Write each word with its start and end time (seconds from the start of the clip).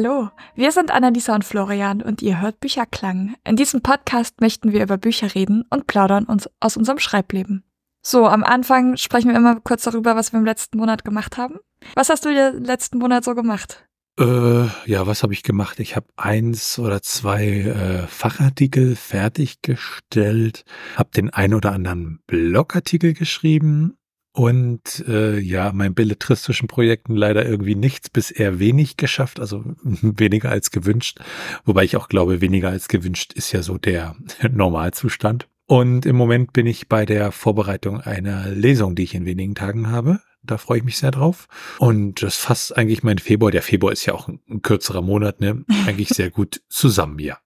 Hallo, 0.00 0.30
wir 0.54 0.70
sind 0.70 0.92
Annalisa 0.92 1.34
und 1.34 1.44
Florian 1.44 2.02
und 2.02 2.22
ihr 2.22 2.40
hört 2.40 2.60
Bücherklang. 2.60 3.34
In 3.42 3.56
diesem 3.56 3.82
Podcast 3.82 4.40
möchten 4.40 4.70
wir 4.72 4.80
über 4.80 4.96
Bücher 4.96 5.34
reden 5.34 5.64
und 5.70 5.88
plaudern 5.88 6.22
uns 6.22 6.48
aus 6.60 6.76
unserem 6.76 7.00
Schreibleben. 7.00 7.64
So, 8.00 8.28
am 8.28 8.44
Anfang 8.44 8.96
sprechen 8.96 9.30
wir 9.30 9.36
immer 9.36 9.58
kurz 9.58 9.82
darüber, 9.82 10.14
was 10.14 10.32
wir 10.32 10.38
im 10.38 10.44
letzten 10.44 10.78
Monat 10.78 11.04
gemacht 11.04 11.36
haben. 11.36 11.56
Was 11.96 12.10
hast 12.10 12.24
du 12.24 12.28
im 12.28 12.62
letzten 12.62 12.98
Monat 12.98 13.24
so 13.24 13.34
gemacht? 13.34 13.88
Äh, 14.20 14.66
ja, 14.86 15.08
was 15.08 15.24
habe 15.24 15.32
ich 15.32 15.42
gemacht? 15.42 15.80
Ich 15.80 15.96
habe 15.96 16.06
eins 16.16 16.78
oder 16.78 17.02
zwei 17.02 17.46
äh, 17.46 18.06
Fachartikel 18.06 18.94
fertiggestellt, 18.94 20.64
habe 20.94 21.10
den 21.10 21.30
ein 21.30 21.54
oder 21.54 21.72
anderen 21.72 22.20
Blogartikel 22.28 23.14
geschrieben 23.14 23.97
und 24.38 25.04
äh, 25.08 25.40
ja, 25.40 25.72
meinen 25.72 25.94
belletristischen 25.94 26.68
Projekten 26.68 27.16
leider 27.16 27.44
irgendwie 27.44 27.74
nichts 27.74 28.08
bis 28.08 28.30
eher 28.30 28.60
wenig 28.60 28.96
geschafft, 28.96 29.40
also 29.40 29.64
weniger 29.82 30.50
als 30.50 30.70
gewünscht. 30.70 31.18
Wobei 31.64 31.82
ich 31.82 31.96
auch 31.96 32.08
glaube, 32.08 32.40
weniger 32.40 32.68
als 32.68 32.86
gewünscht 32.86 33.32
ist 33.32 33.50
ja 33.50 33.62
so 33.62 33.78
der 33.78 34.14
Normalzustand. 34.52 35.48
Und 35.66 36.06
im 36.06 36.14
Moment 36.14 36.52
bin 36.52 36.66
ich 36.66 36.88
bei 36.88 37.04
der 37.04 37.32
Vorbereitung 37.32 38.00
einer 38.00 38.48
Lesung, 38.50 38.94
die 38.94 39.02
ich 39.02 39.16
in 39.16 39.26
wenigen 39.26 39.56
Tagen 39.56 39.90
habe. 39.90 40.20
Da 40.44 40.56
freue 40.56 40.78
ich 40.78 40.84
mich 40.84 40.98
sehr 40.98 41.10
drauf. 41.10 41.48
Und 41.80 42.22
das 42.22 42.36
fasst 42.36 42.76
eigentlich 42.76 43.02
mein 43.02 43.18
Februar. 43.18 43.50
Der 43.50 43.62
Februar 43.62 43.92
ist 43.92 44.06
ja 44.06 44.14
auch 44.14 44.28
ein, 44.28 44.38
ein 44.48 44.62
kürzerer 44.62 45.02
Monat, 45.02 45.40
ne? 45.40 45.64
Eigentlich 45.84 46.10
sehr 46.10 46.30
gut 46.30 46.62
zusammen, 46.68 47.18
ja. 47.18 47.38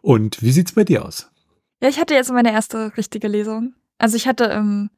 Und 0.00 0.42
wie 0.42 0.52
sieht's 0.52 0.72
bei 0.72 0.84
dir 0.84 1.04
aus? 1.04 1.30
Ja, 1.82 1.90
ich 1.90 2.00
hatte 2.00 2.14
jetzt 2.14 2.32
meine 2.32 2.52
erste 2.52 2.96
richtige 2.96 3.28
Lesung. 3.28 3.74
Also 3.98 4.16
ich 4.16 4.26
hatte 4.26 4.44
im 4.44 4.88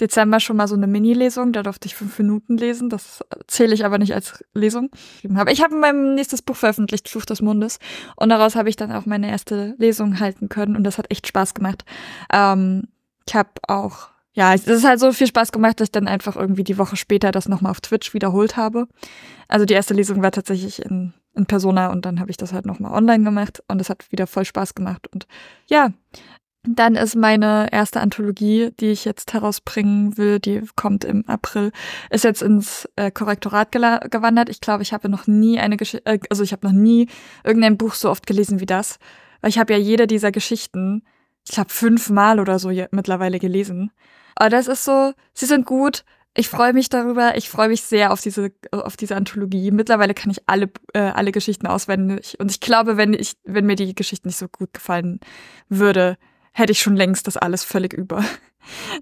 Dezember 0.00 0.40
schon 0.40 0.56
mal 0.56 0.66
so 0.66 0.74
eine 0.74 0.88
Mini-Lesung, 0.88 1.52
da 1.52 1.62
durfte 1.62 1.86
ich 1.86 1.94
fünf 1.94 2.18
Minuten 2.18 2.56
lesen. 2.56 2.90
Das 2.90 3.24
zähle 3.46 3.74
ich 3.74 3.84
aber 3.84 3.98
nicht 3.98 4.14
als 4.14 4.44
Lesung. 4.52 4.90
Aber 5.36 5.52
ich 5.52 5.62
habe 5.62 5.76
mein 5.76 6.14
nächstes 6.14 6.42
Buch 6.42 6.56
veröffentlicht, 6.56 7.08
Fluch 7.08 7.24
des 7.24 7.42
Mundes. 7.42 7.78
Und 8.16 8.30
daraus 8.30 8.56
habe 8.56 8.68
ich 8.68 8.76
dann 8.76 8.90
auch 8.90 9.06
meine 9.06 9.30
erste 9.30 9.74
Lesung 9.78 10.18
halten 10.18 10.48
können. 10.48 10.74
Und 10.76 10.84
das 10.84 10.98
hat 10.98 11.10
echt 11.10 11.28
Spaß 11.28 11.54
gemacht. 11.54 11.84
Ähm, 12.32 12.88
ich 13.26 13.36
habe 13.36 13.50
auch, 13.68 14.08
ja, 14.32 14.52
es 14.52 14.66
ist 14.66 14.84
halt 14.84 14.98
so 14.98 15.12
viel 15.12 15.28
Spaß 15.28 15.52
gemacht, 15.52 15.78
dass 15.78 15.86
ich 15.86 15.92
dann 15.92 16.08
einfach 16.08 16.34
irgendwie 16.34 16.64
die 16.64 16.78
Woche 16.78 16.96
später 16.96 17.30
das 17.30 17.48
nochmal 17.48 17.70
auf 17.70 17.80
Twitch 17.80 18.14
wiederholt 18.14 18.56
habe. 18.56 18.88
Also 19.46 19.64
die 19.64 19.74
erste 19.74 19.94
Lesung 19.94 20.22
war 20.22 20.32
tatsächlich 20.32 20.84
in, 20.84 21.14
in 21.34 21.46
Persona 21.46 21.92
und 21.92 22.04
dann 22.04 22.18
habe 22.18 22.30
ich 22.32 22.36
das 22.36 22.52
halt 22.52 22.66
nochmal 22.66 22.92
online 22.92 23.22
gemacht 23.22 23.62
und 23.68 23.80
es 23.80 23.90
hat 23.90 24.10
wieder 24.10 24.26
voll 24.26 24.44
Spaß 24.44 24.74
gemacht. 24.74 25.06
Und 25.12 25.28
ja, 25.66 25.92
dann 26.66 26.94
ist 26.94 27.14
meine 27.14 27.68
erste 27.72 28.00
Anthologie, 28.00 28.70
die 28.80 28.90
ich 28.90 29.04
jetzt 29.04 29.34
herausbringen 29.34 30.16
will, 30.16 30.40
die 30.40 30.62
kommt 30.76 31.04
im 31.04 31.28
April, 31.28 31.72
ist 32.10 32.24
jetzt 32.24 32.42
ins 32.42 32.88
äh, 32.96 33.10
Korrektorat 33.10 33.70
gewandert. 33.70 34.48
Ich 34.48 34.60
glaube, 34.60 34.82
ich 34.82 34.92
habe 34.92 35.10
noch 35.10 35.26
nie 35.26 35.58
eine 35.58 35.76
Geschichte, 35.76 36.06
äh, 36.06 36.18
also 36.30 36.42
ich 36.42 36.52
habe 36.52 36.66
noch 36.66 36.72
nie 36.72 37.08
irgendein 37.44 37.76
Buch 37.76 37.94
so 37.94 38.10
oft 38.10 38.26
gelesen 38.26 38.60
wie 38.60 38.66
das, 38.66 38.98
weil 39.42 39.50
ich 39.50 39.58
habe 39.58 39.74
ja 39.74 39.78
jede 39.78 40.06
dieser 40.06 40.32
Geschichten, 40.32 41.02
ich 41.46 41.52
glaube 41.52 41.70
fünfmal 41.70 42.40
oder 42.40 42.58
so 42.58 42.70
mittlerweile 42.90 43.38
gelesen. 43.38 43.92
Aber 44.34 44.48
das 44.48 44.66
ist 44.66 44.84
so, 44.84 45.12
sie 45.34 45.46
sind 45.46 45.66
gut. 45.66 46.04
Ich 46.36 46.48
freue 46.48 46.72
mich 46.72 46.88
darüber. 46.88 47.36
Ich 47.36 47.48
freue 47.48 47.68
mich 47.68 47.82
sehr 47.82 48.12
auf 48.12 48.20
diese 48.20 48.50
auf 48.72 48.96
diese 48.96 49.14
Anthologie. 49.14 49.70
Mittlerweile 49.70 50.14
kann 50.14 50.32
ich 50.32 50.40
alle 50.46 50.70
äh, 50.92 50.98
alle 50.98 51.30
Geschichten 51.30 51.68
auswendig 51.68 52.36
und 52.40 52.50
ich 52.50 52.58
glaube, 52.58 52.96
wenn 52.96 53.12
ich 53.12 53.34
wenn 53.44 53.66
mir 53.66 53.76
die 53.76 53.94
Geschichten 53.94 54.28
nicht 54.28 54.38
so 54.38 54.48
gut 54.48 54.72
gefallen 54.72 55.20
würde, 55.68 56.16
hätte 56.54 56.72
ich 56.72 56.80
schon 56.80 56.96
längst 56.96 57.26
das 57.26 57.36
alles 57.36 57.64
völlig 57.64 57.92
über. 57.92 58.24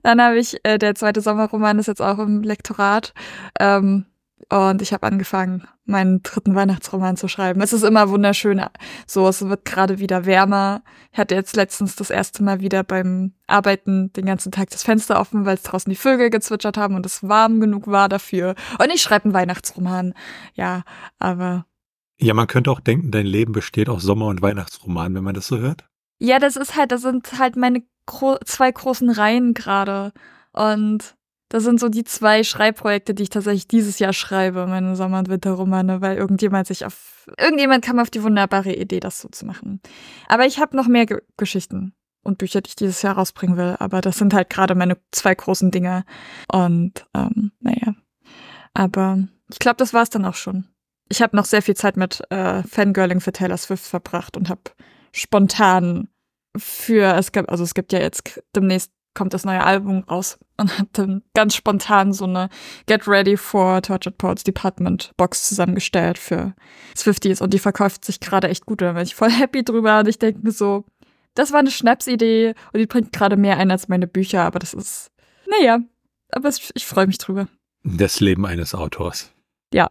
Dann 0.02 0.20
habe 0.20 0.38
ich, 0.38 0.58
äh, 0.64 0.78
der 0.78 0.94
zweite 0.96 1.20
Sommerroman 1.20 1.78
ist 1.78 1.86
jetzt 1.86 2.02
auch 2.02 2.18
im 2.18 2.42
Lektorat. 2.42 3.14
Ähm, 3.60 4.06
und 4.48 4.82
ich 4.82 4.92
habe 4.92 5.06
angefangen, 5.06 5.66
meinen 5.84 6.22
dritten 6.22 6.54
Weihnachtsroman 6.54 7.16
zu 7.16 7.28
schreiben. 7.28 7.60
Es 7.60 7.72
ist 7.72 7.84
immer 7.84 8.10
wunderschön. 8.10 8.60
So, 9.06 9.28
es 9.28 9.46
wird 9.48 9.64
gerade 9.64 9.98
wieder 9.98 10.26
wärmer. 10.26 10.82
Ich 11.12 11.18
hatte 11.18 11.34
jetzt 11.34 11.56
letztens 11.56 11.96
das 11.96 12.10
erste 12.10 12.42
Mal 12.42 12.60
wieder 12.60 12.82
beim 12.82 13.32
Arbeiten 13.46 14.12
den 14.12 14.26
ganzen 14.26 14.52
Tag 14.52 14.70
das 14.70 14.82
Fenster 14.82 15.20
offen, 15.20 15.44
weil 15.46 15.54
es 15.54 15.62
draußen 15.62 15.88
die 15.88 15.96
Vögel 15.96 16.30
gezwitschert 16.30 16.76
haben 16.76 16.96
und 16.96 17.06
es 17.06 17.26
warm 17.26 17.60
genug 17.60 17.86
war 17.86 18.08
dafür. 18.08 18.54
Und 18.78 18.92
ich 18.92 19.02
schreibe 19.02 19.26
einen 19.26 19.34
Weihnachtsroman. 19.34 20.14
Ja, 20.54 20.82
aber. 21.18 21.66
Ja, 22.18 22.34
man 22.34 22.46
könnte 22.46 22.70
auch 22.70 22.80
denken, 22.80 23.10
dein 23.10 23.26
Leben 23.26 23.52
besteht 23.52 23.88
aus 23.88 24.02
Sommer- 24.02 24.26
und 24.26 24.42
Weihnachtsroman, 24.42 25.14
wenn 25.14 25.24
man 25.24 25.34
das 25.34 25.46
so 25.46 25.58
hört. 25.58 25.88
Ja, 26.22 26.38
das 26.38 26.55
ist 26.55 26.77
halt, 26.77 26.93
das 26.93 27.03
sind 27.03 27.37
halt 27.41 27.56
meine 27.56 27.83
gro 28.06 28.37
zwei 28.44 28.71
großen 28.71 29.10
Reihen 29.10 29.55
gerade. 29.55 30.12
Und 30.53 31.16
das 31.49 31.65
sind 31.65 31.81
so 31.81 31.88
die 31.88 32.05
zwei 32.05 32.44
Schreibprojekte, 32.44 33.12
die 33.12 33.25
ich 33.25 33.31
tatsächlich 33.31 33.66
dieses 33.66 33.99
Jahr 33.99 34.12
schreibe, 34.12 34.69
meine 34.69 34.94
Sommer- 34.94 35.19
und 35.19 35.28
Winterromane, 35.28 36.00
weil 36.00 36.16
irgendjemand 36.16 36.69
sich 36.69 36.87
auf, 36.87 37.28
irgendjemand 37.38 37.84
kam 37.84 37.99
auf 37.99 38.09
die 38.09 38.22
wunderbare 38.22 38.72
Idee, 38.72 39.00
das 39.00 39.21
so 39.21 39.31
zu 39.31 39.44
machen. 39.47 39.81
Aber 40.28 40.47
ich 40.47 40.60
habe 40.60 40.77
noch 40.77 40.87
mehr 40.87 41.06
Ge 41.06 41.22
Geschichten 41.37 41.93
und 42.22 42.39
Bücher, 42.39 42.60
die 42.60 42.69
ich 42.69 42.77
dieses 42.77 43.03
Jahr 43.03 43.16
rausbringen 43.16 43.56
will. 43.56 43.75
Aber 43.81 44.00
das 44.00 44.16
sind 44.16 44.33
halt 44.33 44.49
gerade 44.49 44.77
meine 44.77 44.99
zwei 45.10 45.34
großen 45.34 45.72
Dinge. 45.72 46.04
Und 46.53 47.04
ähm, 47.15 47.50
naja. 47.59 47.94
Aber 48.75 49.19
ich 49.50 49.59
glaube, 49.59 49.78
das 49.78 49.93
war's 49.93 50.10
dann 50.10 50.25
auch 50.25 50.37
schon. 50.37 50.69
Ich 51.09 51.21
habe 51.21 51.34
noch 51.34 51.47
sehr 51.47 51.62
viel 51.62 51.75
Zeit 51.75 51.97
mit 51.97 52.22
äh, 52.31 52.62
Fangirling 52.62 53.19
für 53.19 53.33
Taylor 53.33 53.56
Swift 53.56 53.84
verbracht 53.84 54.37
und 54.37 54.49
habe 54.49 54.71
spontan 55.12 56.09
für, 56.56 57.14
es 57.16 57.32
gibt, 57.32 57.48
also 57.48 57.64
es 57.64 57.74
gibt 57.74 57.92
ja 57.92 58.00
jetzt 58.00 58.42
demnächst 58.54 58.92
kommt 59.14 59.34
das 59.34 59.44
neue 59.44 59.62
Album 59.62 60.04
raus 60.04 60.38
und 60.56 60.78
hat 60.78 60.88
dann 60.92 61.22
ganz 61.34 61.54
spontan 61.54 62.12
so 62.12 62.24
eine 62.24 62.48
Get 62.86 63.06
Ready 63.06 63.36
for 63.36 63.82
Tortured 63.82 64.16
Poets 64.18 64.44
Department 64.44 65.12
Box 65.16 65.48
zusammengestellt 65.48 66.18
für 66.18 66.54
Swifties 66.96 67.41
und 67.41 67.52
die 67.52 67.58
verkauft 67.58 68.04
sich 68.04 68.20
gerade 68.20 68.48
echt 68.48 68.66
gut. 68.66 68.80
Da 68.80 68.92
bin 68.92 69.02
ich 69.02 69.14
voll 69.14 69.30
happy 69.30 69.64
drüber 69.64 70.00
und 70.00 70.08
ich 70.08 70.18
denke 70.18 70.41
mir 70.42 70.52
so, 70.52 70.84
das 71.34 71.52
war 71.52 71.60
eine 71.60 71.70
Schnapsidee 71.70 72.54
und 72.72 72.80
die 72.80 72.86
bringt 72.86 73.12
gerade 73.12 73.36
mehr 73.36 73.58
ein 73.58 73.70
als 73.70 73.88
meine 73.88 74.06
Bücher, 74.06 74.42
aber 74.42 74.58
das 74.58 74.74
ist, 74.74 75.10
naja, 75.46 75.80
aber 76.30 76.48
es, 76.48 76.70
ich 76.74 76.86
freue 76.86 77.06
mich 77.06 77.18
drüber. 77.18 77.48
Das 77.84 78.20
Leben 78.20 78.46
eines 78.46 78.74
Autors. 78.74 79.32
Ja, 79.74 79.91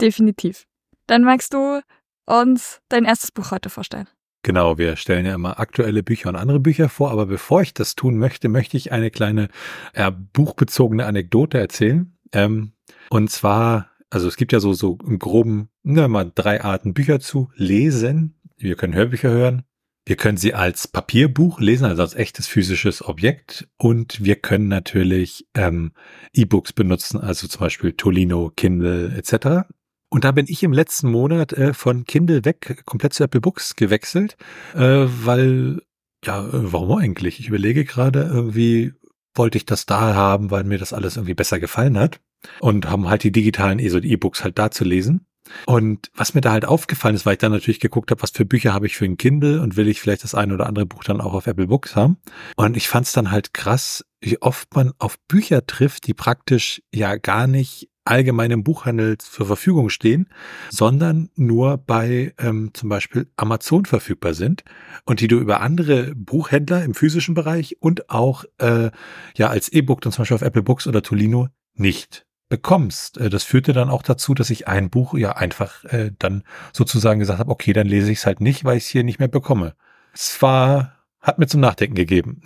definitiv. 0.00 0.66
Dann 1.06 1.24
magst 1.24 1.52
du 1.54 1.80
uns 2.26 2.80
dein 2.88 3.04
erstes 3.04 3.32
Buch 3.32 3.50
heute 3.50 3.68
vorstellen. 3.68 4.08
Genau, 4.42 4.76
wir 4.76 4.96
stellen 4.96 5.24
ja 5.24 5.34
immer 5.34 5.60
aktuelle 5.60 6.02
Bücher 6.02 6.28
und 6.28 6.36
andere 6.36 6.58
Bücher 6.58 6.88
vor, 6.88 7.12
aber 7.12 7.26
bevor 7.26 7.62
ich 7.62 7.74
das 7.74 7.94
tun 7.94 8.18
möchte, 8.18 8.48
möchte 8.48 8.76
ich 8.76 8.90
eine 8.90 9.10
kleine 9.10 9.48
äh, 9.92 10.10
buchbezogene 10.10 11.06
Anekdote 11.06 11.58
erzählen. 11.58 12.16
Ähm, 12.32 12.72
und 13.08 13.30
zwar, 13.30 13.90
also 14.10 14.26
es 14.26 14.36
gibt 14.36 14.52
ja 14.52 14.58
so, 14.58 14.72
so 14.72 14.98
im 15.06 15.20
groben, 15.20 15.68
ne, 15.84 16.08
mal 16.08 16.32
drei 16.34 16.62
Arten 16.62 16.92
Bücher 16.92 17.20
zu 17.20 17.50
lesen. 17.54 18.34
Wir 18.56 18.74
können 18.74 18.94
Hörbücher 18.94 19.30
hören. 19.30 19.62
Wir 20.04 20.16
können 20.16 20.36
sie 20.36 20.54
als 20.54 20.88
Papierbuch 20.88 21.60
lesen, 21.60 21.84
also 21.84 22.02
als 22.02 22.14
echtes 22.14 22.48
physisches 22.48 23.04
Objekt. 23.04 23.68
Und 23.76 24.24
wir 24.24 24.34
können 24.34 24.66
natürlich 24.66 25.46
ähm, 25.54 25.92
E-Books 26.32 26.72
benutzen, 26.72 27.20
also 27.20 27.46
zum 27.46 27.60
Beispiel 27.60 27.92
Tolino, 27.92 28.50
Kindle 28.56 29.14
etc. 29.16 29.68
Und 30.12 30.24
da 30.24 30.32
bin 30.32 30.44
ich 30.46 30.62
im 30.62 30.74
letzten 30.74 31.10
Monat 31.10 31.54
äh, 31.54 31.72
von 31.72 32.04
Kindle 32.04 32.44
weg 32.44 32.82
komplett 32.84 33.14
zu 33.14 33.24
Apple 33.24 33.40
Books 33.40 33.76
gewechselt, 33.76 34.36
äh, 34.74 35.06
weil, 35.06 35.80
ja, 36.22 36.46
warum 36.52 36.98
eigentlich? 36.98 37.40
Ich 37.40 37.48
überlege 37.48 37.86
gerade, 37.86 38.24
irgendwie 38.30 38.92
wollte 39.34 39.56
ich 39.56 39.64
das 39.64 39.86
da 39.86 40.14
haben, 40.14 40.50
weil 40.50 40.64
mir 40.64 40.76
das 40.76 40.92
alles 40.92 41.16
irgendwie 41.16 41.32
besser 41.32 41.60
gefallen 41.60 41.98
hat. 41.98 42.20
Und 42.60 42.90
haben 42.90 43.08
halt 43.08 43.22
die 43.22 43.32
digitalen 43.32 43.78
e 43.78 43.86
E-Books 43.86 44.44
halt 44.44 44.58
da 44.58 44.70
zu 44.70 44.84
lesen. 44.84 45.24
Und 45.64 46.10
was 46.14 46.34
mir 46.34 46.42
da 46.42 46.52
halt 46.52 46.66
aufgefallen 46.66 47.14
ist, 47.14 47.24
weil 47.24 47.34
ich 47.34 47.38
dann 47.38 47.52
natürlich 47.52 47.80
geguckt 47.80 48.10
habe, 48.10 48.20
was 48.20 48.32
für 48.32 48.44
Bücher 48.44 48.74
habe 48.74 48.84
ich 48.84 48.96
für 48.96 49.06
ein 49.06 49.16
Kindle 49.16 49.62
und 49.62 49.78
will 49.78 49.88
ich 49.88 49.98
vielleicht 49.98 50.24
das 50.24 50.34
eine 50.34 50.52
oder 50.52 50.66
andere 50.66 50.84
Buch 50.84 51.04
dann 51.04 51.22
auch 51.22 51.32
auf 51.32 51.46
Apple 51.46 51.68
Books 51.68 51.96
haben. 51.96 52.18
Und 52.56 52.76
ich 52.76 52.88
fand 52.88 53.06
es 53.06 53.12
dann 53.12 53.30
halt 53.30 53.54
krass, 53.54 54.04
wie 54.20 54.42
oft 54.42 54.74
man 54.74 54.92
auf 54.98 55.18
Bücher 55.26 55.66
trifft, 55.66 56.06
die 56.06 56.14
praktisch 56.14 56.82
ja 56.92 57.16
gar 57.16 57.46
nicht 57.46 57.88
allgemeinem 58.04 58.64
Buchhandel 58.64 59.18
zur 59.18 59.46
Verfügung 59.46 59.88
stehen, 59.88 60.28
sondern 60.70 61.30
nur 61.36 61.78
bei 61.78 62.34
ähm, 62.38 62.70
zum 62.72 62.88
Beispiel 62.88 63.28
Amazon 63.36 63.84
verfügbar 63.84 64.34
sind 64.34 64.64
und 65.04 65.20
die 65.20 65.28
du 65.28 65.38
über 65.38 65.60
andere 65.60 66.14
Buchhändler 66.14 66.84
im 66.84 66.94
physischen 66.94 67.34
Bereich 67.34 67.76
und 67.80 68.10
auch 68.10 68.44
äh, 68.58 68.90
ja 69.36 69.48
als 69.48 69.68
E-Book 69.68 70.00
dann 70.00 70.12
zum 70.12 70.22
Beispiel 70.22 70.34
auf 70.34 70.42
Apple 70.42 70.62
Books 70.62 70.86
oder 70.86 71.02
Tolino 71.02 71.48
nicht 71.74 72.26
bekommst. 72.48 73.18
Äh, 73.18 73.30
das 73.30 73.44
führte 73.44 73.72
dann 73.72 73.88
auch 73.88 74.02
dazu, 74.02 74.34
dass 74.34 74.50
ich 74.50 74.68
ein 74.68 74.90
Buch 74.90 75.14
ja 75.14 75.36
einfach 75.36 75.84
äh, 75.84 76.10
dann 76.18 76.42
sozusagen 76.72 77.20
gesagt 77.20 77.38
habe, 77.38 77.50
okay, 77.50 77.72
dann 77.72 77.86
lese 77.86 78.12
ich 78.12 78.18
es 78.18 78.26
halt 78.26 78.40
nicht, 78.40 78.64
weil 78.64 78.76
ich 78.76 78.84
es 78.84 78.90
hier 78.90 79.04
nicht 79.04 79.18
mehr 79.18 79.28
bekomme. 79.28 79.74
Es 80.12 80.42
war, 80.42 80.98
hat 81.20 81.38
mir 81.38 81.46
zum 81.46 81.60
Nachdenken 81.60 81.94
gegeben. 81.94 82.42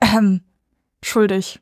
Ähm, 0.00 0.40
schuldig. 1.02 1.60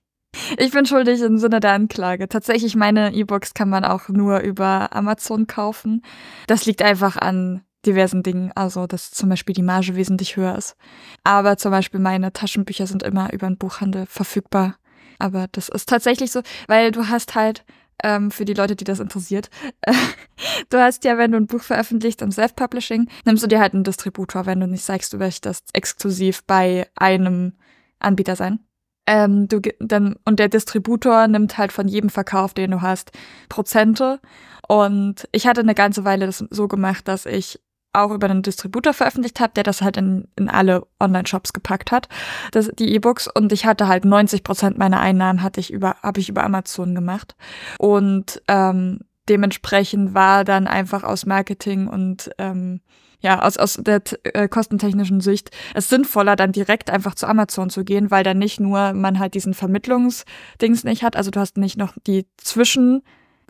Ich 0.59 0.71
bin 0.71 0.87
schuldig 0.87 1.21
im 1.21 1.39
Sinne 1.39 1.61
der 1.61 1.73
Anklage. 1.73 2.29
Tatsächlich, 2.29 2.77
meine 2.77 3.13
E-Books 3.13 3.55
kann 3.55 3.69
man 3.69 3.85
auch 3.85 4.09
nur 4.09 4.41
über 4.41 4.95
Amazon 4.95 5.47
kaufen. 5.47 6.03
Das 6.47 6.67
liegt 6.67 6.83
einfach 6.83 7.17
an 7.17 7.63
diversen 7.87 8.23
Dingen, 8.23 8.53
also 8.55 8.87
dass 8.87 9.11
zum 9.11 9.29
Beispiel 9.29 9.55
die 9.55 9.63
Marge 9.63 9.97
wesentlich 9.97 10.37
höher 10.37 10.57
ist. 10.57 10.77
Aber 11.25 11.57
zum 11.57 11.71
Beispiel 11.71 12.01
meine 12.01 12.33
Taschenbücher 12.33 12.87
sind 12.87 13.03
immer 13.03 13.33
über 13.33 13.47
den 13.47 13.59
Buchhandel 13.59 14.07
verfügbar. 14.07 14.77
Aber 15.19 15.47
das 15.53 15.69
ist 15.69 15.89
tatsächlich 15.89 16.33
so, 16.33 16.43
weil 16.67 16.91
du 16.91 17.09
hast 17.09 17.35
halt 17.35 17.65
ähm, 18.03 18.31
für 18.31 18.45
die 18.45 18.55
Leute, 18.55 18.77
die 18.77 18.85
das 18.85 19.01
interessiert, 19.01 19.49
du 20.69 20.79
hast 20.79 21.05
ja, 21.05 21.17
wenn 21.17 21.33
du 21.33 21.39
ein 21.39 21.47
Buch 21.47 21.63
veröffentlichst 21.63 22.21
im 22.23 22.31
Self-Publishing, 22.33 23.09
nimmst 23.25 23.43
du 23.43 23.47
dir 23.47 23.61
halt 23.61 23.73
einen 23.73 23.85
Distributor, 23.85 24.47
wenn 24.47 24.61
du 24.61 24.67
nicht 24.67 24.85
sagst, 24.85 25.13
du 25.13 25.19
möchtest 25.19 25.71
exklusiv 25.73 26.45
bei 26.45 26.89
einem 26.97 27.55
Anbieter 27.99 28.37
sein. 28.37 28.61
Ähm, 29.07 29.49
du, 29.49 29.61
dann, 29.79 30.17
und 30.25 30.39
der 30.39 30.49
Distributor 30.49 31.29
nimmt 31.29 31.59
halt 31.59 31.73
von 31.73 31.89
jedem 31.89 32.11
Verkauf, 32.11 32.55
den 32.55 32.73
du 32.73 32.83
hast, 32.83 33.13
Prozente. 33.49 34.21
Und 34.69 35.29
ich 35.33 35.47
hatte 35.47 35.61
eine 35.61 35.75
ganze 35.75 36.05
Weile 36.05 36.27
das 36.27 36.39
so 36.51 36.67
gemacht, 36.67 37.07
dass 37.07 37.25
ich 37.27 37.61
auch 37.97 38.11
über 38.11 38.29
einen 38.29 38.43
Distributor 38.43 38.93
veröffentlicht 38.93 39.41
habe, 39.41 39.55
der 39.55 39.65
das 39.65 39.81
halt 39.81 39.97
in, 39.97 40.29
in 40.37 40.49
alle 40.49 40.87
Online-Shops 41.01 41.53
gepackt 41.53 41.91
hat, 41.91 42.09
das, 42.53 42.71
die 42.79 42.95
E-Books. 42.95 43.29
Und 43.33 43.53
ich 43.53 43.65
hatte 43.65 43.89
halt 43.89 44.05
90 44.05 44.45
Prozent 44.45 44.79
meiner 44.79 45.01
Einnahmen 45.01 45.43
hatte 45.43 45.61
ich 45.61 45.73
über, 45.73 45.97
habe 46.03 46.21
ich 46.21 46.29
über 46.29 46.45
Amazon 46.45 46.95
gemacht. 46.95 47.35
Und 47.79 48.43
ähm, 48.49 49.01
dementsprechend 49.29 50.15
war 50.15 50.45
dann 50.45 50.67
einfach 50.67 51.05
aus 51.05 51.27
Marketing 51.27 51.89
und 51.89 52.31
ähm, 52.39 52.81
ja, 53.21 53.43
aus, 53.43 53.57
aus 53.57 53.79
der 53.81 54.03
äh, 54.25 54.49
kostentechnischen 54.49 55.21
Sicht 55.21 55.51
es 55.75 55.89
sinnvoller, 55.89 56.37
dann 56.37 56.53
direkt 56.53 56.91
einfach 56.91 57.15
zu 57.15 57.27
Amazon 57.27 57.71
zu 57.71 57.85
gehen, 57.85 58.11
weil 58.11 58.25
dann 58.25 58.39
nicht 58.39 58.61
nur 58.61 58.93
man 58.93 59.19
halt 59.19 59.35
diesen 59.35 59.55
Vermittlungsdings 59.55 60.85
nicht 60.85 61.03
hat, 61.03 61.17
also 61.17 61.31
du 61.31 61.41
hast 61.41 61.57
nicht 61.57 61.77
noch 61.77 61.95
die 62.07 62.27
Zwischen, 62.37 63.03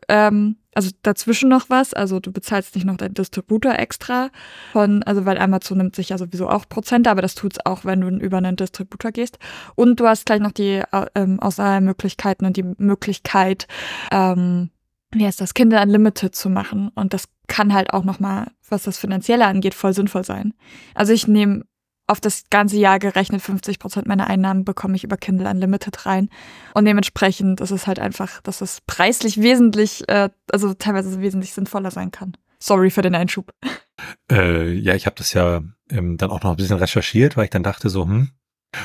ähm, 0.09 0.57
also 0.75 0.91
dazwischen 1.03 1.49
noch 1.49 1.71
was, 1.71 1.95
also 1.95 2.21
du 2.21 2.33
bezahlst 2.33 2.75
nicht 2.75 2.85
noch 2.85 2.99
deinen 2.99 3.15
Distributor 3.15 3.75
extra 3.79 4.31
von, 4.73 5.03
also 5.03 5.25
weil 5.25 5.39
Amazon 5.39 5.79
nimmt 5.79 5.97
sich 5.97 6.11
ja 6.11 6.19
sowieso 6.19 6.49
auch 6.49 6.69
Prozente, 6.69 7.11
aber 7.11 7.23
das 7.23 7.35
tut's 7.35 7.59
auch, 7.65 7.85
wenn 7.85 8.03
du 8.03 8.09
über 8.09 8.37
einen 8.37 8.57
Distributor 8.57 9.11
gehst. 9.11 9.39
Und 9.75 10.01
du 10.01 10.07
hast 10.07 10.27
gleich 10.27 10.41
noch 10.41 10.53
die 10.53 10.83
äh, 10.93 11.07
ähm, 11.15 11.41
Auswahlmöglichkeiten 11.41 12.47
und 12.47 12.57
die 12.59 12.75
Möglichkeit, 12.77 13.67
ähm, 14.13 14.71
wie 15.13 15.27
heißt 15.27 15.41
das, 15.41 15.55
Kinder 15.55 15.83
Unlimited 15.83 16.35
zu 16.35 16.49
machen. 16.49 16.91
Und 16.95 17.15
das 17.15 17.29
kann 17.47 17.73
halt 17.73 17.93
auch 17.93 18.05
nochmal, 18.05 18.49
was 18.69 18.85
das 18.85 18.99
Finanzielle 18.99 19.47
angeht, 19.47 19.75
voll 19.75 19.95
sinnvoll 19.95 20.25
sein. 20.25 20.55
Also 20.95 21.13
ich 21.13 21.29
nehme 21.29 21.65
auf 22.09 22.21
das 22.21 22.45
ganze 22.51 22.77
Jahr 22.77 22.99
gerechnet 22.99 23.43
50 23.43 23.79
Prozent 23.79 24.07
meiner 24.07 24.29
Einnahmen 24.29 24.65
bekomme 24.65 24.95
ich 24.95 25.05
über 25.05 25.17
Kindle 25.17 25.49
Unlimited 25.51 26.07
rein. 26.07 26.29
Und 26.75 26.85
dementsprechend 26.85 27.61
ist 27.61 27.73
es 27.73 27.87
halt 27.87 27.99
einfach, 27.99 28.41
dass 28.43 28.61
es 28.61 28.81
preislich 28.87 29.41
wesentlich, 29.41 30.09
äh, 30.09 30.31
also 30.53 30.75
teilweise 30.75 31.21
wesentlich 31.21 31.53
sinnvoller 31.53 31.91
sein 31.91 32.13
kann. 32.13 32.37
Sorry 32.59 32.91
für 32.91 33.03
den 33.03 33.15
Einschub. 33.15 33.53
Äh, 34.31 34.73
ja, 34.73 34.95
ich 34.95 35.07
habe 35.07 35.17
das 35.17 35.33
ja 35.33 35.63
ähm, 35.91 36.17
dann 36.17 36.31
auch 36.31 36.43
noch 36.43 36.51
ein 36.51 36.57
bisschen 36.57 36.77
recherchiert, 36.77 37.37
weil 37.37 37.45
ich 37.45 37.51
dann 37.51 37.63
dachte 37.63 37.89
so, 37.89 38.05
hm, 38.05 38.31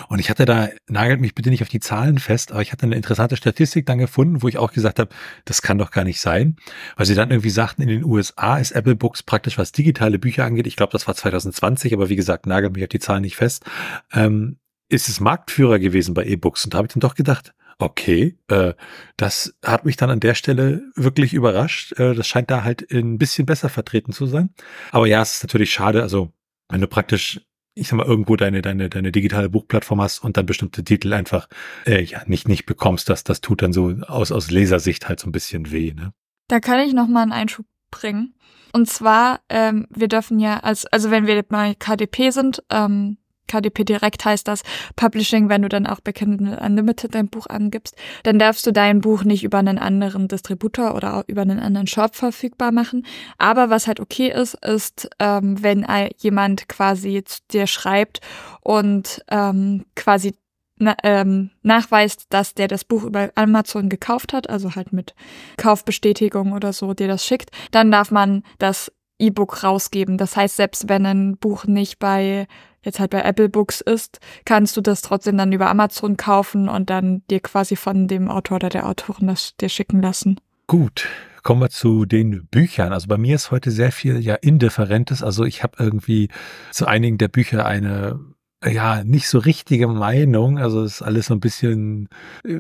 und 0.10 0.20
ich 0.20 0.30
hatte 0.30 0.46
da, 0.46 0.70
nagelt 0.88 1.22
mich 1.22 1.36
bitte 1.36 1.50
nicht 1.50 1.62
auf 1.62 1.70
die 1.70 1.80
Zahlen 1.80 2.20
fest, 2.20 2.52
aber 2.52 2.62
ich 2.62 2.72
hatte 2.72 2.84
eine 2.84 2.96
interessante 2.96 3.38
Statistik 3.38 3.86
dann 3.86 3.98
gefunden, 3.98 4.42
wo 4.42 4.48
ich 4.48 4.58
auch 4.58 4.72
gesagt 4.72 5.00
habe, 5.00 5.10
das 5.46 5.62
kann 5.62 5.78
doch 5.78 5.92
gar 5.92 6.04
nicht 6.04 6.20
sein. 6.22 6.56
Weil 6.96 7.06
sie 7.06 7.16
dann 7.16 7.32
irgendwie 7.32 7.50
sagten, 7.50 7.82
in 7.82 7.90
den 7.90 8.04
USA 8.04 8.58
ist 8.58 8.72
Apple 8.72 8.96
Books 8.96 9.24
praktisch, 9.24 9.58
was 9.58 9.72
digitale 9.72 10.20
Bücher 10.20 10.46
angeht, 10.46 10.68
ich 10.68 10.76
glaube, 10.76 10.92
das 10.92 11.08
war 11.08 11.16
2020, 11.16 11.94
aber 11.94 12.10
wie 12.10 12.16
gesagt, 12.16 12.46
nagelt 12.46 12.74
mich 12.74 12.84
auf 12.84 12.90
die 12.90 13.00
Zahlen 13.00 13.22
nicht 13.22 13.36
fest, 13.36 13.66
ähm, 14.14 14.58
ist 14.90 15.10
es 15.10 15.20
Marktführer 15.20 15.80
gewesen 15.80 16.14
bei 16.14 16.26
E-Books. 16.26 16.66
Und 16.66 16.74
da 16.74 16.80
habe 16.80 16.88
ich 16.88 16.94
dann 16.94 17.00
doch 17.00 17.16
gedacht, 17.16 17.54
okay, 17.82 18.38
äh, 18.48 18.74
das 19.18 19.56
hat 19.64 19.86
mich 19.86 19.98
dann 19.98 20.10
an 20.10 20.20
der 20.20 20.36
Stelle 20.36 20.84
wirklich 20.96 21.34
überrascht. 21.34 21.98
Äh, 22.00 22.14
das 22.14 22.28
scheint 22.28 22.52
da 22.52 22.64
halt 22.64 22.92
ein 22.92 23.18
bisschen 23.18 23.46
besser 23.46 23.70
vertreten 23.70 24.14
zu 24.14 24.26
sein. 24.26 24.50
Aber 24.92 25.08
ja, 25.08 25.22
es 25.22 25.36
ist 25.36 25.44
natürlich 25.44 25.72
schade, 25.72 26.02
also 26.02 26.32
wenn 26.70 26.82
du 26.82 26.88
praktisch 26.88 27.42
ich 27.74 27.88
sag 27.88 27.98
mal, 27.98 28.06
irgendwo 28.06 28.36
deine, 28.36 28.62
deine, 28.62 28.90
deine 28.90 29.12
digitale 29.12 29.50
Buchplattform 29.50 30.02
hast 30.02 30.20
und 30.20 30.38
dann 30.38 30.46
bestimmte 30.46 30.84
Titel 30.84 31.14
einfach 31.14 31.48
äh, 31.86 32.04
ja 32.04 32.22
nicht, 32.26 32.48
nicht 32.48 32.66
bekommst, 32.66 33.10
das, 33.10 33.24
das 33.24 33.42
tut 33.42 33.62
dann 33.62 33.74
so 33.74 33.96
aus, 34.08 34.32
aus 34.32 34.52
Lesersicht 34.52 35.08
halt 35.08 35.20
so 35.20 35.28
ein 35.28 35.32
bisschen 35.32 35.72
weh, 35.72 35.94
ne? 35.94 36.14
Da 36.48 36.60
kann 36.60 36.80
ich 36.80 36.94
noch 36.94 37.08
mal 37.08 37.22
einen 37.22 37.32
Einschub 37.32 37.66
bringen. 37.92 38.36
Und 38.74 38.90
zwar, 38.90 39.42
ähm, 39.50 39.88
wir 39.90 40.08
dürfen 40.08 40.40
ja, 40.40 40.60
als, 40.60 40.86
also 40.86 41.12
wenn 41.12 41.28
wir 41.28 41.44
mal 41.50 41.76
KDP 41.76 42.30
sind, 42.32 42.64
ähm, 42.70 43.18
KDP 43.48 43.84
Direkt 43.84 44.26
heißt 44.26 44.48
das 44.48 44.64
Publishing, 44.96 45.50
wenn 45.50 45.62
du 45.62 45.70
dann 45.70 45.88
auch 45.88 46.00
bei 46.00 46.12
Kindle 46.12 46.60
Unlimited 46.60 47.16
dein 47.16 47.28
Buch 47.28 47.48
angibst, 47.48 47.96
dann 48.24 48.40
darfst 48.40 48.66
du 48.66 48.72
dein 48.72 49.02
Buch 49.02 49.24
nicht 49.24 49.44
über 49.44 49.58
einen 49.58 49.78
anderen 49.78 50.28
Distributor 50.28 50.96
oder 50.96 51.18
auch 51.18 51.24
über 51.28 51.42
einen 51.42 51.60
anderen 51.60 51.88
Shop 51.88 52.16
verfügbar 52.16 52.72
machen. 52.72 53.06
Aber 53.38 53.70
was 53.70 53.88
halt 53.88 54.00
okay 54.00 54.32
ist, 54.32 54.54
ist, 54.66 55.10
ähm, 55.20 55.62
wenn 55.62 55.86
jemand 56.18 56.70
quasi 56.70 57.24
zu 57.26 57.40
dir 57.52 57.68
schreibt 57.68 58.22
und 58.62 59.24
ähm, 59.30 59.86
quasi 59.96 60.34
na, 60.82 60.96
ähm, 61.04 61.52
nachweist, 61.62 62.26
dass 62.30 62.56
der 62.56 62.68
das 62.68 62.84
Buch 62.84 63.04
über 63.04 63.30
Amazon 63.36 63.88
gekauft 63.88 64.34
hat, 64.34 64.50
also 64.50 64.76
halt 64.76 64.92
mit 64.92 65.14
Kaufbestätigung 65.58 66.54
oder 66.54 66.74
so, 66.74 66.94
dir 66.94 67.08
das 67.08 67.24
schickt, 67.24 67.52
dann 67.70 67.92
darf 67.92 68.10
man 68.10 68.44
das 68.58 68.92
E-Book 69.20 69.64
rausgeben. 69.64 70.18
Das 70.18 70.36
heißt, 70.36 70.56
selbst 70.56 70.90
wenn 70.90 71.06
ein 71.06 71.38
Buch 71.38 71.66
nicht 71.66 72.00
bei 72.00 72.48
jetzt 72.84 73.00
halt 73.00 73.12
bei 73.12 73.22
Apple 73.22 73.50
Books 73.50 73.82
ist, 73.82 74.20
kannst 74.46 74.76
du 74.78 74.82
das 74.82 75.02
trotzdem 75.02 75.38
dann 75.38 75.52
über 75.52 75.70
Amazon 75.70 76.18
kaufen 76.18 76.70
und 76.70 76.90
dann 76.90 77.24
dir 77.30 77.40
quasi 77.40 77.76
von 77.76 78.08
dem 78.08 78.30
Autor 78.30 78.56
oder 78.56 78.70
der 78.70 78.88
Autorin 78.88 79.28
das 79.28 79.56
dir 79.58 79.70
schicken 79.70 80.02
lassen. 80.02 80.40
Gut, 80.68 81.08
kommen 81.44 81.62
wir 81.62 81.70
zu 81.70 82.06
den 82.06 82.48
Büchern. 82.48 82.94
Also 82.94 83.08
bei 83.08 83.18
mir 83.18 83.36
ist 83.36 83.52
heute 83.52 83.72
sehr 83.72 83.92
viel 83.92 84.20
ja 84.20 84.36
Indifferentes. 84.36 85.24
Also 85.24 85.44
ich 85.44 85.64
habe 85.64 85.76
irgendwie 85.80 86.30
zu 86.72 86.86
einigen 86.86 87.18
der 87.18 87.28
Bücher 87.28 87.66
eine 87.66 88.20
ja, 88.64 89.04
nicht 89.04 89.28
so 89.28 89.40
richtige 89.40 89.88
Meinung. 89.88 90.60
Also 90.60 90.84
ist 90.84 91.02
alles 91.02 91.28
so 91.28 91.34
ein 91.34 91.40
bisschen 91.40 92.10
äh, 92.44 92.60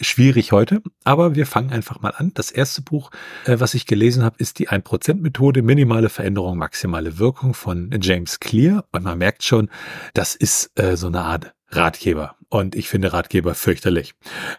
schwierig 0.00 0.52
heute. 0.52 0.82
Aber 1.04 1.34
wir 1.34 1.46
fangen 1.46 1.70
einfach 1.70 2.00
mal 2.00 2.14
an. 2.16 2.32
Das 2.34 2.50
erste 2.50 2.82
Buch, 2.82 3.10
äh, 3.44 3.60
was 3.60 3.74
ich 3.74 3.86
gelesen 3.86 4.22
habe, 4.24 4.36
ist 4.38 4.58
die 4.58 4.68
1%-Methode, 4.68 5.62
minimale 5.62 6.08
Veränderung, 6.08 6.58
maximale 6.58 7.18
Wirkung 7.18 7.54
von 7.54 7.90
James 8.00 8.40
Clear. 8.40 8.84
Und 8.92 9.04
man 9.04 9.18
merkt 9.18 9.42
schon, 9.42 9.68
das 10.14 10.34
ist 10.34 10.70
äh, 10.78 10.96
so 10.96 11.08
eine 11.08 11.20
Art 11.22 11.54
Ratgeber. 11.68 12.36
Und 12.48 12.74
ich 12.74 12.88
finde 12.88 13.12
Ratgeber 13.12 13.54
fürchterlich. 13.54 14.14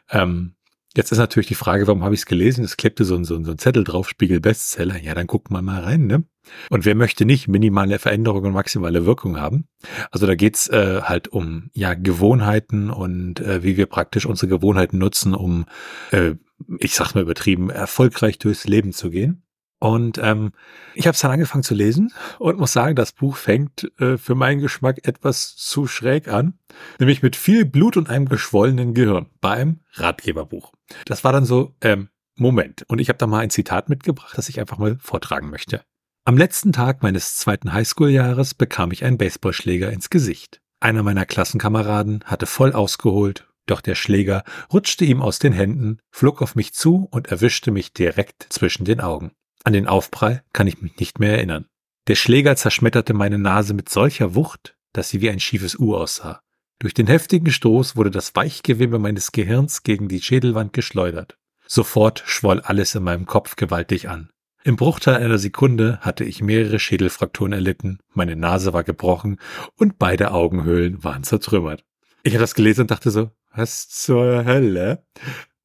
Ähm, 0.10 0.53
Jetzt 0.95 1.13
ist 1.13 1.19
natürlich 1.19 1.48
die 1.48 1.55
Frage, 1.55 1.88
warum 1.88 2.03
habe 2.03 2.13
ich 2.13 2.21
es 2.21 2.25
gelesen? 2.25 2.65
Es 2.65 2.75
klebte 2.75 3.05
so 3.05 3.15
ein, 3.15 3.24
so, 3.24 3.36
ein, 3.36 3.45
so 3.45 3.51
ein 3.51 3.57
Zettel 3.57 3.86
drauf, 3.86 4.10
Spiegel 4.10 4.41
Bestseller. 4.41 4.98
Ja, 4.98 5.13
dann 5.13 5.27
gucken 5.27 5.55
wir 5.55 5.62
mal 5.62 5.81
rein, 5.81 6.05
ne? 6.05 6.25
Und 6.69 6.83
wer 6.83 6.95
möchte 6.95 7.24
nicht 7.24 7.48
minimale 7.48 7.98
Veränderung 7.98 8.43
und 8.43 8.53
maximale 8.53 9.05
Wirkung 9.05 9.39
haben? 9.39 9.67
Also 10.10 10.27
da 10.27 10.36
geht's 10.36 10.67
äh, 10.67 11.01
halt 11.03 11.29
um 11.29 11.69
ja 11.74 11.93
Gewohnheiten 11.93 12.89
und 12.89 13.39
äh, 13.39 13.63
wie 13.63 13.77
wir 13.77 13.86
praktisch 13.86 14.25
unsere 14.25 14.50
Gewohnheiten 14.50 14.98
nutzen, 14.98 15.33
um, 15.33 15.65
äh, 16.12 16.33
ich 16.79 16.93
sag's 16.93 17.15
mal 17.15 17.21
übertrieben, 17.21 17.69
erfolgreich 17.69 18.38
durchs 18.38 18.67
Leben 18.67 18.91
zu 18.91 19.10
gehen. 19.12 19.43
Und 19.79 20.19
ähm, 20.19 20.51
ich 20.93 21.07
habe 21.07 21.15
es 21.15 21.21
dann 21.21 21.31
angefangen 21.31 21.63
zu 21.63 21.74
lesen 21.74 22.13
und 22.38 22.60
muss 22.60 22.71
sagen, 22.71 22.95
das 22.95 23.13
Buch 23.13 23.36
fängt 23.36 23.91
äh, 24.00 24.19
für 24.19 24.36
meinen 24.36 24.62
Geschmack 24.62 25.07
etwas 25.07 25.55
zu 25.55 25.88
schräg 25.88 26.27
an, 26.27 26.60
nämlich 27.00 27.24
mit 27.24 27.36
viel 27.36 27.65
Blut 27.65 27.98
und 27.98 28.07
einem 28.07 28.29
geschwollenen 28.29 28.93
Gehirn 28.93 29.25
beim 29.41 29.79
Ratgeberbuch. 29.93 30.71
Das 31.05 31.24
war 31.24 31.31
dann 31.31 31.45
so, 31.45 31.75
ähm, 31.81 32.10
Moment. 32.36 32.83
Und 32.88 33.00
ich 33.00 33.10
habe 33.10 33.17
da 33.17 33.27
mal 33.27 33.39
ein 33.39 33.50
Zitat 33.50 33.89
mitgebracht, 33.89 34.38
das 34.38 34.50
ich 34.50 34.60
einfach 34.60 34.77
mal 34.77 34.98
vortragen 35.00 35.50
möchte. 35.50 35.83
Am 36.24 36.38
letzten 36.38 36.71
Tag 36.71 37.03
meines 37.03 37.36
zweiten 37.36 37.74
Highschool-Jahres 37.74 38.53
bekam 38.53 38.91
ich 38.91 39.03
einen 39.03 39.17
Baseballschläger 39.17 39.91
ins 39.91 40.10
Gesicht. 40.10 40.62
Einer 40.79 41.03
meiner 41.03 41.25
Klassenkameraden 41.25 42.24
hatte 42.25 42.45
voll 42.45 42.74
ausgeholt, 42.74 43.48
doch 43.65 43.81
der 43.81 43.95
Schläger 43.95 44.43
rutschte 44.71 45.05
ihm 45.05 45.21
aus 45.21 45.39
den 45.39 45.53
Händen, 45.53 46.00
flog 46.12 46.41
auf 46.41 46.55
mich 46.55 46.74
zu 46.74 47.07
und 47.12 47.27
erwischte 47.27 47.71
mich 47.71 47.93
direkt 47.93 48.48
zwischen 48.50 48.86
den 48.86 49.01
Augen. 49.01 49.31
An 49.63 49.74
den 49.74 49.88
Aufprall 49.88 50.43
kann 50.53 50.67
ich 50.67 50.81
mich 50.81 50.98
nicht 50.98 51.19
mehr 51.19 51.33
erinnern. 51.33 51.67
Der 52.07 52.15
Schläger 52.15 52.55
zerschmetterte 52.55 53.13
meine 53.13 53.38
Nase 53.38 53.74
mit 53.74 53.89
solcher 53.89 54.33
Wucht, 54.33 54.75
dass 54.93 55.10
sie 55.10 55.21
wie 55.21 55.29
ein 55.29 55.39
schiefes 55.39 55.77
U 55.77 55.95
aussah. 55.95 56.41
Durch 56.81 56.95
den 56.95 57.05
heftigen 57.05 57.51
Stoß 57.51 57.95
wurde 57.95 58.09
das 58.09 58.35
Weichgewebe 58.35 58.97
meines 58.97 59.31
Gehirns 59.31 59.83
gegen 59.83 60.07
die 60.07 60.19
Schädelwand 60.19 60.73
geschleudert. 60.73 61.38
Sofort 61.67 62.23
schwoll 62.25 62.59
alles 62.59 62.95
in 62.95 63.03
meinem 63.03 63.27
Kopf 63.27 63.55
gewaltig 63.55 64.09
an. 64.09 64.31
Im 64.63 64.77
Bruchteil 64.77 65.17
einer 65.17 65.38
Sekunde 65.38 66.00
hatte 66.01 66.23
ich 66.23 66.41
mehrere 66.41 66.79
Schädelfrakturen 66.79 67.53
erlitten, 67.53 68.00
meine 68.15 68.35
Nase 68.35 68.73
war 68.73 68.83
gebrochen 68.83 69.38
und 69.77 70.00
beide 70.00 70.31
Augenhöhlen 70.31 71.03
waren 71.03 71.21
zertrümmert. 71.23 71.85
Ich 72.23 72.33
habe 72.33 72.41
das 72.41 72.55
gelesen 72.55 72.81
und 72.81 72.91
dachte 72.91 73.11
so, 73.11 73.29
was 73.53 73.88
zur 73.88 74.45
Hölle? 74.45 75.05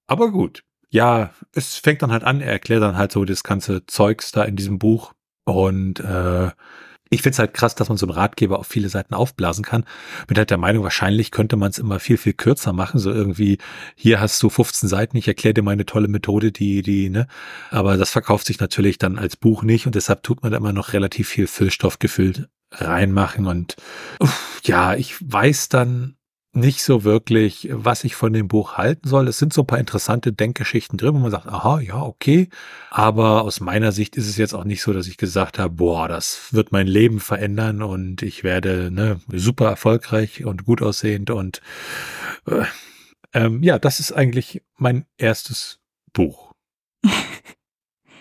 Aber 0.07 0.31
gut, 0.31 0.65
ja, 0.91 1.33
es 1.53 1.77
fängt 1.77 2.03
dann 2.03 2.13
halt 2.13 2.25
an, 2.25 2.43
er 2.43 2.53
erklärt 2.53 2.83
dann 2.83 2.99
halt 2.99 3.13
so 3.13 3.25
das 3.25 3.43
ganze 3.43 3.87
Zeugs 3.87 4.33
da 4.33 4.45
in 4.45 4.57
diesem 4.57 4.79
Buch. 4.79 5.15
Und 5.45 5.99
äh, 6.01 6.51
ich 7.11 7.23
find's 7.23 7.39
halt 7.39 7.55
krass, 7.55 7.75
dass 7.75 7.89
man 7.89 7.99
so 7.99 8.07
einen 8.07 8.15
Ratgeber 8.15 8.59
auf 8.59 8.67
viele 8.67 8.89
Seiten 8.89 9.15
aufblasen 9.15 9.65
kann. 9.65 9.85
Bin 10.27 10.37
halt 10.37 10.51
der 10.51 10.59
Meinung, 10.59 10.83
wahrscheinlich 10.83 11.31
könnte 11.31 11.57
man 11.57 11.71
es 11.71 11.79
immer 11.79 12.01
viel, 12.01 12.17
viel 12.17 12.33
kürzer 12.33 12.73
machen. 12.73 12.99
So 12.99 13.13
irgendwie, 13.13 13.59
hier 13.95 14.21
hast 14.21 14.43
du 14.43 14.49
15 14.49 14.89
Seiten, 14.89 15.17
ich 15.17 15.29
erkläre 15.29 15.55
dir 15.55 15.63
meine 15.63 15.87
tolle 15.87 16.09
Methode, 16.09 16.53
die, 16.53 16.83
die, 16.83 17.09
ne? 17.11 17.29
Aber 17.71 17.97
das 17.97 18.11
verkauft 18.11 18.47
sich 18.47 18.59
natürlich 18.59 18.99
dann 18.99 19.19
als 19.19 19.37
Buch 19.37 19.63
nicht 19.63 19.87
und 19.87 19.95
deshalb 19.95 20.23
tut 20.23 20.43
man 20.43 20.53
da 20.53 20.59
immer 20.59 20.73
noch 20.73 20.93
relativ 20.93 21.29
viel 21.29 21.47
Füllstoff 21.47 21.99
gefüllt 21.99 22.49
reinmachen. 22.73 23.47
Und 23.47 23.77
uff, 24.19 24.61
ja, 24.65 24.95
ich 24.95 25.17
weiß 25.21 25.69
dann 25.69 26.16
nicht 26.57 26.83
so 26.83 27.05
wirklich, 27.05 27.69
was 27.71 28.03
ich 28.05 28.17
von 28.17 28.33
dem 28.33 28.49
Buch 28.49 28.77
halten 28.77 29.09
soll. 29.09 29.29
Es 29.29 29.39
sind 29.39 29.53
so 29.53 29.63
ein 29.63 29.67
paar 29.67 29.79
interessante 29.79 30.33
Denkgeschichten 30.33 30.99
drin, 30.99 31.15
wo 31.15 31.19
man 31.19 31.31
sagt, 31.31 31.47
aha, 31.47 31.81
ja, 31.81 32.01
okay. 32.01 32.49
Aber 32.91 33.43
aus 33.43 33.61
meiner 33.61 33.93
Sicht 33.93 34.17
ist 34.17 34.29
es 34.29 34.37
jetzt 34.37 34.55
auch 34.55 34.65
nicht 34.65 34.83
so, 34.83 34.93
dass 34.93 35.07
ich 35.07 35.19
gesagt 35.19 35.59
habe, 35.59 35.75
boah, 35.75 36.09
das 36.09 36.53
wird 36.53 36.73
mein 36.73 36.87
Leben 36.87 37.21
verändern 37.21 37.83
und 37.83 38.23
ich 38.23 38.43
werde 38.43 38.91
ne, 38.91 39.21
super 39.31 39.67
erfolgreich 39.67 40.45
und 40.45 40.65
gut 40.65 40.83
aussehend 40.83 41.31
und 41.31 41.61
äh, 42.47 42.65
ähm, 43.35 43.63
ja, 43.63 43.79
das 43.79 44.01
ist 44.01 44.13
eigentlich 44.13 44.63
mein 44.77 45.05
erstes 45.19 45.79
Buch. 46.13 46.53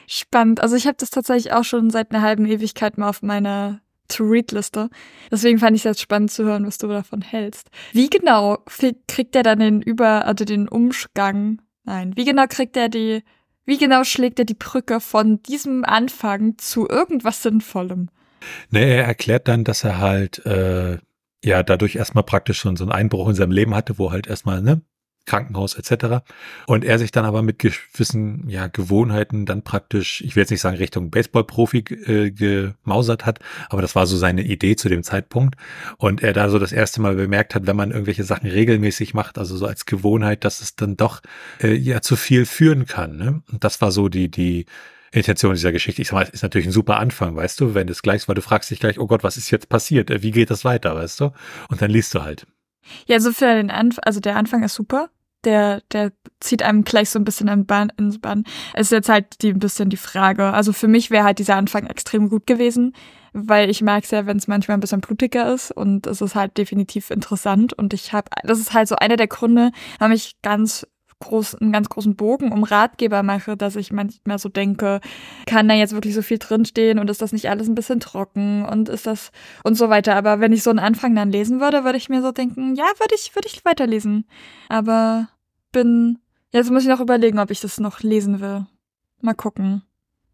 Spannend. 0.08 0.60
Also 0.60 0.76
ich 0.76 0.88
habe 0.88 0.98
das 1.00 1.10
tatsächlich 1.10 1.54
auch 1.54 1.64
schon 1.64 1.90
seit 1.90 2.12
einer 2.12 2.22
halben 2.22 2.46
Ewigkeit 2.46 2.98
mal 2.98 3.10
auf 3.10 3.22
meiner 3.22 3.82
To-Read-Liste. 4.08 4.90
Deswegen 5.32 5.60
fand 5.60 5.76
ich 5.76 5.82
es 5.82 5.86
jetzt 5.86 6.02
spannend 6.02 6.32
zu 6.32 6.44
hören, 6.44 6.66
was 6.66 6.78
du 6.78 6.88
davon 6.88 7.22
hältst. 7.22 7.70
Wie 7.92 8.10
genau 8.10 8.58
kriegt 9.08 9.36
er 9.36 9.44
dann 9.44 9.60
den 9.60 9.82
Über, 9.82 10.26
also 10.26 10.46
den 10.46 10.68
Umgang? 10.68 11.62
Nein, 11.84 12.14
wie 12.16 12.26
genau 12.26 12.46
kriegt 12.48 12.78
er 12.78 12.90
die, 12.90 13.24
wie 13.66 13.78
genau 13.78 14.04
schlägt 14.04 14.40
er 14.40 14.46
die 14.46 14.56
Brücke 14.56 15.00
von 15.00 15.42
diesem 15.44 15.84
Anfang 15.86 16.58
zu 16.58 16.88
irgendwas 16.88 17.44
Sinnvollem? 17.44 18.10
Ne, 18.70 18.86
er 18.86 19.06
erklärt 19.06 19.48
dann, 19.48 19.64
dass 19.64 19.84
er 19.84 20.00
halt 20.00 20.46
äh, 20.46 20.98
ja 21.44 21.64
dadurch 21.64 21.96
erstmal 21.96 22.24
praktisch 22.24 22.60
schon 22.60 22.76
so 22.76 22.84
einen 22.84 22.92
Einbruch 22.92 23.30
in 23.30 23.36
seinem 23.36 23.52
Leben 23.52 23.76
hatte, 23.76 23.98
wo 23.98 24.12
halt 24.12 24.28
erstmal 24.28 24.62
ne 24.62 24.82
Krankenhaus 25.26 25.76
etc. 25.76 26.24
Und 26.68 26.86
er 26.86 27.00
sich 27.00 27.12
dann 27.12 27.26
aber 27.26 27.42
mit 27.42 27.60
gewissen 27.60 28.48
ja, 28.48 28.68
Gewohnheiten 28.68 29.46
dann 29.46 29.64
praktisch, 29.64 30.22
ich 30.22 30.36
will 30.36 30.42
jetzt 30.42 30.52
nicht 30.52 30.62
sagen 30.62 30.78
Richtung 30.78 31.10
Baseballprofi 31.10 31.80
äh, 31.80 32.32
gemausert 32.32 33.26
hat, 33.26 33.40
aber 33.70 33.82
das 33.82 33.96
war 33.96 34.08
so 34.08 34.18
seine 34.18 34.44
Idee 34.44 34.76
zu 34.76 34.90
dem 34.90 35.04
Zeitpunkt. 35.04 35.56
Und 35.98 36.24
er 36.24 36.34
da 36.34 36.50
so 36.50 36.60
das 36.60 36.72
erste 36.72 37.02
Mal 37.02 37.16
bemerkt 37.16 37.56
hat, 37.56 37.68
wenn 37.68 37.76
man 37.76 37.92
irgendwelche 37.92 38.24
Sachen 38.24 38.50
regelmäßig 38.50 39.14
macht, 39.14 39.38
also 39.38 39.58
so 39.58 39.66
als 39.66 39.86
Gewohnheit, 39.86 40.44
dass 40.44 40.62
es 40.62 40.76
dann 40.76 40.98
doch 40.98 41.22
äh, 41.62 41.74
ja 41.74 42.02
zu 42.02 42.16
viel 42.16 42.46
führen 42.46 42.86
kann. 42.86 43.18
Ne? 43.18 43.42
Und 43.52 43.64
das 43.64 43.82
war 43.82 43.92
so 43.92 44.10
die, 44.10 44.30
die 44.30 44.66
Intention 45.12 45.54
dieser 45.54 45.72
Geschichte. 45.72 46.02
Ich 46.02 46.10
sag 46.10 46.16
mal, 46.16 46.30
ist 46.32 46.44
natürlich 46.44 46.68
ein 46.68 46.74
super 46.74 46.98
Anfang, 47.00 47.36
weißt 47.36 47.60
du, 47.62 47.74
wenn 47.74 47.88
es 47.88 48.02
gleich, 48.02 48.28
weil 48.28 48.36
du 48.36 48.42
fragst 48.42 48.70
dich 48.70 48.80
gleich, 48.80 49.00
oh 49.00 49.08
Gott, 49.08 49.24
was 49.24 49.38
ist 49.38 49.50
jetzt 49.50 49.70
passiert? 49.70 50.12
Wie 50.22 50.32
geht 50.32 50.50
das 50.50 50.66
weiter, 50.66 50.96
weißt 50.96 51.22
du? 51.22 51.32
Und 51.70 51.82
dann 51.82 51.90
liest 51.90 52.14
du 52.14 52.22
halt. 52.22 52.46
Ja, 53.08 53.20
so 53.20 53.32
für 53.32 53.46
den 53.56 53.72
Anfang, 53.72 54.04
also 54.04 54.20
der 54.20 54.36
Anfang 54.36 54.64
ist 54.64 54.76
super 54.76 55.10
der, 55.46 55.82
der 55.92 56.12
zieht 56.40 56.64
einem 56.64 56.84
gleich 56.84 57.10
so 57.10 57.20
ein 57.20 57.26
bisschen 57.26 57.48
ins 57.98 58.20
Bahn. 58.20 58.44
Es 58.74 58.88
ist 58.88 58.92
jetzt 58.92 59.10
halt 59.10 59.42
die, 59.42 59.50
ein 59.50 59.60
bisschen 59.60 59.90
die 59.90 59.98
Frage. 59.98 60.54
Also 60.54 60.74
für 60.74 60.88
mich 60.88 61.12
wäre 61.12 61.24
halt 61.24 61.40
dieser 61.40 61.56
Anfang 61.56 61.88
extrem 61.88 62.30
gut 62.30 62.48
gewesen, 62.48 62.94
weil 63.34 63.70
ich 63.70 63.82
mag 63.82 64.04
es 64.04 64.12
ja, 64.12 64.26
wenn 64.26 64.38
es 64.38 64.48
manchmal 64.48 64.78
ein 64.78 64.82
bisschen 64.82 65.02
blutiger 65.02 65.54
ist 65.54 65.72
und 65.72 66.08
es 66.08 66.22
ist 66.22 66.36
halt 66.36 66.58
definitiv 66.58 67.10
interessant 67.10 67.74
und 67.74 67.94
ich 67.94 68.14
habe, 68.14 68.30
das 68.44 68.60
ist 68.60 68.74
halt 68.74 68.88
so 68.88 68.96
einer 68.96 69.18
der 69.18 69.28
Gründe, 69.28 69.72
warum 70.00 70.14
ich 70.14 70.36
ganz 70.42 70.88
groß, 71.20 71.56
einen 71.56 71.72
ganz 71.72 71.90
großen 71.90 72.16
Bogen 72.16 72.52
um 72.52 72.64
Ratgeber 72.64 73.24
mache, 73.24 73.58
dass 73.58 73.76
ich 73.76 73.92
manchmal 73.92 74.38
so 74.40 74.50
denke, 74.50 75.00
kann 75.46 75.68
da 75.68 75.74
jetzt 75.74 75.94
wirklich 75.94 76.14
so 76.14 76.22
viel 76.22 76.38
drinstehen 76.38 77.00
und 77.00 77.10
ist 77.10 77.22
das 77.22 77.32
nicht 77.32 77.50
alles 77.50 77.68
ein 77.68 77.76
bisschen 77.76 78.00
trocken 78.00 78.66
und 78.66 78.90
ist 78.90 79.08
das 79.08 79.32
und 79.64 79.76
so 79.76 79.90
weiter. 79.90 80.16
Aber 80.16 80.40
wenn 80.40 80.54
ich 80.54 80.64
so 80.64 80.70
einen 80.70 80.80
Anfang 80.80 81.16
dann 81.16 81.32
lesen 81.32 81.60
würde, 81.62 81.84
würde 81.84 81.98
ich 81.98 82.10
mir 82.10 82.22
so 82.22 82.32
denken, 82.32 82.76
ja, 82.76 82.86
würde 83.00 83.16
ich, 83.16 83.34
würde 83.36 83.48
ich 83.48 83.64
weiterlesen. 83.66 84.26
Aber 84.70 85.28
bin. 85.76 86.20
Jetzt 86.52 86.72
muss 86.72 86.84
ich 86.84 86.90
noch 86.90 87.02
überlegen, 87.02 87.38
ob 87.38 87.52
ich 87.52 87.60
das 87.60 87.80
noch 87.80 88.00
lesen 88.00 88.40
will. 88.40 88.66
Mal 89.22 89.36
gucken. 89.36 89.84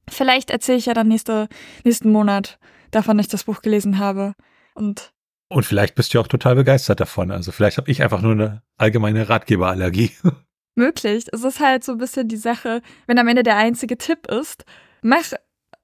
Vielleicht 0.07 0.51
erzähle 0.51 0.77
ich 0.77 0.85
ja 0.85 0.93
dann 0.93 1.07
nächste, 1.07 1.49
nächsten 1.83 2.11
Monat 2.11 2.59
davon, 2.91 3.17
dass 3.17 3.25
ich 3.25 3.31
das 3.31 3.45
Buch 3.45 3.61
gelesen 3.61 3.97
habe. 3.97 4.35
Und 4.75 5.13
und 5.49 5.65
vielleicht 5.65 5.95
bist 5.95 6.13
du 6.13 6.19
auch 6.21 6.27
total 6.27 6.55
begeistert 6.55 7.01
davon. 7.01 7.29
Also 7.29 7.51
vielleicht 7.51 7.77
habe 7.77 7.91
ich 7.91 8.01
einfach 8.01 8.21
nur 8.21 8.31
eine 8.31 8.61
allgemeine 8.77 9.27
Ratgeberallergie. 9.27 10.11
Möglich. 10.75 11.25
Es 11.29 11.43
ist 11.43 11.59
halt 11.59 11.83
so 11.83 11.93
ein 11.93 11.97
bisschen 11.97 12.29
die 12.29 12.37
Sache, 12.37 12.81
wenn 13.05 13.19
am 13.19 13.27
Ende 13.27 13.43
der 13.43 13.57
einzige 13.57 13.97
Tipp 13.97 14.27
ist, 14.27 14.63
mach, 15.01 15.33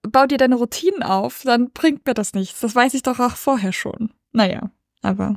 bau 0.04 0.26
dir 0.26 0.38
deine 0.38 0.56
Routinen 0.56 1.04
auf, 1.04 1.42
dann 1.44 1.72
bringt 1.72 2.06
mir 2.06 2.14
das 2.14 2.34
nichts. 2.34 2.62
Das 2.62 2.76
weiß 2.76 2.94
ich 2.94 3.04
doch 3.04 3.20
auch 3.20 3.36
vorher 3.36 3.74
schon. 3.74 4.14
Naja, 4.32 4.72
aber 5.02 5.36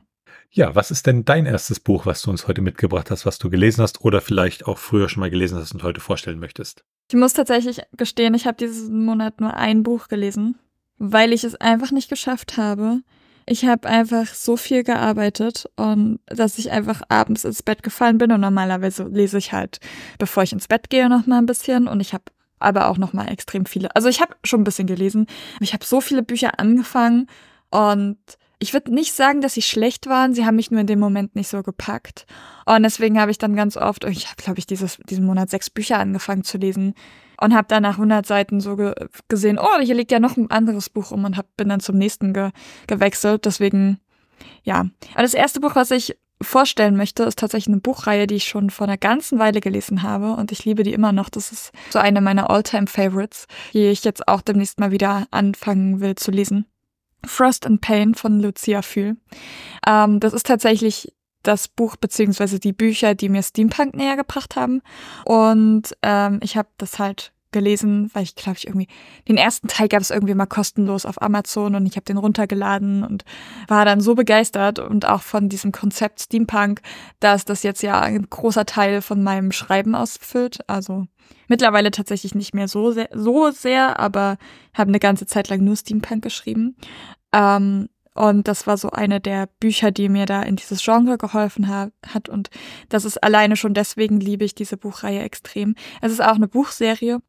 ja, 0.52 0.74
was 0.74 0.90
ist 0.90 1.06
denn 1.06 1.24
dein 1.24 1.46
erstes 1.46 1.80
Buch, 1.80 2.06
was 2.06 2.22
du 2.22 2.30
uns 2.30 2.48
heute 2.48 2.60
mitgebracht 2.60 3.10
hast, 3.10 3.24
was 3.24 3.38
du 3.38 3.50
gelesen 3.50 3.82
hast 3.82 4.00
oder 4.02 4.20
vielleicht 4.20 4.66
auch 4.66 4.78
früher 4.78 5.08
schon 5.08 5.20
mal 5.20 5.30
gelesen 5.30 5.58
hast 5.58 5.72
und 5.72 5.82
heute 5.82 6.00
vorstellen 6.00 6.40
möchtest? 6.40 6.84
Ich 7.08 7.16
muss 7.16 7.32
tatsächlich 7.32 7.80
gestehen, 7.96 8.34
ich 8.34 8.46
habe 8.46 8.56
diesen 8.56 9.04
Monat 9.04 9.40
nur 9.40 9.54
ein 9.54 9.82
Buch 9.82 10.08
gelesen, 10.08 10.58
weil 10.98 11.32
ich 11.32 11.44
es 11.44 11.54
einfach 11.56 11.92
nicht 11.92 12.10
geschafft 12.10 12.56
habe. 12.56 13.00
Ich 13.46 13.64
habe 13.64 13.88
einfach 13.88 14.26
so 14.26 14.56
viel 14.56 14.84
gearbeitet 14.84 15.68
und 15.76 16.20
dass 16.26 16.58
ich 16.58 16.70
einfach 16.70 17.02
abends 17.08 17.44
ins 17.44 17.62
Bett 17.62 17.82
gefallen 17.82 18.18
bin 18.18 18.32
und 18.32 18.40
normalerweise 18.40 19.04
lese 19.04 19.38
ich 19.38 19.52
halt, 19.52 19.78
bevor 20.18 20.42
ich 20.42 20.52
ins 20.52 20.68
Bett 20.68 20.90
gehe, 20.90 21.08
noch 21.08 21.26
mal 21.26 21.38
ein 21.38 21.46
bisschen 21.46 21.88
und 21.88 22.00
ich 22.00 22.12
habe 22.12 22.24
aber 22.58 22.88
auch 22.88 22.98
noch 22.98 23.12
mal 23.12 23.28
extrem 23.28 23.66
viele. 23.66 23.94
Also 23.96 24.08
ich 24.08 24.20
habe 24.20 24.34
schon 24.44 24.60
ein 24.60 24.64
bisschen 24.64 24.86
gelesen, 24.86 25.26
aber 25.56 25.64
ich 25.64 25.72
habe 25.72 25.84
so 25.84 26.00
viele 26.00 26.22
Bücher 26.22 26.58
angefangen 26.60 27.26
und 27.70 28.18
ich 28.62 28.74
würde 28.74 28.94
nicht 28.94 29.14
sagen, 29.14 29.40
dass 29.40 29.54
sie 29.54 29.62
schlecht 29.62 30.06
waren, 30.06 30.34
sie 30.34 30.44
haben 30.44 30.56
mich 30.56 30.70
nur 30.70 30.80
in 30.80 30.86
dem 30.86 31.00
Moment 31.00 31.34
nicht 31.34 31.48
so 31.48 31.62
gepackt. 31.62 32.26
Und 32.66 32.82
deswegen 32.82 33.18
habe 33.18 33.30
ich 33.30 33.38
dann 33.38 33.56
ganz 33.56 33.78
oft, 33.78 34.04
ich 34.04 34.26
habe, 34.26 34.42
glaube 34.42 34.58
ich, 34.58 34.66
dieses, 34.66 34.98
diesen 35.08 35.24
Monat 35.24 35.48
sechs 35.48 35.70
Bücher 35.70 35.98
angefangen 35.98 36.44
zu 36.44 36.58
lesen 36.58 36.94
und 37.40 37.54
habe 37.54 37.68
dann 37.68 37.82
nach 37.82 37.94
100 37.94 38.26
Seiten 38.26 38.60
so 38.60 38.76
ge 38.76 38.94
gesehen, 39.28 39.58
oh, 39.58 39.80
hier 39.80 39.94
liegt 39.94 40.12
ja 40.12 40.20
noch 40.20 40.36
ein 40.36 40.50
anderes 40.50 40.90
Buch 40.90 41.10
um 41.10 41.24
und 41.24 41.38
hab, 41.38 41.46
bin 41.56 41.70
dann 41.70 41.80
zum 41.80 41.96
nächsten 41.96 42.34
ge 42.34 42.50
gewechselt. 42.86 43.46
Deswegen, 43.46 43.98
ja. 44.62 44.86
Aber 45.14 45.22
das 45.22 45.34
erste 45.34 45.60
Buch, 45.60 45.74
was 45.74 45.90
ich 45.90 46.18
vorstellen 46.42 46.96
möchte, 46.96 47.22
ist 47.22 47.38
tatsächlich 47.38 47.72
eine 47.72 47.80
Buchreihe, 47.80 48.26
die 48.26 48.36
ich 48.36 48.44
schon 48.44 48.68
vor 48.68 48.86
einer 48.86 48.98
ganzen 48.98 49.38
Weile 49.38 49.60
gelesen 49.60 50.02
habe 50.02 50.34
und 50.34 50.52
ich 50.52 50.66
liebe 50.66 50.82
die 50.82 50.92
immer 50.92 51.12
noch. 51.12 51.30
Das 51.30 51.50
ist 51.50 51.72
so 51.88 51.98
eine 51.98 52.20
meiner 52.20 52.50
All-Time-Favorites, 52.50 53.46
die 53.72 53.86
ich 53.86 54.04
jetzt 54.04 54.28
auch 54.28 54.42
demnächst 54.42 54.80
mal 54.80 54.90
wieder 54.90 55.26
anfangen 55.30 56.00
will 56.00 56.14
zu 56.14 56.30
lesen. 56.30 56.66
Frost 57.24 57.66
and 57.66 57.80
Pain 57.80 58.14
von 58.14 58.40
Lucia 58.40 58.82
Fühl. 58.82 59.16
Ähm, 59.86 60.20
das 60.20 60.32
ist 60.32 60.46
tatsächlich 60.46 61.12
das 61.42 61.68
Buch 61.68 61.96
beziehungsweise 61.96 62.58
die 62.58 62.72
Bücher, 62.72 63.14
die 63.14 63.28
mir 63.28 63.42
Steampunk 63.42 63.94
näher 63.94 64.16
gebracht 64.16 64.56
haben. 64.56 64.82
Und 65.24 65.96
ähm, 66.02 66.40
ich 66.42 66.56
habe 66.56 66.68
das 66.78 66.98
halt 66.98 67.32
gelesen, 67.52 68.10
weil 68.12 68.22
ich 68.22 68.34
glaube 68.34 68.58
ich 68.58 68.66
irgendwie 68.66 68.88
den 69.28 69.36
ersten 69.36 69.68
Teil 69.68 69.88
gab 69.88 70.00
es 70.00 70.10
irgendwie 70.10 70.34
mal 70.34 70.46
kostenlos 70.46 71.06
auf 71.06 71.20
Amazon 71.20 71.74
und 71.74 71.86
ich 71.86 71.96
habe 71.96 72.04
den 72.04 72.16
runtergeladen 72.16 73.04
und 73.04 73.24
war 73.68 73.84
dann 73.84 74.00
so 74.00 74.14
begeistert 74.14 74.78
und 74.78 75.06
auch 75.06 75.22
von 75.22 75.48
diesem 75.48 75.72
Konzept 75.72 76.20
Steampunk, 76.20 76.80
dass 77.20 77.44
das 77.44 77.62
jetzt 77.62 77.82
ja 77.82 78.00
ein 78.00 78.28
großer 78.28 78.66
Teil 78.66 79.02
von 79.02 79.22
meinem 79.22 79.52
Schreiben 79.52 79.94
ausfüllt. 79.94 80.58
Also 80.68 81.06
mittlerweile 81.48 81.90
tatsächlich 81.90 82.34
nicht 82.34 82.54
mehr 82.54 82.68
so 82.68 82.92
sehr, 82.92 83.08
so 83.12 83.50
sehr, 83.50 83.98
aber 83.98 84.38
habe 84.74 84.88
eine 84.88 85.00
ganze 85.00 85.26
Zeit 85.26 85.48
lang 85.48 85.64
nur 85.64 85.76
Steampunk 85.76 86.22
geschrieben. 86.22 86.76
Ähm, 87.32 87.88
und 88.14 88.48
das 88.48 88.66
war 88.66 88.76
so 88.76 88.90
eine 88.90 89.20
der 89.20 89.46
Bücher, 89.60 89.92
die 89.92 90.08
mir 90.08 90.26
da 90.26 90.42
in 90.42 90.56
dieses 90.56 90.82
Genre 90.82 91.16
geholfen 91.16 91.68
ha 91.68 91.90
hat. 92.06 92.28
Und 92.28 92.50
das 92.88 93.04
ist 93.04 93.22
alleine 93.22 93.56
schon 93.56 93.72
deswegen 93.72 94.20
liebe 94.20 94.44
ich 94.44 94.54
diese 94.54 94.76
Buchreihe 94.76 95.20
extrem. 95.20 95.74
Es 96.00 96.12
ist 96.12 96.22
auch 96.22 96.34
eine 96.34 96.48
Buchserie. 96.48 97.20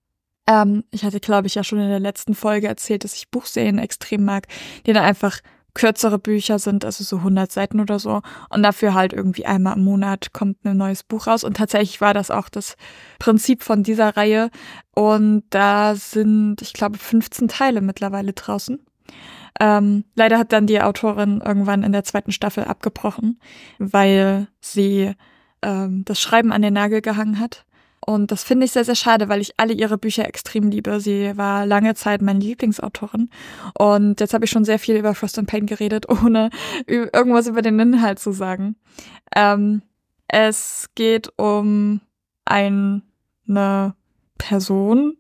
Ähm, 0.48 0.84
ich 0.92 1.04
hatte, 1.04 1.20
glaube 1.20 1.48
ich, 1.48 1.56
ja 1.56 1.64
schon 1.64 1.80
in 1.80 1.90
der 1.90 2.00
letzten 2.00 2.36
Folge 2.36 2.68
erzählt, 2.68 3.04
dass 3.04 3.16
ich 3.16 3.30
Buchserien 3.30 3.78
extrem 3.78 4.26
mag, 4.26 4.48
die 4.86 4.94
dann 4.94 5.04
einfach 5.04 5.40
kürzere 5.74 6.20
Bücher 6.20 6.60
sind, 6.60 6.84
also 6.84 7.04
so 7.04 7.18
100 7.18 7.52
Seiten 7.52 7.80
oder 7.80 8.00
so. 8.00 8.22
Und 8.50 8.64
dafür 8.64 8.94
halt 8.94 9.14
irgendwie 9.14 9.46
einmal 9.46 9.78
im 9.78 9.84
Monat 9.84 10.34
kommt 10.34 10.66
ein 10.66 10.78
neues 10.78 11.04
Buch 11.04 11.28
raus. 11.28 11.44
Und 11.44 11.58
tatsächlich 11.58 12.02
war 12.02 12.14
das 12.14 12.32
auch 12.32 12.50
das 12.50 12.76
Prinzip 13.20 13.64
von 13.64 13.84
dieser 13.84 14.18
Reihe. 14.18 14.50
Und 14.94 15.44
da 15.50 15.96
sind, 15.96 16.62
ich 16.62 16.74
glaube, 16.74 16.98
15 16.98 17.48
Teile 17.48 17.82
mittlerweile 17.82 18.34
draußen. 18.34 18.80
Ähm, 19.60 20.06
leider 20.16 20.38
hat 20.38 20.54
dann 20.54 20.68
die 20.68 20.82
Autorin 20.82 21.42
irgendwann 21.46 21.84
in 21.84 21.92
der 21.92 22.04
zweiten 22.04 22.32
Staffel 22.32 22.64
abgebrochen, 22.64 23.40
weil 23.80 24.48
sie 24.60 25.14
ähm, 25.62 26.04
das 26.06 26.20
Schreiben 26.20 26.52
an 26.52 26.62
den 26.62 26.74
Nagel 26.74 27.02
gehangen 27.02 27.40
hat. 27.40 27.66
Und 28.06 28.32
das 28.32 28.44
finde 28.44 28.66
ich 28.66 28.72
sehr, 28.72 28.84
sehr 28.84 28.96
schade, 28.96 29.30
weil 29.30 29.42
ich 29.42 29.54
alle 29.58 29.74
ihre 29.74 29.98
Bücher 29.98 30.28
extrem 30.28 30.70
liebe. 30.70 31.00
Sie 31.00 31.38
war 31.38 31.66
lange 31.66 31.94
Zeit 31.94 32.22
meine 32.22 32.40
Lieblingsautorin. 32.40 33.30
Und 33.78 34.20
jetzt 34.20 34.34
habe 34.34 34.46
ich 34.46 34.52
schon 34.52 34.66
sehr 34.66 34.80
viel 34.80 34.96
über 34.96 35.14
Frost 35.14 35.38
and 35.38 35.48
Pain 35.48 35.68
geredet, 35.68 36.10
ohne 36.24 36.50
irgendwas 36.88 37.48
über 37.48 37.62
den 37.62 37.80
Inhalt 37.80 38.20
zu 38.20 38.32
sagen. 38.32 38.76
Ähm, 39.36 39.84
es 40.28 40.90
geht 40.96 41.32
um 41.38 42.02
eine 42.46 43.02
Person, 44.38 45.18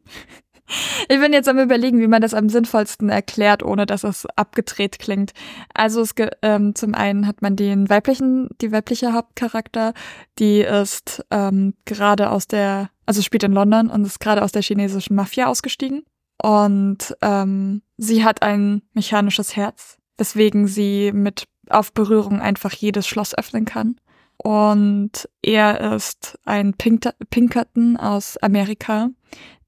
ich 1.09 1.19
bin 1.19 1.33
jetzt 1.33 1.49
am 1.49 1.59
überlegen, 1.59 1.99
wie 1.99 2.07
man 2.07 2.21
das 2.21 2.33
am 2.33 2.49
sinnvollsten 2.49 3.09
erklärt, 3.09 3.63
ohne 3.63 3.85
dass 3.85 4.03
es 4.03 4.25
abgedreht 4.35 4.99
klingt. 4.99 5.33
Also 5.73 6.01
es 6.01 6.13
ähm, 6.41 6.75
zum 6.75 6.95
einen 6.95 7.27
hat 7.27 7.41
man 7.41 7.55
den 7.55 7.89
weiblichen, 7.89 8.49
die 8.61 8.71
weibliche 8.71 9.13
Hauptcharakter, 9.13 9.93
die 10.39 10.61
ist 10.61 11.25
ähm, 11.31 11.73
gerade 11.85 12.29
aus 12.29 12.47
der, 12.47 12.89
also 13.05 13.21
spielt 13.21 13.43
in 13.43 13.53
London 13.53 13.89
und 13.89 14.05
ist 14.05 14.19
gerade 14.19 14.43
aus 14.43 14.51
der 14.51 14.61
chinesischen 14.61 15.15
Mafia 15.15 15.47
ausgestiegen. 15.47 16.03
Und 16.41 17.15
ähm, 17.21 17.81
sie 17.97 18.23
hat 18.23 18.41
ein 18.41 18.81
mechanisches 18.93 19.55
Herz, 19.55 19.97
weswegen 20.17 20.67
sie 20.67 21.11
mit 21.13 21.45
auf 21.69 21.93
Berührung 21.93 22.41
einfach 22.41 22.73
jedes 22.73 23.07
Schloss 23.07 23.37
öffnen 23.37 23.65
kann. 23.65 23.97
Und 24.37 25.29
er 25.43 25.93
ist 25.95 26.39
ein 26.45 26.73
Pinkerton 26.73 27.95
aus 27.97 28.37
Amerika, 28.37 29.09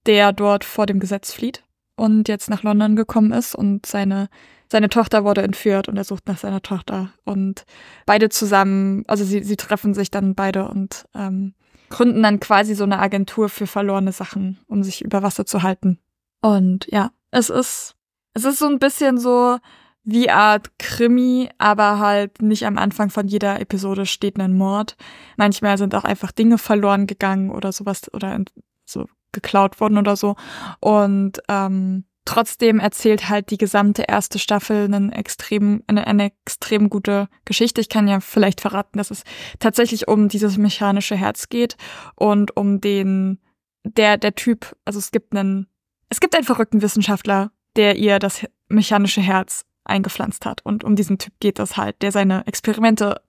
der 0.05 0.33
dort 0.33 0.63
vor 0.63 0.85
dem 0.85 0.99
Gesetz 0.99 1.31
flieht 1.33 1.63
und 1.95 2.27
jetzt 2.27 2.49
nach 2.49 2.63
London 2.63 2.95
gekommen 2.95 3.31
ist 3.31 3.55
und 3.55 3.85
seine 3.85 4.29
seine 4.73 4.89
Tochter 4.89 5.23
wurde 5.23 5.43
entführt 5.43 5.87
und 5.87 5.97
er 5.97 6.03
sucht 6.03 6.27
nach 6.27 6.39
seiner 6.39 6.63
Tochter. 6.63 7.13
Und 7.25 7.63
beide 8.07 8.29
zusammen, 8.29 9.03
also 9.07 9.23
sie, 9.23 9.43
sie 9.43 9.55
treffen 9.55 9.93
sich 9.93 10.09
dann 10.09 10.33
beide 10.33 10.67
und 10.67 11.05
ähm, 11.13 11.53
gründen 11.89 12.23
dann 12.23 12.39
quasi 12.39 12.73
so 12.73 12.83
eine 12.83 12.97
Agentur 12.97 13.49
für 13.49 13.67
verlorene 13.67 14.11
Sachen, 14.11 14.57
um 14.65 14.81
sich 14.81 15.03
über 15.03 15.21
Wasser 15.21 15.45
zu 15.45 15.61
halten. 15.61 15.99
Und 16.41 16.87
ja, 16.89 17.11
es 17.29 17.51
ist, 17.51 17.93
es 18.33 18.45
ist 18.45 18.57
so 18.57 18.65
ein 18.65 18.79
bisschen 18.79 19.19
so 19.19 19.59
wie 20.03 20.31
Art 20.31 20.71
Krimi, 20.79 21.49
aber 21.59 21.99
halt 21.99 22.41
nicht 22.41 22.65
am 22.65 22.79
Anfang 22.79 23.11
von 23.11 23.27
jeder 23.27 23.61
Episode 23.61 24.07
steht 24.07 24.39
ein 24.39 24.57
Mord. 24.57 24.97
Manchmal 25.37 25.77
sind 25.77 25.93
auch 25.93 26.03
einfach 26.03 26.31
Dinge 26.31 26.57
verloren 26.57 27.05
gegangen 27.05 27.51
oder 27.51 27.71
sowas 27.71 28.11
oder 28.11 28.43
so 28.85 29.05
geklaut 29.33 29.79
worden 29.79 29.97
oder 29.97 30.15
so. 30.15 30.35
Und 30.79 31.41
ähm, 31.49 32.05
trotzdem 32.25 32.79
erzählt 32.79 33.29
halt 33.29 33.51
die 33.51 33.57
gesamte 33.57 34.03
erste 34.03 34.39
Staffel 34.39 34.85
einen 34.85 35.11
extrem, 35.11 35.83
eine, 35.87 36.07
eine 36.07 36.31
extrem 36.45 36.89
gute 36.89 37.27
Geschichte. 37.45 37.81
Ich 37.81 37.89
kann 37.89 38.07
ja 38.07 38.19
vielleicht 38.19 38.61
verraten, 38.61 38.97
dass 38.97 39.11
es 39.11 39.23
tatsächlich 39.59 40.07
um 40.07 40.29
dieses 40.29 40.57
mechanische 40.57 41.15
Herz 41.15 41.49
geht 41.49 41.75
und 42.15 42.55
um 42.55 42.79
den, 42.79 43.39
der, 43.83 44.17
der 44.17 44.35
Typ, 44.35 44.75
also 44.85 44.99
es 44.99 45.11
gibt 45.11 45.35
einen, 45.35 45.67
es 46.09 46.19
gibt 46.19 46.35
einen 46.35 46.45
verrückten 46.45 46.81
Wissenschaftler, 46.81 47.51
der 47.75 47.97
ihr 47.97 48.19
das 48.19 48.45
mechanische 48.69 49.21
Herz 49.21 49.65
eingepflanzt 49.83 50.45
hat. 50.45 50.61
Und 50.63 50.83
um 50.83 50.95
diesen 50.95 51.17
Typ 51.17 51.33
geht 51.39 51.59
es 51.59 51.75
halt, 51.75 52.01
der 52.01 52.11
seine 52.11 52.47
Experimente 52.47 53.21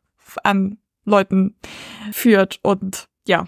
an 0.42 0.78
Leuten 1.04 1.56
führt 2.12 2.60
und 2.62 3.08
ja, 3.26 3.46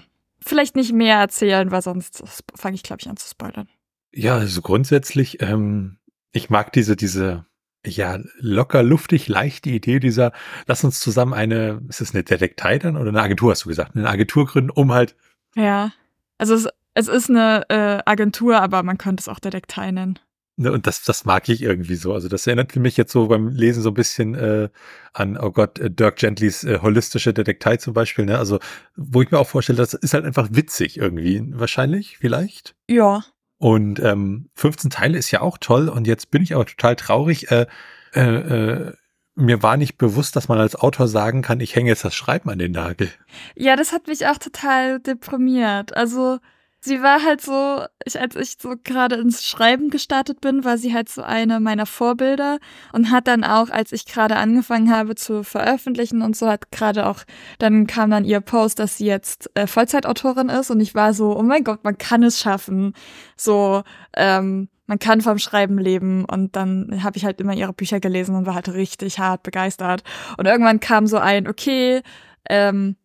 vielleicht 0.48 0.76
nicht 0.76 0.92
mehr 0.92 1.18
erzählen, 1.18 1.70
weil 1.70 1.82
sonst 1.82 2.22
fange 2.54 2.74
ich, 2.74 2.82
glaube 2.82 3.00
ich, 3.00 3.08
an 3.08 3.16
zu 3.16 3.28
spoilern. 3.28 3.68
Ja, 4.12 4.36
also 4.36 4.62
grundsätzlich, 4.62 5.42
ähm, 5.42 5.98
ich 6.32 6.50
mag 6.50 6.72
diese, 6.72 6.96
diese, 6.96 7.46
ja, 7.84 8.18
locker, 8.38 8.82
luftig, 8.82 9.28
leichte 9.28 9.70
Idee 9.70 10.00
dieser, 10.00 10.32
lass 10.66 10.84
uns 10.84 11.00
zusammen 11.00 11.34
eine, 11.34 11.82
ist 11.88 12.00
es 12.00 12.14
eine 12.14 12.24
Detektei 12.24 12.78
dann 12.78 12.96
oder 12.96 13.08
eine 13.08 13.22
Agentur, 13.22 13.50
hast 13.50 13.64
du 13.64 13.68
gesagt, 13.68 13.96
eine 13.96 14.08
Agentur 14.08 14.46
gründen, 14.46 14.70
um 14.70 14.92
halt. 14.92 15.16
Ja, 15.54 15.92
also 16.38 16.54
es, 16.54 16.68
es 16.94 17.08
ist 17.08 17.28
eine 17.28 17.68
äh, 17.68 18.02
Agentur, 18.06 18.60
aber 18.60 18.82
man 18.82 18.98
könnte 18.98 19.20
es 19.20 19.28
auch 19.28 19.38
Detektei 19.38 19.90
nennen. 19.90 20.18
Ne, 20.58 20.72
und 20.72 20.86
das, 20.86 21.02
das 21.02 21.26
mag 21.26 21.48
ich 21.48 21.62
irgendwie 21.62 21.96
so. 21.96 22.14
Also 22.14 22.28
das 22.28 22.46
erinnert 22.46 22.75
mich 22.76 22.96
jetzt 22.96 23.12
so 23.12 23.26
beim 23.28 23.48
Lesen 23.48 23.82
so 23.82 23.90
ein 23.90 23.94
bisschen 23.94 24.34
äh, 24.34 24.70
an, 25.12 25.36
oh 25.36 25.50
Gott, 25.50 25.78
äh, 25.78 25.90
Dirk 25.90 26.16
Gentlys 26.16 26.64
äh, 26.64 26.78
holistische 26.80 27.34
Detektei 27.34 27.76
zum 27.76 27.92
Beispiel. 27.92 28.25
Ne? 28.25 28.38
Also 28.38 28.58
wo 28.96 29.20
ich 29.20 29.30
mir 29.30 29.38
auch 29.38 29.48
vorstelle, 29.48 29.76
das 29.76 29.92
ist 29.92 30.14
halt 30.14 30.25
einfach 30.25 30.48
witzig 30.52 30.96
irgendwie. 30.96 31.42
Wahrscheinlich, 31.52 32.16
vielleicht. 32.18 32.75
Ja, 32.88 33.22
und 33.58 34.00
ähm, 34.00 34.50
15 34.54 34.90
Teile 34.90 35.18
ist 35.18 35.30
ja 35.30 35.40
auch 35.40 35.58
toll. 35.58 35.88
Und 35.88 36.06
jetzt 36.06 36.30
bin 36.30 36.42
ich 36.42 36.54
aber 36.54 36.66
total 36.66 36.96
traurig. 36.96 37.50
Äh, 37.50 37.66
äh, 38.14 38.20
äh, 38.20 38.92
mir 39.35 39.62
war 39.62 39.76
nicht 39.76 39.98
bewusst, 39.98 40.37
dass 40.37 40.48
man 40.48 40.59
als 40.59 40.76
Autor 40.76 41.09
sagen 41.09 41.42
kann, 41.42 41.61
ich 41.61 41.74
hänge 41.74 41.90
jetzt 41.90 42.04
das 42.04 42.14
Schreiben 42.14 42.50
an 42.50 42.59
den 42.59 42.72
Nagel. 42.72 43.11
Ja, 43.54 43.76
das 43.76 43.92
hat 43.92 44.07
mich 44.07 44.26
auch 44.26 44.38
total 44.38 45.00
deprimiert. 45.00 45.96
Also 45.96 46.38
sie 46.87 47.03
war 47.03 47.22
halt 47.22 47.42
so, 47.42 47.85
ich, 48.05 48.18
als 48.18 48.37
ich 48.37 48.57
so 48.61 48.75
gerade 48.83 49.16
ins 49.16 49.44
Schreiben 49.44 49.90
gestartet 49.90 50.40
bin, 50.40 50.64
war 50.64 50.79
sie 50.79 50.94
halt 50.94 51.09
so 51.09 51.22
eine 51.22 51.61
meiner 51.61 51.85
Vorbilder 51.85 52.59
und 52.92 53.11
hat 53.11 53.27
dann 53.27 53.44
auch, 53.44 53.68
als 53.70 53.92
ich 53.92 54.07
gerade 54.07 54.37
angefangen 54.37 54.90
habe 54.90 55.16
zu 55.16 55.42
veröffentlichen 55.42 56.22
und 56.22 56.37
so, 56.37 56.49
hat 56.49 56.70
gerade 56.70 57.07
auch, 57.07 57.25
dann 57.59 57.87
kam 57.87 58.11
dann 58.11 58.25
ihr 58.25 58.40
Post, 58.40 58.79
dass 58.79 58.96
sie 58.96 59.07
jetzt 59.07 59.51
äh, 59.55 59.66
Vollzeitautorin 59.66 60.49
ist 60.49 60.70
und 60.70 60.81
ich 60.81 60.94
war 60.94 61.12
so, 61.12 61.37
oh 61.37 61.42
mein 61.42 61.64
Gott, 61.64 61.85
man 61.85 61.99
kann 61.99 62.22
es 62.22 62.40
schaffen. 62.40 62.94
So, 63.37 63.83
ähm, 64.16 64.68
man 64.87 64.99
kann 65.01 65.20
vom 65.20 65.38
Schreiben 65.38 65.79
leben 65.79 66.25
und 66.25 66.55
dann 66.55 67.03
habe 67.03 67.16
ich 67.16 67.25
halt 67.25 67.40
immer 67.40 67.55
ihre 67.55 67.72
Bücher 67.72 67.99
gelesen 67.99 68.37
und 68.37 68.46
war 68.46 68.55
halt 68.55 68.68
richtig 68.68 69.18
hart 69.18 69.42
begeistert. 69.42 70.05
Und 70.38 70.46
irgendwann 70.46 70.79
kam 70.81 71.09
so 71.09 71.18
ein, 71.18 71.49
okay, 71.49 72.03
ähm, 72.49 72.96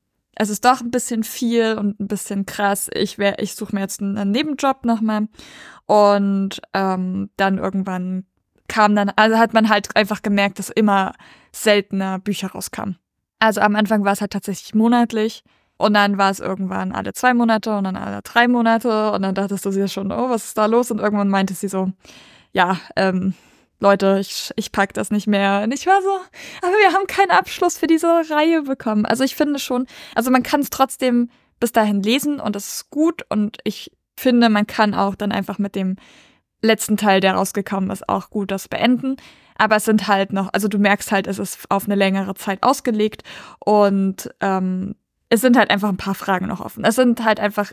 es 0.41 0.49
ist 0.49 0.65
doch 0.65 0.81
ein 0.81 0.89
bisschen 0.89 1.23
viel 1.23 1.77
und 1.77 1.99
ein 1.99 2.07
bisschen 2.07 2.47
krass. 2.47 2.89
Ich 2.95 3.19
wäre, 3.19 3.35
ich 3.37 3.53
suche 3.53 3.75
mir 3.75 3.81
jetzt 3.81 4.01
einen 4.01 4.31
Nebenjob 4.31 4.85
nochmal. 4.85 5.27
Und 5.85 6.59
ähm, 6.73 7.29
dann 7.37 7.59
irgendwann 7.59 8.25
kam 8.67 8.95
dann, 8.95 9.11
also 9.15 9.37
hat 9.37 9.53
man 9.53 9.69
halt 9.69 9.95
einfach 9.95 10.23
gemerkt, 10.23 10.57
dass 10.57 10.71
immer 10.71 11.13
seltener 11.51 12.17
Bücher 12.17 12.47
rauskamen. 12.47 12.97
Also 13.37 13.61
am 13.61 13.75
Anfang 13.75 14.03
war 14.03 14.13
es 14.13 14.21
halt 14.21 14.31
tatsächlich 14.31 14.73
monatlich. 14.73 15.43
Und 15.77 15.93
dann 15.93 16.17
war 16.17 16.31
es 16.31 16.39
irgendwann 16.39 16.91
alle 16.91 17.13
zwei 17.13 17.35
Monate 17.35 17.77
und 17.77 17.83
dann 17.83 17.95
alle 17.95 18.23
drei 18.23 18.47
Monate. 18.47 19.11
Und 19.11 19.21
dann 19.21 19.35
dachtest 19.35 19.63
du 19.63 19.69
dir 19.69 19.87
schon, 19.87 20.11
oh, 20.11 20.31
was 20.31 20.45
ist 20.45 20.57
da 20.57 20.65
los? 20.65 20.89
Und 20.89 20.97
irgendwann 20.97 21.29
meinte 21.29 21.53
sie 21.53 21.67
so, 21.67 21.91
ja, 22.51 22.79
ähm, 22.95 23.35
Leute, 23.81 24.19
ich, 24.21 24.51
ich 24.55 24.71
pack 24.71 24.93
das 24.93 25.09
nicht 25.09 25.27
mehr. 25.27 25.61
Und 25.63 25.73
ich 25.73 25.87
war 25.87 26.01
so, 26.01 26.15
aber 26.61 26.73
wir 26.77 26.93
haben 26.93 27.07
keinen 27.07 27.31
Abschluss 27.31 27.77
für 27.77 27.87
diese 27.87 28.07
Reihe 28.29 28.61
bekommen. 28.61 29.05
Also 29.05 29.23
ich 29.23 29.35
finde 29.35 29.59
schon, 29.59 29.87
also 30.15 30.29
man 30.29 30.43
kann 30.43 30.61
es 30.61 30.69
trotzdem 30.69 31.29
bis 31.59 31.71
dahin 31.71 32.01
lesen 32.01 32.39
und 32.39 32.55
das 32.55 32.75
ist 32.75 32.89
gut. 32.91 33.23
Und 33.29 33.57
ich 33.63 33.91
finde, 34.15 34.49
man 34.49 34.67
kann 34.67 34.93
auch 34.93 35.15
dann 35.15 35.31
einfach 35.31 35.57
mit 35.57 35.75
dem 35.75 35.95
letzten 36.61 36.95
Teil, 36.95 37.21
der 37.21 37.33
rausgekommen 37.33 37.89
ist, 37.89 38.07
auch 38.07 38.29
gut 38.29 38.51
das 38.51 38.67
beenden. 38.67 39.17
Aber 39.57 39.77
es 39.77 39.85
sind 39.85 40.07
halt 40.07 40.31
noch, 40.31 40.53
also 40.53 40.67
du 40.67 40.77
merkst 40.77 41.11
halt, 41.11 41.25
es 41.25 41.39
ist 41.39 41.65
auf 41.69 41.85
eine 41.85 41.95
längere 41.95 42.35
Zeit 42.35 42.61
ausgelegt 42.61 43.23
und 43.59 44.29
ähm, 44.41 44.95
es 45.29 45.41
sind 45.41 45.57
halt 45.57 45.71
einfach 45.71 45.89
ein 45.89 45.97
paar 45.97 46.13
Fragen 46.13 46.47
noch 46.47 46.59
offen. 46.59 46.83
Es 46.83 46.95
sind 46.95 47.23
halt 47.23 47.39
einfach 47.39 47.71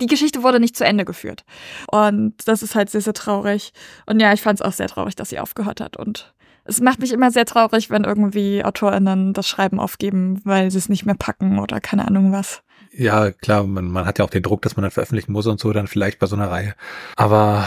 die 0.00 0.06
Geschichte 0.06 0.42
wurde 0.42 0.60
nicht 0.60 0.76
zu 0.76 0.84
Ende 0.84 1.04
geführt. 1.04 1.44
Und 1.90 2.34
das 2.46 2.62
ist 2.62 2.74
halt 2.74 2.90
sehr, 2.90 3.00
sehr 3.00 3.14
traurig. 3.14 3.72
Und 4.06 4.20
ja, 4.20 4.32
ich 4.32 4.42
fand 4.42 4.60
es 4.60 4.66
auch 4.66 4.72
sehr 4.72 4.88
traurig, 4.88 5.16
dass 5.16 5.30
sie 5.30 5.38
aufgehört 5.38 5.80
hat. 5.80 5.96
Und 5.96 6.34
es 6.64 6.80
macht 6.80 7.00
mich 7.00 7.12
immer 7.12 7.30
sehr 7.30 7.44
traurig, 7.44 7.90
wenn 7.90 8.04
irgendwie 8.04 8.64
AutorInnen 8.64 9.34
das 9.34 9.46
Schreiben 9.46 9.78
aufgeben, 9.78 10.40
weil 10.44 10.70
sie 10.70 10.78
es 10.78 10.88
nicht 10.88 11.04
mehr 11.04 11.14
packen 11.14 11.58
oder 11.58 11.80
keine 11.80 12.06
Ahnung 12.06 12.32
was. 12.32 12.62
Ja, 12.96 13.32
klar, 13.32 13.64
man, 13.64 13.86
man 13.86 14.06
hat 14.06 14.18
ja 14.18 14.24
auch 14.24 14.30
den 14.30 14.42
Druck, 14.42 14.62
dass 14.62 14.76
man 14.76 14.82
dann 14.82 14.92
veröffentlichen 14.92 15.32
muss 15.32 15.46
und 15.46 15.60
so, 15.60 15.72
dann 15.72 15.88
vielleicht 15.88 16.18
bei 16.18 16.26
so 16.26 16.36
einer 16.36 16.50
Reihe. 16.50 16.74
Aber 17.16 17.64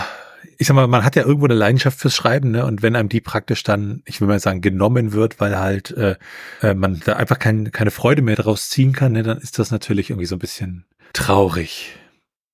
ich 0.58 0.68
sag 0.68 0.76
mal, 0.76 0.88
man 0.88 1.04
hat 1.04 1.16
ja 1.16 1.24
irgendwo 1.24 1.46
eine 1.46 1.54
Leidenschaft 1.54 2.00
fürs 2.00 2.16
Schreiben, 2.16 2.52
ne? 2.52 2.66
Und 2.66 2.82
wenn 2.82 2.96
einem 2.96 3.10
die 3.10 3.22
praktisch 3.22 3.64
dann, 3.64 4.02
ich 4.06 4.22
will 4.22 4.28
mal 4.28 4.40
sagen, 4.40 4.62
genommen 4.62 5.12
wird, 5.12 5.40
weil 5.40 5.60
halt 5.60 5.92
äh, 5.92 6.16
äh, 6.62 6.74
man 6.74 7.02
da 7.06 7.18
einfach 7.18 7.40
kein, 7.40 7.72
keine 7.72 7.92
Freude 7.92 8.22
mehr 8.22 8.36
draus 8.36 8.70
ziehen 8.70 8.94
kann, 8.94 9.12
ne, 9.12 9.24
dann 9.24 9.38
ist 9.38 9.60
das 9.60 9.70
natürlich 9.70 10.10
irgendwie 10.10 10.26
so 10.26 10.36
ein 10.36 10.40
bisschen 10.40 10.86
traurig. 11.14 11.96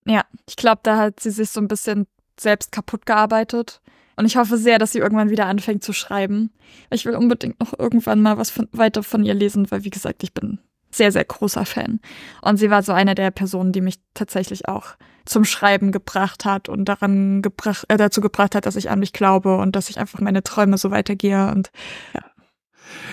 Ja, 0.05 0.23
ich 0.47 0.55
glaube, 0.55 0.81
da 0.83 0.97
hat 0.97 1.19
sie 1.19 1.31
sich 1.31 1.49
so 1.49 1.59
ein 1.61 1.67
bisschen 1.67 2.07
selbst 2.39 2.71
kaputt 2.71 3.05
gearbeitet. 3.05 3.81
Und 4.15 4.25
ich 4.25 4.37
hoffe 4.37 4.57
sehr, 4.57 4.77
dass 4.77 4.91
sie 4.91 4.99
irgendwann 4.99 5.29
wieder 5.29 5.47
anfängt 5.47 5.83
zu 5.83 5.93
schreiben. 5.93 6.51
Ich 6.91 7.05
will 7.05 7.15
unbedingt 7.15 7.59
noch 7.59 7.77
irgendwann 7.77 8.21
mal 8.21 8.37
was 8.37 8.51
von, 8.51 8.67
weiter 8.71 9.01
von 9.01 9.23
ihr 9.23 9.33
lesen, 9.33 9.69
weil, 9.71 9.83
wie 9.83 9.89
gesagt, 9.89 10.23
ich 10.23 10.33
bin 10.33 10.59
sehr, 10.91 11.11
sehr 11.11 11.25
großer 11.25 11.65
Fan. 11.65 11.99
Und 12.41 12.57
sie 12.57 12.69
war 12.69 12.83
so 12.83 12.91
eine 12.91 13.15
der 13.15 13.31
Personen, 13.31 13.71
die 13.71 13.81
mich 13.81 13.99
tatsächlich 14.13 14.67
auch 14.67 14.95
zum 15.25 15.45
Schreiben 15.45 15.91
gebracht 15.91 16.45
hat 16.45 16.69
und 16.69 16.85
daran 16.85 17.41
gebracht, 17.41 17.85
äh, 17.87 17.97
dazu 17.97 18.21
gebracht 18.21 18.53
hat, 18.53 18.65
dass 18.65 18.75
ich 18.75 18.89
an 18.91 18.99
mich 18.99 19.13
glaube 19.13 19.57
und 19.57 19.75
dass 19.75 19.89
ich 19.89 19.97
einfach 19.97 20.19
meine 20.19 20.43
Träume 20.43 20.77
so 20.77 20.91
weitergehe. 20.91 21.51
Und 21.51 21.71
ja. 22.13 22.21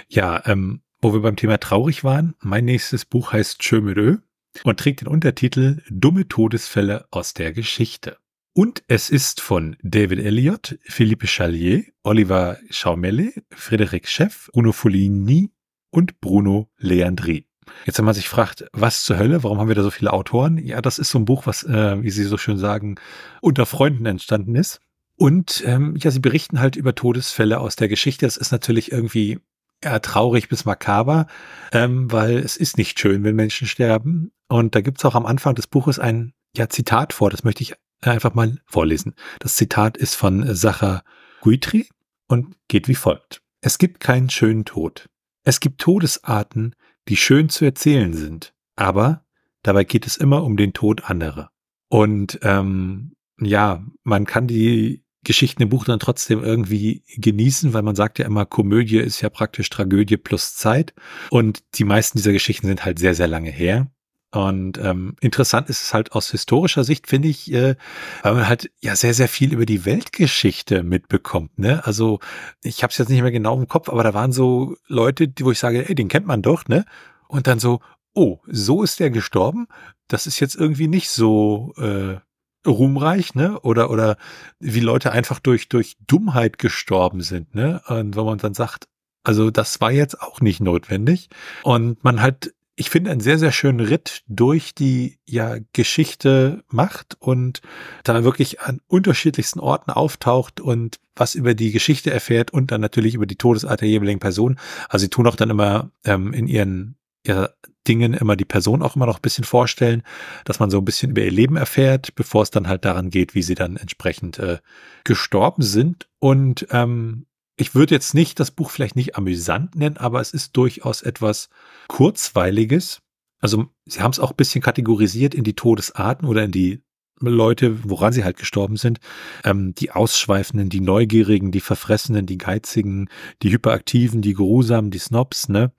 Ja, 0.08 0.42
ähm, 0.46 0.82
wo 1.00 1.14
wir 1.14 1.22
beim 1.22 1.36
Thema 1.36 1.58
traurig 1.58 2.04
waren, 2.04 2.34
mein 2.40 2.66
nächstes 2.66 3.06
Buch 3.06 3.32
heißt 3.32 3.60
Chömerö 3.60 4.18
und 4.64 4.80
trägt 4.80 5.02
den 5.02 5.08
Untertitel 5.08 5.82
Dumme 5.90 6.28
Todesfälle 6.28 7.06
aus 7.10 7.34
der 7.34 7.52
Geschichte. 7.52 8.16
Und 8.52 8.82
es 8.88 9.10
ist 9.10 9.40
von 9.40 9.76
David 9.82 10.18
Elliott, 10.18 10.78
Philippe 10.82 11.26
Chalier, 11.26 11.84
Oliver 12.02 12.58
Schaumelle, 12.70 13.32
Frédéric 13.54 14.06
Scheff, 14.06 14.50
Bruno 14.52 14.72
Folini 14.72 15.52
und 15.90 16.20
Bruno 16.20 16.68
Leandri. 16.78 17.46
Jetzt, 17.86 17.98
wenn 17.98 18.04
man 18.04 18.14
sich 18.14 18.28
fragt, 18.28 18.64
was 18.72 19.04
zur 19.04 19.18
Hölle, 19.18 19.44
warum 19.44 19.58
haben 19.58 19.68
wir 19.68 19.76
da 19.76 19.82
so 19.82 19.90
viele 19.90 20.12
Autoren? 20.12 20.58
Ja, 20.58 20.82
das 20.82 20.98
ist 20.98 21.10
so 21.10 21.18
ein 21.18 21.24
Buch, 21.24 21.46
was, 21.46 21.62
äh, 21.62 22.02
wie 22.02 22.10
Sie 22.10 22.24
so 22.24 22.36
schön 22.36 22.58
sagen, 22.58 22.96
unter 23.40 23.66
Freunden 23.66 24.06
entstanden 24.06 24.56
ist. 24.56 24.80
Und 25.16 25.62
ähm, 25.66 25.96
ja, 25.98 26.10
sie 26.10 26.20
berichten 26.20 26.60
halt 26.60 26.76
über 26.76 26.94
Todesfälle 26.94 27.60
aus 27.60 27.76
der 27.76 27.88
Geschichte. 27.88 28.24
Das 28.24 28.38
ist 28.38 28.52
natürlich 28.52 28.90
irgendwie 28.90 29.38
ja, 29.82 29.98
traurig 29.98 30.48
bis 30.48 30.64
makaber, 30.64 31.26
ähm, 31.72 32.10
weil 32.12 32.38
es 32.38 32.56
ist 32.56 32.76
nicht 32.76 32.98
schön, 32.98 33.24
wenn 33.24 33.36
Menschen 33.36 33.66
sterben. 33.66 34.32
Und 34.48 34.74
da 34.74 34.80
gibt's 34.80 35.04
auch 35.04 35.14
am 35.14 35.26
Anfang 35.26 35.54
des 35.54 35.66
Buches 35.66 35.98
ein 35.98 36.34
ja, 36.56 36.68
Zitat 36.68 37.12
vor, 37.12 37.30
das 37.30 37.44
möchte 37.44 37.62
ich 37.62 37.74
einfach 38.02 38.34
mal 38.34 38.58
vorlesen. 38.66 39.14
Das 39.38 39.56
Zitat 39.56 39.96
ist 39.96 40.14
von 40.14 40.54
Sacha 40.54 41.02
Guitry 41.40 41.88
und 42.28 42.56
geht 42.68 42.88
wie 42.88 42.94
folgt. 42.94 43.42
Es 43.60 43.78
gibt 43.78 44.00
keinen 44.00 44.30
schönen 44.30 44.64
Tod. 44.64 45.08
Es 45.44 45.60
gibt 45.60 45.80
Todesarten, 45.80 46.74
die 47.08 47.16
schön 47.16 47.48
zu 47.48 47.64
erzählen 47.64 48.12
sind, 48.14 48.54
aber 48.76 49.24
dabei 49.62 49.84
geht 49.84 50.06
es 50.06 50.16
immer 50.16 50.44
um 50.44 50.56
den 50.56 50.72
Tod 50.72 51.04
anderer. 51.04 51.50
Und 51.88 52.38
ähm, 52.42 53.14
ja, 53.40 53.84
man 54.02 54.26
kann 54.26 54.46
die 54.46 55.04
Geschichten 55.24 55.62
im 55.62 55.68
Buch 55.68 55.84
dann 55.84 55.98
trotzdem 55.98 56.42
irgendwie 56.42 57.02
genießen, 57.16 57.74
weil 57.74 57.82
man 57.82 57.94
sagt 57.94 58.18
ja 58.18 58.26
immer, 58.26 58.46
Komödie 58.46 58.98
ist 58.98 59.20
ja 59.20 59.28
praktisch 59.28 59.68
Tragödie 59.68 60.16
plus 60.16 60.54
Zeit. 60.54 60.94
Und 61.30 61.60
die 61.74 61.84
meisten 61.84 62.18
dieser 62.18 62.32
Geschichten 62.32 62.66
sind 62.66 62.84
halt 62.84 62.98
sehr, 62.98 63.14
sehr 63.14 63.28
lange 63.28 63.50
her. 63.50 63.90
Und 64.32 64.78
ähm, 64.78 65.16
interessant 65.20 65.68
ist 65.68 65.82
es 65.82 65.92
halt 65.92 66.12
aus 66.12 66.30
historischer 66.30 66.84
Sicht, 66.84 67.08
finde 67.08 67.26
ich, 67.26 67.52
äh, 67.52 67.74
weil 68.22 68.34
man 68.34 68.48
halt 68.48 68.70
ja 68.80 68.94
sehr, 68.94 69.12
sehr 69.12 69.26
viel 69.26 69.52
über 69.52 69.66
die 69.66 69.84
Weltgeschichte 69.84 70.84
mitbekommt. 70.84 71.58
Ne? 71.58 71.84
Also 71.84 72.20
ich 72.62 72.84
habe 72.84 72.92
es 72.92 72.98
jetzt 72.98 73.08
nicht 73.08 73.22
mehr 73.22 73.32
genau 73.32 73.58
im 73.58 73.66
Kopf, 73.66 73.88
aber 73.88 74.04
da 74.04 74.14
waren 74.14 74.30
so 74.32 74.76
Leute, 74.86 75.26
die, 75.26 75.44
wo 75.44 75.50
ich 75.50 75.58
sage, 75.58 75.88
ey, 75.88 75.94
den 75.96 76.08
kennt 76.08 76.26
man 76.26 76.42
doch, 76.42 76.68
ne? 76.68 76.84
Und 77.26 77.48
dann 77.48 77.58
so, 77.58 77.80
oh, 78.14 78.38
so 78.46 78.82
ist 78.82 79.00
der 79.00 79.10
gestorben. 79.10 79.66
Das 80.06 80.26
ist 80.28 80.38
jetzt 80.38 80.54
irgendwie 80.54 80.88
nicht 80.88 81.10
so 81.10 81.72
äh, 81.76 82.18
ruhmreich, 82.66 83.34
ne? 83.34 83.60
Oder 83.60 83.90
oder 83.90 84.16
wie 84.58 84.80
Leute 84.80 85.12
einfach 85.12 85.38
durch 85.38 85.68
durch 85.68 85.96
Dummheit 86.06 86.58
gestorben 86.58 87.20
sind, 87.22 87.54
ne? 87.54 87.82
Und 87.86 88.16
wo 88.16 88.24
man 88.24 88.38
dann 88.38 88.54
sagt, 88.54 88.88
also 89.22 89.50
das 89.50 89.80
war 89.80 89.92
jetzt 89.92 90.20
auch 90.20 90.40
nicht 90.40 90.60
notwendig. 90.60 91.28
Und 91.62 92.02
man 92.04 92.20
halt 92.20 92.54
ich 92.80 92.88
finde, 92.88 93.10
einen 93.10 93.20
sehr, 93.20 93.38
sehr 93.38 93.52
schönen 93.52 93.80
Ritt 93.80 94.22
durch 94.26 94.74
die 94.74 95.18
ja, 95.26 95.56
Geschichte 95.74 96.64
macht 96.68 97.14
und 97.20 97.60
da 98.04 98.24
wirklich 98.24 98.62
an 98.62 98.80
unterschiedlichsten 98.86 99.60
Orten 99.60 99.90
auftaucht 99.90 100.62
und 100.62 100.98
was 101.14 101.34
über 101.34 101.52
die 101.52 101.72
Geschichte 101.72 102.10
erfährt 102.10 102.52
und 102.52 102.70
dann 102.70 102.80
natürlich 102.80 103.14
über 103.14 103.26
die 103.26 103.36
Todesart 103.36 103.82
der 103.82 103.88
jeweiligen 103.88 104.18
Person. 104.18 104.58
Also 104.88 105.04
sie 105.04 105.10
tun 105.10 105.26
auch 105.26 105.36
dann 105.36 105.50
immer 105.50 105.90
ähm, 106.04 106.32
in 106.32 106.46
ihren 106.46 106.96
ja, 107.26 107.50
Dingen 107.88 108.14
immer 108.14 108.36
die 108.36 108.44
Person 108.44 108.82
auch 108.82 108.96
immer 108.96 109.06
noch 109.06 109.18
ein 109.18 109.22
bisschen 109.22 109.44
vorstellen, 109.44 110.02
dass 110.44 110.60
man 110.60 110.70
so 110.70 110.78
ein 110.78 110.84
bisschen 110.84 111.10
über 111.10 111.22
ihr 111.22 111.30
Leben 111.30 111.56
erfährt, 111.56 112.14
bevor 112.14 112.42
es 112.42 112.50
dann 112.50 112.68
halt 112.68 112.84
daran 112.84 113.10
geht, 113.10 113.34
wie 113.34 113.42
sie 113.42 113.54
dann 113.54 113.76
entsprechend 113.76 114.38
äh, 114.38 114.58
gestorben 115.04 115.62
sind. 115.62 116.08
Und 116.18 116.66
ähm, 116.70 117.26
ich 117.56 117.74
würde 117.74 117.94
jetzt 117.94 118.14
nicht 118.14 118.38
das 118.40 118.50
Buch 118.50 118.70
vielleicht 118.70 118.96
nicht 118.96 119.16
amüsant 119.16 119.76
nennen, 119.76 119.96
aber 119.96 120.20
es 120.20 120.32
ist 120.32 120.56
durchaus 120.56 121.02
etwas 121.02 121.48
Kurzweiliges. 121.88 123.02
Also 123.40 123.66
sie 123.86 124.00
haben 124.00 124.12
es 124.12 124.20
auch 124.20 124.30
ein 124.30 124.36
bisschen 124.36 124.62
kategorisiert 124.62 125.34
in 125.34 125.44
die 125.44 125.54
Todesarten 125.54 126.28
oder 126.28 126.44
in 126.44 126.52
die 126.52 126.82
Leute, 127.20 127.88
woran 127.88 128.12
sie 128.12 128.24
halt 128.24 128.36
gestorben 128.36 128.76
sind. 128.76 128.98
Ähm, 129.44 129.74
die 129.74 129.90
Ausschweifenden, 129.90 130.68
die 130.68 130.80
Neugierigen, 130.80 131.52
die 131.52 131.60
Verfressenen, 131.60 132.26
die 132.26 132.38
Geizigen, 132.38 133.08
die 133.42 133.52
Hyperaktiven, 133.52 134.22
die 134.22 134.34
Geruhsamen, 134.34 134.90
die 134.90 134.98
Snobs, 134.98 135.48
ne? 135.48 135.72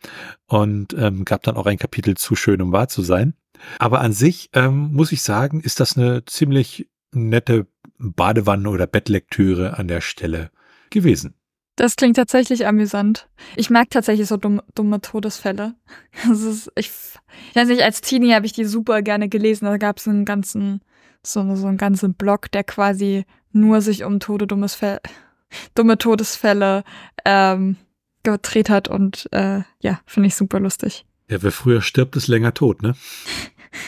Und 0.48 0.94
ähm, 0.98 1.26
gab 1.26 1.44
dann 1.44 1.56
auch 1.56 1.66
ein 1.66 1.78
Kapitel 1.78 2.16
zu 2.16 2.36
schön, 2.36 2.62
um 2.62 2.72
wahr 2.72 2.88
zu 2.88 3.02
sein. 3.02 3.34
Aber 3.80 4.02
an 4.02 4.14
sich 4.14 4.50
ähm, 4.54 4.94
muss 4.94 5.12
ich 5.12 5.22
sagen, 5.22 5.62
ist 5.62 5.80
das 5.80 5.98
eine 5.98 6.26
ziemlich 6.26 6.90
nette 7.12 7.68
Badewanne- 7.98 8.70
oder 8.70 8.88
Bettlektüre 8.88 9.78
an 9.78 9.88
der 9.88 10.02
Stelle 10.02 10.52
gewesen. 10.90 11.36
Das 11.76 11.96
klingt 11.96 12.18
tatsächlich 12.18 12.68
amüsant. 12.68 13.30
Ich 13.56 13.70
mag 13.70 13.90
tatsächlich 13.90 14.28
so 14.28 14.38
dumme, 14.38 14.64
dumme 14.76 15.02
Todesfälle. 15.02 15.76
Ist, 16.32 16.72
ich, 16.76 16.92
ich 17.50 17.56
weiß 17.56 17.68
nicht, 17.70 17.82
als 17.82 18.02
Teenie 18.02 18.34
habe 18.34 18.46
ich 18.46 18.54
die 18.54 18.66
super 18.66 19.02
gerne 19.02 19.30
gelesen. 19.30 19.66
Da 19.66 19.78
gab 19.78 19.98
es 19.98 20.08
einen 20.08 20.26
ganzen, 20.26 20.82
so, 21.24 21.56
so 21.56 21.68
einen 21.68 21.78
ganzen 21.78 22.14
Blog, 22.14 22.52
der 22.52 22.64
quasi 22.64 23.26
nur 23.52 23.82
sich 23.82 24.04
um 24.04 24.20
Tode, 24.20 24.48
dummes 24.48 24.76
Fälle, 24.76 25.02
dumme 25.76 25.98
Todesfälle 25.98 26.84
ähm, 27.26 27.78
gedreht 28.24 28.70
hat 28.70 28.88
und 28.88 29.28
äh, 29.32 29.62
ja, 29.80 30.00
finde 30.06 30.28
ich 30.28 30.36
super 30.36 30.60
lustig. 30.60 31.06
Ja, 31.30 31.42
wer 31.42 31.52
früher 31.52 31.82
stirbt, 31.82 32.16
ist 32.16 32.28
länger 32.28 32.54
tot, 32.54 32.82
ne? 32.82 32.96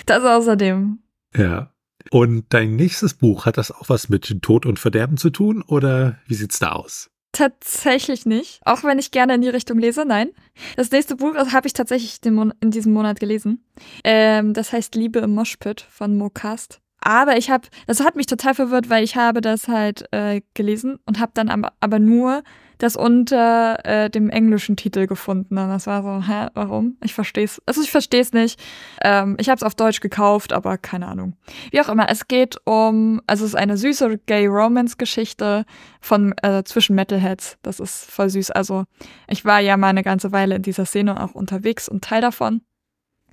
Das 0.05 0.23
außerdem. 0.23 0.99
Ja. 1.35 1.73
Und 2.09 2.45
dein 2.49 2.75
nächstes 2.77 3.13
Buch, 3.13 3.45
hat 3.45 3.57
das 3.57 3.71
auch 3.71 3.89
was 3.89 4.07
mit 4.07 4.41
Tod 4.41 4.65
und 4.65 4.79
Verderben 4.79 5.17
zu 5.17 5.29
tun 5.29 5.61
oder 5.61 6.19
wie 6.25 6.35
sieht's 6.35 6.59
da 6.59 6.71
aus? 6.71 7.09
Tatsächlich 7.33 8.25
nicht. 8.25 8.61
Auch 8.63 8.83
wenn 8.83 8.99
ich 8.99 9.11
gerne 9.11 9.35
in 9.35 9.41
die 9.41 9.49
Richtung 9.49 9.79
lese, 9.79 10.05
nein. 10.05 10.29
Das 10.77 10.91
nächste 10.91 11.15
Buch 11.15 11.35
habe 11.35 11.67
ich 11.67 11.73
tatsächlich 11.73 12.19
in 12.23 12.71
diesem 12.71 12.93
Monat 12.93 13.19
gelesen. 13.19 13.65
Ähm, 14.03 14.53
das 14.53 14.71
heißt 14.71 14.95
Liebe 14.95 15.19
im 15.19 15.31
Moshpit 15.31 15.81
von 15.81 16.15
Mocast. 16.15 16.82
Aber 17.05 17.37
ich 17.37 17.49
habe, 17.49 17.67
das 17.85 17.99
hat 17.99 18.15
mich 18.15 18.27
total 18.27 18.55
verwirrt, 18.55 18.89
weil 18.89 19.03
ich 19.03 19.17
habe 19.17 19.41
das 19.41 19.67
halt 19.67 20.05
äh, 20.11 20.41
gelesen 20.53 20.99
und 21.05 21.19
habe 21.19 21.33
dann 21.35 21.49
aber, 21.49 21.73
aber 21.81 21.99
nur 21.99 22.43
das 22.77 22.95
unter 22.95 23.85
äh, 23.85 24.09
dem 24.09 24.29
englischen 24.29 24.77
Titel 24.77 25.05
gefunden. 25.05 25.57
Und 25.57 25.69
das 25.69 25.85
war 25.85 26.01
so, 26.01 26.27
hä, 26.27 26.47
warum? 26.53 26.97
Ich 27.03 27.13
verstehe 27.13 27.43
es. 27.43 27.61
Also 27.65 27.81
ich 27.81 27.91
verstehe 27.91 28.21
es 28.21 28.31
nicht. 28.31 28.59
Ähm, 29.01 29.35
ich 29.37 29.49
habe 29.49 29.57
es 29.57 29.63
auf 29.63 29.75
Deutsch 29.75 29.99
gekauft, 29.99 30.53
aber 30.53 30.77
keine 30.77 31.07
Ahnung. 31.07 31.35
Wie 31.71 31.81
auch 31.81 31.89
immer, 31.89 32.09
es 32.09 32.27
geht 32.27 32.57
um, 32.65 33.21
also 33.27 33.43
es 33.43 33.51
ist 33.51 33.59
eine 33.59 33.77
süße 33.77 34.19
Gay-Romance-Geschichte 34.25 35.65
von 35.99 36.33
äh, 36.41 36.63
zwischen 36.63 36.95
Metalheads. 36.95 37.57
Das 37.63 37.81
ist 37.81 38.09
voll 38.09 38.29
süß. 38.29 38.51
Also 38.51 38.85
ich 39.27 39.43
war 39.43 39.59
ja 39.59 39.75
mal 39.75 39.89
eine 39.89 40.03
ganze 40.03 40.31
Weile 40.31 40.55
in 40.55 40.61
dieser 40.61 40.85
Szene 40.85 41.21
auch 41.21 41.35
unterwegs 41.35 41.89
und 41.89 42.03
Teil 42.03 42.21
davon. 42.21 42.61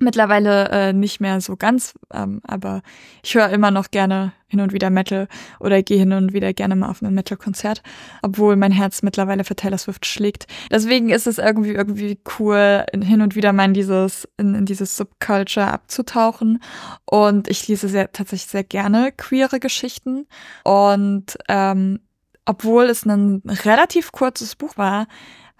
Mittlerweile 0.03 0.69
äh, 0.69 0.93
nicht 0.93 1.21
mehr 1.21 1.41
so 1.41 1.55
ganz, 1.55 1.93
ähm, 2.11 2.41
aber 2.43 2.81
ich 3.21 3.35
höre 3.35 3.49
immer 3.49 3.69
noch 3.69 3.91
gerne 3.91 4.33
hin 4.47 4.59
und 4.59 4.73
wieder 4.73 4.89
Metal 4.89 5.27
oder 5.59 5.83
gehe 5.83 5.99
hin 5.99 6.11
und 6.11 6.33
wieder 6.33 6.53
gerne 6.53 6.75
mal 6.75 6.89
auf 6.89 7.03
ein 7.03 7.13
Metal-Konzert, 7.13 7.83
obwohl 8.23 8.55
mein 8.55 8.71
Herz 8.71 9.03
mittlerweile 9.03 9.43
für 9.43 9.55
Taylor 9.55 9.77
Swift 9.77 10.07
schlägt. 10.07 10.47
Deswegen 10.71 11.09
ist 11.09 11.27
es 11.27 11.37
irgendwie 11.37 11.73
irgendwie 11.73 12.19
cool, 12.39 12.83
hin 12.91 13.21
und 13.21 13.35
wieder 13.35 13.53
mal 13.53 13.65
in 13.65 13.75
dieses 13.75 14.27
in, 14.37 14.55
in 14.55 14.65
dieses 14.65 14.97
Subculture 14.97 15.71
abzutauchen. 15.71 16.63
Und 17.05 17.47
ich 17.47 17.67
lese 17.67 17.87
sehr 17.87 18.11
tatsächlich 18.11 18.49
sehr 18.49 18.63
gerne 18.63 19.11
queere 19.15 19.59
Geschichten 19.59 20.25
und 20.63 21.37
ähm, 21.47 21.99
obwohl 22.45 22.85
es 22.85 23.05
ein 23.05 23.43
relativ 23.45 24.11
kurzes 24.11 24.55
Buch 24.55 24.77
war, 24.77 25.05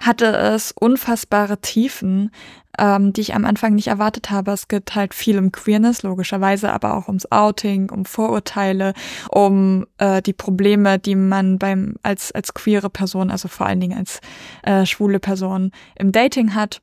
hatte 0.01 0.25
es 0.25 0.71
unfassbare 0.71 1.59
Tiefen, 1.61 2.31
ähm, 2.77 3.13
die 3.13 3.21
ich 3.21 3.35
am 3.35 3.45
Anfang 3.45 3.75
nicht 3.75 3.87
erwartet 3.87 4.29
habe. 4.29 4.51
Es 4.51 4.67
geht 4.67 4.95
halt 4.95 5.13
viel 5.13 5.37
um 5.37 5.51
Queerness, 5.51 6.03
logischerweise, 6.03 6.71
aber 6.71 6.95
auch 6.95 7.07
ums 7.07 7.31
Outing, 7.31 7.89
um 7.89 8.05
Vorurteile, 8.05 8.93
um 9.29 9.85
äh, 9.97 10.21
die 10.21 10.33
Probleme, 10.33 10.99
die 10.99 11.15
man 11.15 11.59
beim 11.59 11.95
als 12.03 12.31
als 12.31 12.53
queere 12.53 12.89
Person, 12.89 13.31
also 13.31 13.47
vor 13.47 13.67
allen 13.67 13.79
Dingen 13.79 13.97
als 13.97 14.21
äh, 14.63 14.85
schwule 14.85 15.19
Person 15.19 15.71
im 15.95 16.11
Dating 16.11 16.55
hat. 16.55 16.81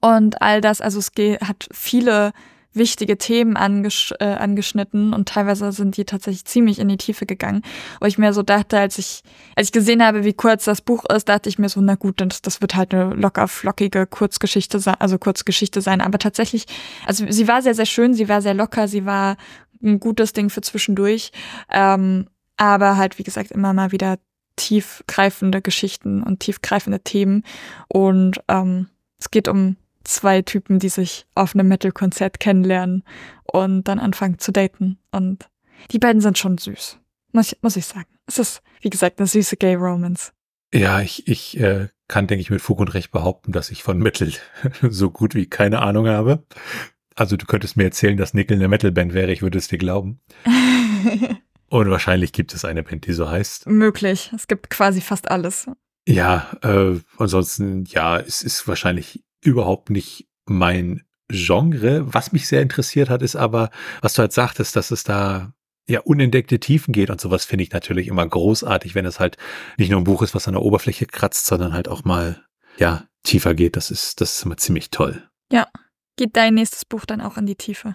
Und 0.00 0.42
all 0.42 0.60
das, 0.60 0.80
also 0.80 0.98
es 0.98 1.12
geht, 1.12 1.40
hat 1.42 1.68
viele 1.72 2.32
wichtige 2.76 3.18
Themen 3.18 3.56
angesch 3.56 4.12
äh, 4.20 4.24
angeschnitten 4.24 5.12
und 5.12 5.28
teilweise 5.28 5.72
sind 5.72 5.96
die 5.96 6.04
tatsächlich 6.04 6.44
ziemlich 6.44 6.78
in 6.78 6.88
die 6.88 6.96
Tiefe 6.96 7.26
gegangen. 7.26 7.62
Wo 8.00 8.06
ich 8.06 8.18
mir 8.18 8.32
so 8.32 8.42
dachte, 8.42 8.78
als 8.78 8.98
ich, 8.98 9.22
als 9.56 9.68
ich 9.68 9.72
gesehen 9.72 10.02
habe, 10.02 10.24
wie 10.24 10.34
kurz 10.34 10.64
das 10.64 10.80
Buch 10.80 11.04
ist, 11.06 11.28
dachte 11.28 11.48
ich 11.48 11.58
mir 11.58 11.68
so, 11.68 11.80
na 11.80 11.94
gut, 11.94 12.20
das, 12.20 12.42
das 12.42 12.60
wird 12.60 12.74
halt 12.74 12.94
eine 12.94 13.14
locker 13.14 13.48
flockige 13.48 14.06
Kurzgeschichte 14.06 14.78
sein, 14.78 14.96
also 14.98 15.18
Kurzgeschichte 15.18 15.80
sein. 15.80 16.00
Aber 16.00 16.18
tatsächlich, 16.18 16.66
also 17.06 17.24
sie 17.28 17.48
war 17.48 17.62
sehr, 17.62 17.74
sehr 17.74 17.86
schön, 17.86 18.14
sie 18.14 18.28
war 18.28 18.42
sehr 18.42 18.54
locker, 18.54 18.88
sie 18.88 19.06
war 19.06 19.36
ein 19.82 20.00
gutes 20.00 20.32
Ding 20.32 20.50
für 20.50 20.60
zwischendurch. 20.60 21.32
Ähm, 21.70 22.28
aber 22.56 22.96
halt, 22.96 23.18
wie 23.18 23.22
gesagt, 23.22 23.50
immer 23.50 23.72
mal 23.72 23.92
wieder 23.92 24.18
tiefgreifende 24.56 25.60
Geschichten 25.60 26.22
und 26.22 26.40
tiefgreifende 26.40 27.00
Themen. 27.00 27.44
Und 27.88 28.40
ähm, 28.48 28.88
es 29.18 29.30
geht 29.30 29.48
um 29.48 29.76
zwei 30.06 30.42
Typen, 30.42 30.78
die 30.78 30.88
sich 30.88 31.26
auf 31.34 31.54
einem 31.54 31.68
Metal-Konzert 31.68 32.40
kennenlernen 32.40 33.04
und 33.44 33.84
dann 33.84 33.98
anfangen 33.98 34.38
zu 34.38 34.52
daten. 34.52 34.98
Und 35.10 35.48
die 35.90 35.98
beiden 35.98 36.20
sind 36.20 36.38
schon 36.38 36.58
süß, 36.58 36.98
muss 37.32 37.52
ich, 37.52 37.58
muss 37.62 37.76
ich 37.76 37.86
sagen. 37.86 38.08
Es 38.26 38.38
ist, 38.38 38.62
wie 38.80 38.90
gesagt, 38.90 39.18
eine 39.18 39.26
süße 39.26 39.56
Gay-Romance. 39.56 40.32
Ja, 40.74 41.00
ich, 41.00 41.28
ich 41.28 41.58
äh, 41.60 41.88
kann, 42.08 42.26
denke 42.26 42.40
ich, 42.40 42.50
mit 42.50 42.60
Fug 42.60 42.80
und 42.80 42.94
Recht 42.94 43.10
behaupten, 43.12 43.52
dass 43.52 43.70
ich 43.70 43.82
von 43.82 43.98
Metal 43.98 44.32
so 44.82 45.10
gut 45.10 45.34
wie 45.34 45.46
keine 45.46 45.80
Ahnung 45.80 46.08
habe. 46.08 46.44
Also 47.14 47.36
du 47.36 47.46
könntest 47.46 47.76
mir 47.76 47.84
erzählen, 47.84 48.16
dass 48.16 48.34
Nickel 48.34 48.56
eine 48.56 48.68
Metal-Band 48.68 49.14
wäre, 49.14 49.32
ich 49.32 49.42
würde 49.42 49.58
es 49.58 49.68
dir 49.68 49.78
glauben. 49.78 50.20
und 51.68 51.90
wahrscheinlich 51.90 52.32
gibt 52.32 52.52
es 52.52 52.64
eine 52.64 52.82
Band, 52.82 53.06
die 53.06 53.12
so 53.12 53.30
heißt. 53.30 53.68
Möglich. 53.68 54.30
Es 54.34 54.48
gibt 54.48 54.68
quasi 54.70 55.00
fast 55.00 55.30
alles. 55.30 55.66
Ja, 56.08 56.56
äh, 56.62 57.00
ansonsten, 57.18 57.84
ja, 57.86 58.18
es 58.18 58.42
ist 58.42 58.68
wahrscheinlich 58.68 59.24
überhaupt 59.46 59.90
nicht 59.90 60.26
mein 60.44 61.02
Genre. 61.28 62.12
Was 62.12 62.32
mich 62.32 62.46
sehr 62.46 62.62
interessiert 62.62 63.10
hat, 63.10 63.22
ist 63.22 63.36
aber, 63.36 63.70
was 64.00 64.14
du 64.14 64.22
halt 64.22 64.32
sagtest, 64.32 64.76
dass 64.76 64.90
es 64.90 65.04
da 65.04 65.52
ja 65.88 66.00
unentdeckte 66.00 66.58
Tiefen 66.58 66.92
geht 66.92 67.10
und 67.10 67.20
sowas 67.20 67.44
finde 67.44 67.62
ich 67.62 67.70
natürlich 67.70 68.08
immer 68.08 68.26
großartig, 68.26 68.94
wenn 68.94 69.06
es 69.06 69.20
halt 69.20 69.36
nicht 69.76 69.90
nur 69.90 70.00
ein 70.00 70.04
Buch 70.04 70.22
ist, 70.22 70.34
was 70.34 70.48
an 70.48 70.54
der 70.54 70.62
Oberfläche 70.62 71.06
kratzt, 71.06 71.46
sondern 71.46 71.72
halt 71.72 71.88
auch 71.88 72.04
mal 72.04 72.44
ja 72.78 73.04
tiefer 73.22 73.54
geht. 73.54 73.76
Das 73.76 73.90
ist 73.90 74.20
das 74.20 74.36
ist 74.36 74.44
immer 74.44 74.56
ziemlich 74.56 74.90
toll. 74.90 75.22
Ja, 75.52 75.68
geht 76.16 76.36
dein 76.36 76.54
nächstes 76.54 76.84
Buch 76.84 77.06
dann 77.06 77.20
auch 77.20 77.36
in 77.36 77.46
die 77.46 77.54
Tiefe? 77.54 77.94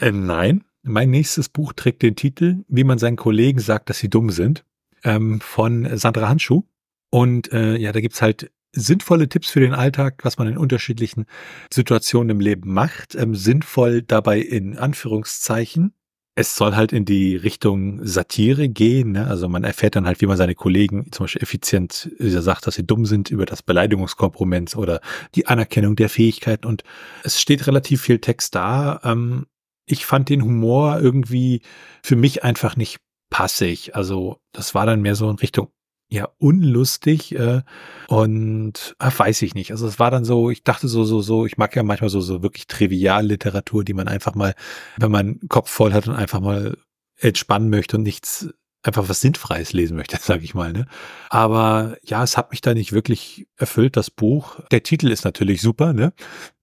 Äh, 0.00 0.12
nein, 0.12 0.64
mein 0.82 1.10
nächstes 1.10 1.48
Buch 1.48 1.72
trägt 1.72 2.02
den 2.02 2.16
Titel, 2.16 2.64
wie 2.68 2.84
man 2.84 2.98
seinen 2.98 3.16
Kollegen 3.16 3.58
sagt, 3.58 3.90
dass 3.90 3.98
sie 3.98 4.08
dumm 4.08 4.30
sind, 4.30 4.64
ähm, 5.04 5.40
von 5.40 5.96
Sandra 5.96 6.28
Handschuh. 6.28 6.62
Und 7.10 7.52
äh, 7.52 7.76
ja, 7.76 7.92
da 7.92 8.00
gibt's 8.00 8.22
halt 8.22 8.50
sinnvolle 8.72 9.28
Tipps 9.28 9.50
für 9.50 9.60
den 9.60 9.74
Alltag, 9.74 10.20
was 10.22 10.38
man 10.38 10.48
in 10.48 10.58
unterschiedlichen 10.58 11.26
Situationen 11.72 12.30
im 12.30 12.40
Leben 12.40 12.72
macht. 12.72 13.14
Ähm, 13.14 13.34
sinnvoll 13.34 14.02
dabei 14.02 14.40
in 14.40 14.76
Anführungszeichen. 14.78 15.94
es 16.34 16.54
soll 16.54 16.76
halt 16.76 16.92
in 16.92 17.04
die 17.04 17.34
Richtung 17.34 18.04
Satire 18.06 18.68
gehen. 18.68 19.12
Ne? 19.12 19.26
Also 19.26 19.48
man 19.48 19.64
erfährt 19.64 19.96
dann 19.96 20.06
halt, 20.06 20.20
wie 20.20 20.26
man 20.26 20.36
seine 20.36 20.54
Kollegen 20.54 21.10
zum 21.10 21.24
Beispiel 21.24 21.42
effizient 21.42 22.10
sagt, 22.20 22.66
dass 22.66 22.76
sie 22.76 22.86
dumm 22.86 23.06
sind 23.06 23.30
über 23.30 23.44
das 23.44 23.62
Beleidigungskompromiss 23.64 24.76
oder 24.76 25.00
die 25.34 25.46
Anerkennung 25.48 25.96
der 25.96 26.08
Fähigkeiten. 26.08 26.66
Und 26.66 26.84
es 27.24 27.40
steht 27.40 27.66
relativ 27.66 28.02
viel 28.02 28.20
Text 28.20 28.54
da. 28.54 29.00
Ähm, 29.02 29.46
ich 29.84 30.06
fand 30.06 30.28
den 30.28 30.42
Humor 30.42 31.00
irgendwie 31.00 31.62
für 32.04 32.14
mich 32.14 32.44
einfach 32.44 32.76
nicht 32.76 32.98
passig. 33.30 33.96
Also 33.96 34.40
das 34.52 34.74
war 34.74 34.86
dann 34.86 35.02
mehr 35.02 35.16
so 35.16 35.28
in 35.30 35.36
Richtung 35.36 35.70
ja 36.10 36.28
unlustig 36.38 37.34
äh, 37.34 37.62
und 38.08 38.96
ach, 38.98 39.18
weiß 39.18 39.42
ich 39.42 39.54
nicht. 39.54 39.70
Also 39.72 39.86
es 39.86 39.98
war 39.98 40.10
dann 40.10 40.24
so, 40.24 40.50
ich 40.50 40.64
dachte 40.64 40.88
so 40.88 41.04
so 41.04 41.20
so, 41.20 41.46
ich 41.46 41.58
mag 41.58 41.76
ja 41.76 41.82
manchmal 41.82 42.10
so 42.10 42.20
so 42.20 42.42
wirklich 42.42 42.66
Trivialliteratur, 42.66 43.84
die 43.84 43.94
man 43.94 44.08
einfach 44.08 44.34
mal, 44.34 44.54
wenn 44.96 45.10
man 45.10 45.40
Kopf 45.48 45.70
voll 45.70 45.92
hat 45.92 46.08
und 46.08 46.14
einfach 46.14 46.40
mal 46.40 46.76
entspannen 47.18 47.68
möchte 47.68 47.96
und 47.96 48.04
nichts 48.04 48.48
einfach 48.82 49.08
was 49.08 49.20
Sinnfreies 49.20 49.72
lesen 49.72 49.96
möchte, 49.96 50.16
sage 50.20 50.44
ich 50.44 50.54
mal. 50.54 50.72
Ne? 50.72 50.86
Aber 51.30 51.96
ja, 52.02 52.22
es 52.22 52.36
hat 52.36 52.50
mich 52.50 52.60
da 52.60 52.74
nicht 52.74 52.92
wirklich 52.92 53.46
erfüllt, 53.56 53.96
das 53.96 54.10
Buch. 54.10 54.60
Der 54.70 54.82
Titel 54.82 55.10
ist 55.10 55.24
natürlich 55.24 55.60
super, 55.60 55.92
ne? 55.92 56.12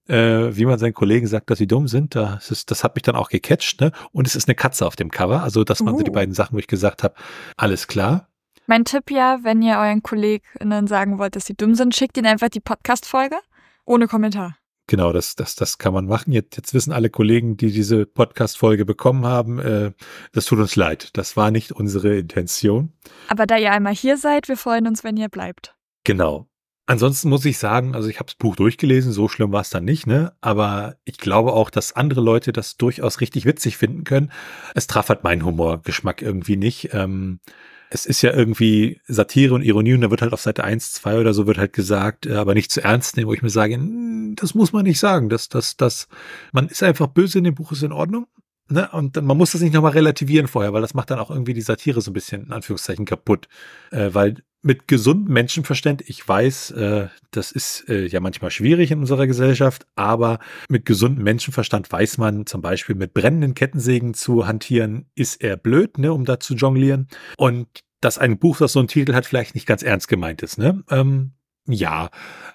Äh, 0.08 0.55
wie 0.55 0.65
man 0.65 0.77
seinen 0.77 0.93
Kollegen 0.93 1.25
sagt, 1.25 1.49
dass 1.49 1.58
sie 1.58 1.65
dumm 1.65 1.88
sind, 1.88 2.13
das, 2.13 2.51
ist, 2.51 2.69
das 2.69 2.84
hat 2.84 2.95
mich 2.95 3.01
dann 3.01 3.15
auch 3.15 3.29
gecatcht, 3.29 3.81
ne? 3.81 3.91
Und 4.12 4.27
es 4.27 4.36
ist 4.36 4.47
eine 4.47 4.53
Katze 4.53 4.86
auf 4.86 4.95
dem 4.95 5.10
Cover. 5.10 5.41
Also, 5.41 5.63
das 5.63 5.84
waren 5.84 5.95
uh. 5.95 5.97
so 5.97 6.03
die 6.03 6.12
uh. 6.12 6.13
beiden 6.13 6.36
Sachen, 6.36 6.53
wo 6.53 6.60
ich 6.60 6.67
gesagt 6.67 7.03
habe, 7.03 7.15
alles 7.58 7.88
klar. 7.88 8.29
Mein 8.67 8.84
Tipp 8.84 9.12
ja, 9.12 9.39
wenn 9.43 9.62
ihr 9.62 9.78
euren 9.78 10.01
KollegInnen 10.01 10.88
sagen 10.88 11.19
wollt, 11.19 11.36
dass 11.36 11.45
sie 11.45 11.54
dumm 11.54 11.75
sind, 11.75 11.95
schickt 11.95 12.17
ihnen 12.17 12.25
einfach 12.28 12.49
die 12.49 12.60
Podcast-Folge 12.60 13.38
ohne 13.86 14.08
Kommentar. 14.08 14.58
Genau, 14.88 15.13
das, 15.13 15.36
das, 15.36 15.56
das 15.56 15.78
kann 15.78 15.93
man 15.93 16.06
machen. 16.06 16.32
Jetzt, 16.32 16.58
jetzt 16.58 16.73
wissen 16.73 16.91
alle 16.91 17.10
Kollegen, 17.10 17.58
die 17.58 17.71
diese 17.71 18.06
Podcast-Folge 18.06 18.86
bekommen 18.86 19.25
haben, 19.25 19.60
äh, 19.60 19.91
das 20.32 20.45
tut 20.45 20.60
uns 20.60 20.75
leid. 20.75 21.10
Das 21.13 21.38
war 21.38 21.51
nicht 21.51 21.71
unsere 21.71 22.17
Intention. 22.17 22.91
Aber 23.28 23.45
da 23.45 23.58
ihr 23.58 23.71
einmal 23.71 23.95
hier 23.95 24.17
seid, 24.17 24.47
wir 24.47 24.58
freuen 24.58 24.88
uns, 24.88 25.04
wenn 25.04 25.17
ihr 25.17 25.30
bleibt. 25.30 25.75
Genau. 26.04 26.47
Ansonsten 26.88 27.30
muss 27.30 27.45
ich 27.45 27.58
sagen, 27.58 27.95
also 27.95 28.10
ich 28.10 28.17
habe 28.17 28.28
das 28.28 28.36
Buch 28.36 28.56
durchgelesen, 28.56 29.12
so 29.12 29.28
schlimm 29.28 29.51
war 29.51 29.62
es 29.62 29.71
dann 29.71 29.86
nicht, 29.86 30.06
ne? 30.06 30.34
Aber 30.41 30.97
ich 31.04 31.17
glaube 31.17 31.54
auch, 31.54 31.71
dass 31.71 31.93
andere 31.93 32.21
Leute 32.21 32.51
das 32.51 32.78
durchaus 32.78 33.21
richtig 33.21 33.45
witzig 33.45 33.78
finden 33.78 34.04
können. 34.04 34.32
Es 34.75 34.86
traf 34.86 35.10
halt 35.10 35.23
meinen 35.23 35.45
Humorgeschmack 35.45 36.21
irgendwie 36.21 36.58
nicht. 36.58 36.93
Ähm, 36.93 37.39
es 37.89 38.06
ist 38.06 38.21
ja 38.21 38.34
irgendwie 38.34 39.02
Satire 39.08 39.54
und 39.54 39.62
Ironie 39.62 39.93
und 39.93 40.02
da 40.02 40.12
wird 40.12 40.21
halt 40.21 40.34
auf 40.34 40.41
Seite 40.41 40.63
1, 40.63 40.93
2 40.93 41.19
oder 41.19 41.34
so 41.34 41.48
wird 41.48 41.58
halt 41.58 41.74
gesagt, 41.74 42.26
äh, 42.26 42.36
aber 42.36 42.54
nicht 42.54 42.71
zu 42.71 42.84
ernst 42.84 43.17
nehmen, 43.17 43.30
wo 43.30 43.34
ich 43.34 43.41
mir 43.41 43.50
sage, 43.50 43.76
hm, 43.76 44.36
das 44.36 44.56
muss 44.56 44.74
man 44.74 44.84
nicht 44.84 45.00
sagen. 45.00 45.30
Das, 45.30 45.50
das, 45.50 45.78
das, 45.78 46.08
man 46.52 46.67
ist 46.67 46.84
einfach 46.84 47.08
böse 47.08 47.38
in 47.38 47.43
dem 47.43 47.56
Buch, 47.56 47.71
ist 47.71 47.84
in 47.84 47.91
Ordnung. 47.91 48.28
Ne? 48.67 48.89
Und 48.91 49.21
man 49.21 49.38
muss 49.38 49.52
das 49.52 49.62
nicht 49.62 49.74
nochmal 49.74 49.91
relativieren 49.91 50.48
vorher, 50.48 50.74
weil 50.74 50.82
das 50.82 50.95
macht 50.95 51.12
dann 51.12 51.19
auch 51.19 51.30
irgendwie 51.30 51.54
die 51.54 51.62
Satire 51.62 52.02
so 52.02 52.10
ein 52.12 52.15
bisschen 52.15 52.45
in 52.45 52.52
Anführungszeichen 52.52 53.06
kaputt. 53.06 53.48
Äh, 53.91 54.10
weil 54.13 54.43
mit 54.65 54.88
gesundem 54.88 55.32
Menschenverstand, 55.32 56.01
ich 56.10 56.28
weiß, 56.28 56.71
äh, 56.71 57.08
das 57.30 57.51
ist 57.51 57.88
äh, 57.88 58.08
ja 58.08 58.19
manchmal 58.19 58.49
schwierig 58.49 58.89
in 58.89 58.99
unserer 58.99 59.28
Gesellschaft, 59.28 59.86
aber 59.95 60.39
mit 60.69 60.86
gesundem 60.86 61.23
Menschenverstand 61.23 61.91
weiß 61.91 62.17
man 62.17 62.47
zum 62.47 62.63
Beispiel 62.63 62.95
mit 62.95 63.13
brennenden 63.13 63.54
Kettensägen 63.54 64.15
zu 64.15 64.47
hantieren, 64.47 65.06
ist 65.13 65.43
er 65.43 65.56
blöd, 65.56 65.99
ne, 65.99 66.12
um 66.12 66.25
da 66.25 66.39
zu 66.39 66.56
jonglieren. 66.56 67.08
Und 67.38 67.67
dass 68.01 68.17
ein 68.17 68.39
Buch, 68.39 68.58
das 68.58 68.73
so 68.73 68.80
einen 68.80 68.88
Titel 68.88 69.13
hat, 69.13 69.28
vielleicht 69.28 69.54
nicht 69.54 69.67
ganz 69.67 69.84
ernst 69.84 70.08
gemeint 70.08 70.41
ist, 70.41 70.58
ne? 70.58 70.84
Ähm, 70.89 71.34
ja, 71.67 72.10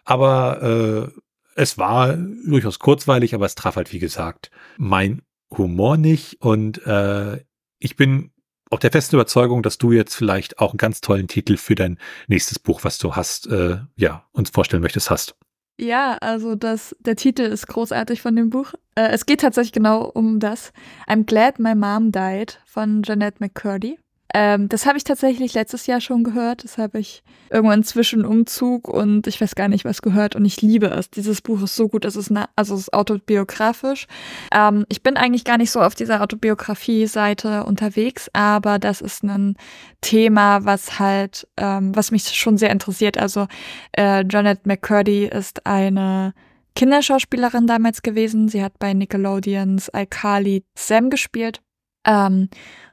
aber 0.05 1.13
äh, 1.15 1.21
es 1.55 1.79
war 1.79 2.17
durchaus 2.17 2.81
kurzweilig, 2.81 3.37
aber 3.37 3.47
es 3.47 3.55
traf 3.55 3.77
halt, 3.77 3.93
wie 3.93 4.01
gesagt, 4.01 4.51
mein 4.79 5.23
Humor 5.57 5.97
nicht 5.97 6.41
und 6.41 6.85
äh, 6.87 7.45
ich 7.79 7.95
bin 7.95 8.33
auch 8.71 8.79
der 8.79 8.93
festen 8.93 9.17
Überzeugung, 9.17 9.63
dass 9.63 9.79
du 9.79 9.93
jetzt 9.93 10.15
vielleicht 10.15 10.59
auch 10.59 10.71
einen 10.71 10.79
ganz 10.79 11.01
tollen 11.01 11.29
Titel 11.29 11.57
für 11.57 11.75
dein 11.75 11.99
nächstes 12.29 12.59
Buch, 12.59 12.85
was 12.85 12.99
du 12.99 13.17
hast, 13.17 13.49
äh, 13.49 13.79
ja, 13.97 14.25
uns 14.33 14.51
vorstellen 14.51 14.83
möchtest, 14.83 15.11
hast. 15.11 15.35
Ja, 15.79 16.19
also 16.21 16.55
das, 16.55 16.95
der 17.01 17.17
Titel 17.17 17.43
ist 17.43 17.67
großartig 17.67 18.21
von 18.21 18.37
dem 18.37 18.51
Buch. 18.51 18.75
Äh, 18.95 19.09
es 19.09 19.27
geht 19.27 19.41
tatsächlich 19.41 19.73
genau 19.73 20.05
um 20.05 20.39
das. 20.39 20.73
I'm 21.09 21.25
Glad 21.25 21.59
My 21.59 21.75
Mom 21.75 22.13
Died 22.13 22.61
von 22.67 23.03
Jeanette 23.03 23.39
McCurdy. 23.41 23.99
Ähm, 24.33 24.69
das 24.69 24.87
habe 24.87 24.97
ich 24.97 25.05
tatsächlich 25.05 25.55
letztes 25.55 25.87
Jahr 25.87 26.01
schon 26.01 26.23
gehört. 26.23 26.65
Das 26.65 26.79
habe 26.79 27.01
ich 27.01 27.23
irgendwann 27.51 27.83
zwischen 27.83 28.25
Umzug 28.25 28.89
und 28.89 29.27
ich 29.27 29.41
weiß 29.41 29.55
gar 29.55 29.69
nicht 29.69 29.85
was 29.85 30.03
gehört 30.03 30.37
und 30.37 30.45
ich 30.45 30.63
liebe 30.63 30.87
es. 30.87 31.11
Dieses 31.11 31.41
Buch 31.41 31.63
ist 31.63 31.75
so 31.75 31.89
gut. 31.89 32.05
Es 32.05 32.17
ist, 32.17 32.33
also 32.55 32.75
es 32.75 32.83
ist 32.83 32.93
autobiografisch. 32.93 34.07
Ähm, 34.53 34.87
ich 34.89 35.03
bin 35.03 35.17
eigentlich 35.17 35.45
gar 35.45 35.59
nicht 35.59 35.71
so 35.71 35.81
auf 35.81 35.95
dieser 35.95 36.23
Autobiografie-Seite 36.23 37.65
unterwegs, 37.65 38.31
aber 38.33 38.79
das 38.79 39.01
ist 39.01 39.25
ein 39.25 39.57
Thema, 40.01 40.65
was 40.65 40.99
halt, 40.99 41.49
ähm, 41.57 41.95
was 41.97 42.13
mich 42.13 42.25
schon 42.25 42.57
sehr 42.57 42.71
interessiert. 42.71 43.19
Also 43.19 43.49
äh, 43.97 44.25
Janet 44.29 44.67
McCurdy 44.67 45.27
ist 45.27 45.67
eine 45.67 46.35
Kinderschauspielerin 46.77 47.67
damals 47.67 48.03
gewesen. 48.03 48.49
Sie 48.49 48.63
hat 48.63 48.79
bei 48.79 48.95
Nickelodeons 48.95 49.91
iCarly 49.95 50.65
Sam 50.77 51.11
gespielt. 51.11 51.61
Ähm, 52.07 52.49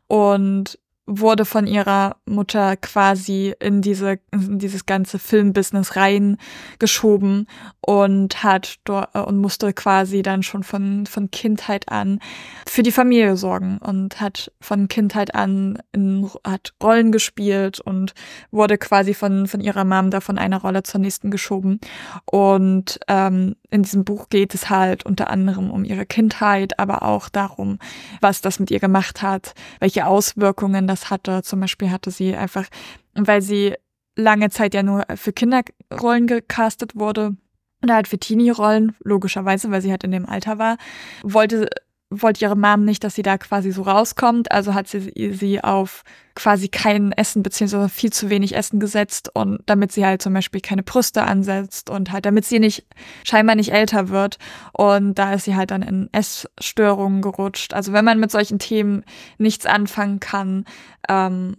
und 0.07 0.79
wurde 1.07 1.45
von 1.45 1.65
ihrer 1.65 2.17
Mutter 2.25 2.75
quasi 2.75 3.55
in 3.59 3.81
diese 3.81 4.19
in 4.31 4.59
dieses 4.59 4.85
ganze 4.85 5.19
Filmbusiness 5.19 5.95
reingeschoben 5.95 7.47
und 7.79 8.43
hat 8.43 8.75
dort 8.83 9.15
und 9.15 9.37
musste 9.39 9.71
quasi 9.71 10.21
dann 10.21 10.43
schon 10.43 10.63
von 10.63 11.05
von 11.05 11.31
Kindheit 11.31 11.89
an 11.89 12.19
für 12.67 12.83
die 12.83 12.91
Familie 12.91 13.37
sorgen 13.37 13.77
und 13.77 14.19
hat 14.19 14.51
von 14.59 14.89
Kindheit 14.89 15.33
an 15.33 15.81
in, 15.93 16.29
hat 16.45 16.73
Rollen 16.83 17.13
gespielt 17.13 17.79
und 17.79 18.13
wurde 18.51 18.77
quasi 18.77 19.13
von 19.13 19.47
von 19.47 19.61
ihrer 19.61 19.85
Mom 19.85 20.11
da 20.11 20.19
von 20.19 20.37
einer 20.37 20.61
Rolle 20.61 20.83
zur 20.83 20.99
nächsten 20.99 21.31
geschoben. 21.31 21.79
Und 22.25 22.99
ähm, 23.07 23.55
in 23.69 23.83
diesem 23.83 24.03
Buch 24.03 24.27
geht 24.29 24.53
es 24.53 24.69
halt 24.69 25.05
unter 25.05 25.29
anderem 25.29 25.71
um 25.71 25.85
ihre 25.85 26.05
Kindheit, 26.05 26.79
aber 26.79 27.03
auch 27.03 27.29
darum, 27.29 27.79
was 28.19 28.41
das 28.41 28.59
mit 28.59 28.71
ihr 28.71 28.79
gemacht 28.79 29.21
hat, 29.21 29.53
welche 29.79 30.05
Auswirkungen 30.05 30.87
das 30.87 30.96
hatte. 31.05 31.43
Zum 31.43 31.59
Beispiel 31.59 31.91
hatte 31.91 32.11
sie 32.11 32.35
einfach, 32.35 32.65
weil 33.13 33.41
sie 33.41 33.75
lange 34.15 34.49
Zeit 34.49 34.73
ja 34.73 34.83
nur 34.83 35.05
für 35.15 35.31
Kinderrollen 35.31 36.27
gecastet 36.27 36.95
wurde, 36.95 37.37
oder 37.83 37.95
halt 37.95 38.07
für 38.07 38.17
Teenie-Rollen, 38.17 38.95
logischerweise, 39.03 39.69
weil 39.71 39.81
sie 39.81 39.91
halt 39.91 40.03
in 40.03 40.11
dem 40.11 40.25
Alter 40.25 40.57
war, 40.57 40.77
wollte 41.21 41.69
wollte 42.09 42.45
ihre 42.45 42.55
Mom 42.55 42.85
nicht, 42.85 43.03
dass 43.03 43.15
sie 43.15 43.21
da 43.21 43.37
quasi 43.37 43.71
so 43.71 43.81
rauskommt, 43.81 44.51
also 44.51 44.73
hat 44.73 44.87
sie 44.87 45.11
sie 45.33 45.63
auf 45.63 46.03
quasi 46.35 46.69
kein 46.69 47.11
Essen 47.11 47.43
beziehungsweise 47.43 47.89
viel 47.89 48.13
zu 48.13 48.29
wenig 48.29 48.55
Essen 48.55 48.79
gesetzt 48.79 49.29
und 49.33 49.59
damit 49.65 49.91
sie 49.91 50.05
halt 50.05 50.21
zum 50.21 50.33
Beispiel 50.33 50.61
keine 50.61 50.83
Brüste 50.83 51.23
ansetzt 51.23 51.89
und 51.89 52.11
halt 52.11 52.25
damit 52.25 52.45
sie 52.45 52.59
nicht 52.59 52.85
scheinbar 53.23 53.55
nicht 53.55 53.73
älter 53.73 54.09
wird 54.09 54.37
und 54.71 55.15
da 55.15 55.33
ist 55.33 55.45
sie 55.45 55.55
halt 55.55 55.71
dann 55.71 55.81
in 55.81 56.09
Essstörungen 56.13 57.21
gerutscht. 57.21 57.73
Also 57.73 57.91
wenn 57.91 58.05
man 58.05 58.19
mit 58.19 58.31
solchen 58.31 58.59
Themen 58.59 59.03
nichts 59.37 59.65
anfangen 59.65 60.19
kann, 60.19 60.65
ähm, 61.09 61.55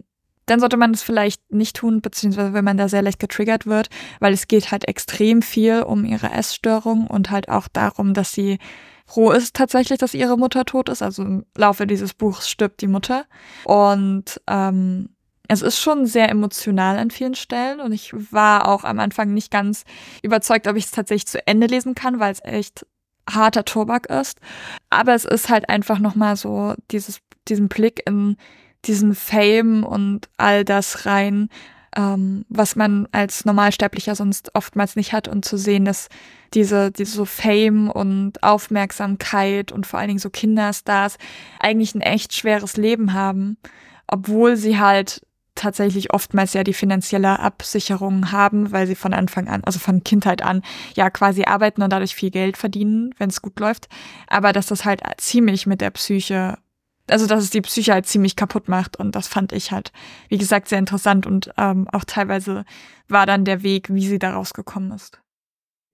dann 0.49 0.59
sollte 0.59 0.77
man 0.77 0.93
das 0.93 1.03
vielleicht 1.03 1.51
nicht 1.51 1.75
tun, 1.75 2.01
beziehungsweise 2.01 2.53
wenn 2.53 2.65
man 2.65 2.77
da 2.77 2.89
sehr 2.89 3.01
leicht 3.01 3.19
getriggert 3.19 3.65
wird, 3.65 3.89
weil 4.19 4.33
es 4.33 4.47
geht 4.47 4.71
halt 4.71 4.87
extrem 4.87 5.41
viel 5.41 5.83
um 5.83 6.05
ihre 6.05 6.31
Essstörung 6.31 7.07
und 7.07 7.29
halt 7.29 7.49
auch 7.49 7.67
darum, 7.67 8.13
dass 8.13 8.31
sie 8.33 8.57
froh 9.05 9.31
ist 9.31 9.55
tatsächlich, 9.55 9.99
dass 9.99 10.13
ihre 10.13 10.37
Mutter 10.37 10.65
tot 10.65 10.89
ist. 10.89 11.01
Also 11.01 11.23
im 11.23 11.45
Laufe 11.55 11.87
dieses 11.87 12.13
Buchs 12.13 12.49
stirbt 12.49 12.81
die 12.81 12.87
Mutter. 12.87 13.25
Und 13.65 14.39
ähm, 14.47 15.09
es 15.47 15.63
ist 15.63 15.79
schon 15.79 16.05
sehr 16.05 16.29
emotional 16.29 16.97
an 16.97 17.09
vielen 17.09 17.35
Stellen. 17.35 17.79
Und 17.79 17.91
ich 17.91 18.13
war 18.31 18.67
auch 18.67 18.83
am 18.83 18.99
Anfang 18.99 19.33
nicht 19.33 19.51
ganz 19.51 19.83
überzeugt, 20.21 20.67
ob 20.67 20.75
ich 20.75 20.85
es 20.85 20.91
tatsächlich 20.91 21.27
zu 21.27 21.45
Ende 21.47 21.67
lesen 21.67 21.95
kann, 21.95 22.19
weil 22.19 22.31
es 22.31 22.43
echt 22.43 22.85
harter 23.27 23.65
Tobak 23.65 24.07
ist. 24.07 24.39
Aber 24.91 25.15
es 25.15 25.25
ist 25.25 25.49
halt 25.49 25.69
einfach 25.69 25.99
nochmal 25.99 26.35
so 26.35 26.75
dieses, 26.91 27.19
diesen 27.47 27.67
Blick 27.67 28.03
in 28.05 28.37
diesen 28.85 29.15
Fame 29.15 29.83
und 29.83 30.29
all 30.37 30.63
das 30.63 31.05
rein, 31.05 31.49
ähm, 31.95 32.45
was 32.49 32.75
man 32.75 33.07
als 33.11 33.45
Normalsterblicher 33.45 34.15
sonst 34.15 34.55
oftmals 34.55 34.95
nicht 34.95 35.13
hat 35.13 35.27
und 35.27 35.43
zu 35.43 35.57
sehen, 35.57 35.85
dass 35.85 36.09
diese, 36.53 36.91
diese 36.91 37.11
so 37.11 37.25
Fame 37.25 37.89
und 37.89 38.43
Aufmerksamkeit 38.43 39.71
und 39.71 39.85
vor 39.85 39.99
allen 39.99 40.09
Dingen 40.09 40.19
so 40.19 40.29
Kinderstars 40.29 41.17
eigentlich 41.59 41.95
ein 41.95 42.01
echt 42.01 42.33
schweres 42.33 42.77
Leben 42.77 43.13
haben, 43.13 43.57
obwohl 44.07 44.55
sie 44.55 44.79
halt 44.79 45.21
tatsächlich 45.55 46.13
oftmals 46.13 46.53
ja 46.53 46.63
die 46.63 46.73
finanzielle 46.73 47.39
Absicherung 47.39 48.31
haben, 48.31 48.71
weil 48.71 48.87
sie 48.87 48.95
von 48.95 49.13
Anfang 49.13 49.49
an, 49.49 49.63
also 49.65 49.77
von 49.77 50.03
Kindheit 50.03 50.41
an, 50.41 50.61
ja 50.95 51.09
quasi 51.09 51.43
arbeiten 51.43 51.81
und 51.81 51.91
dadurch 51.91 52.15
viel 52.15 52.31
Geld 52.31 52.55
verdienen, 52.55 53.13
wenn 53.17 53.29
es 53.29 53.41
gut 53.41 53.59
läuft. 53.59 53.89
Aber 54.27 54.53
dass 54.53 54.67
das 54.67 54.85
halt 54.85 55.01
ziemlich 55.17 55.67
mit 55.67 55.81
der 55.81 55.89
Psyche 55.91 56.57
also 57.11 57.27
dass 57.27 57.43
es 57.43 57.49
die 57.49 57.61
Psyche 57.61 57.93
halt 57.93 58.05
ziemlich 58.05 58.35
kaputt 58.35 58.67
macht 58.67 58.97
und 58.97 59.15
das 59.15 59.27
fand 59.27 59.51
ich 59.51 59.71
halt, 59.71 59.91
wie 60.27 60.37
gesagt, 60.37 60.69
sehr 60.69 60.79
interessant 60.79 61.25
und 61.25 61.51
ähm, 61.57 61.87
auch 61.91 62.03
teilweise 62.05 62.65
war 63.07 63.25
dann 63.25 63.45
der 63.45 63.63
Weg, 63.63 63.93
wie 63.93 64.07
sie 64.07 64.19
da 64.19 64.33
rausgekommen 64.33 64.91
ist. 64.91 65.21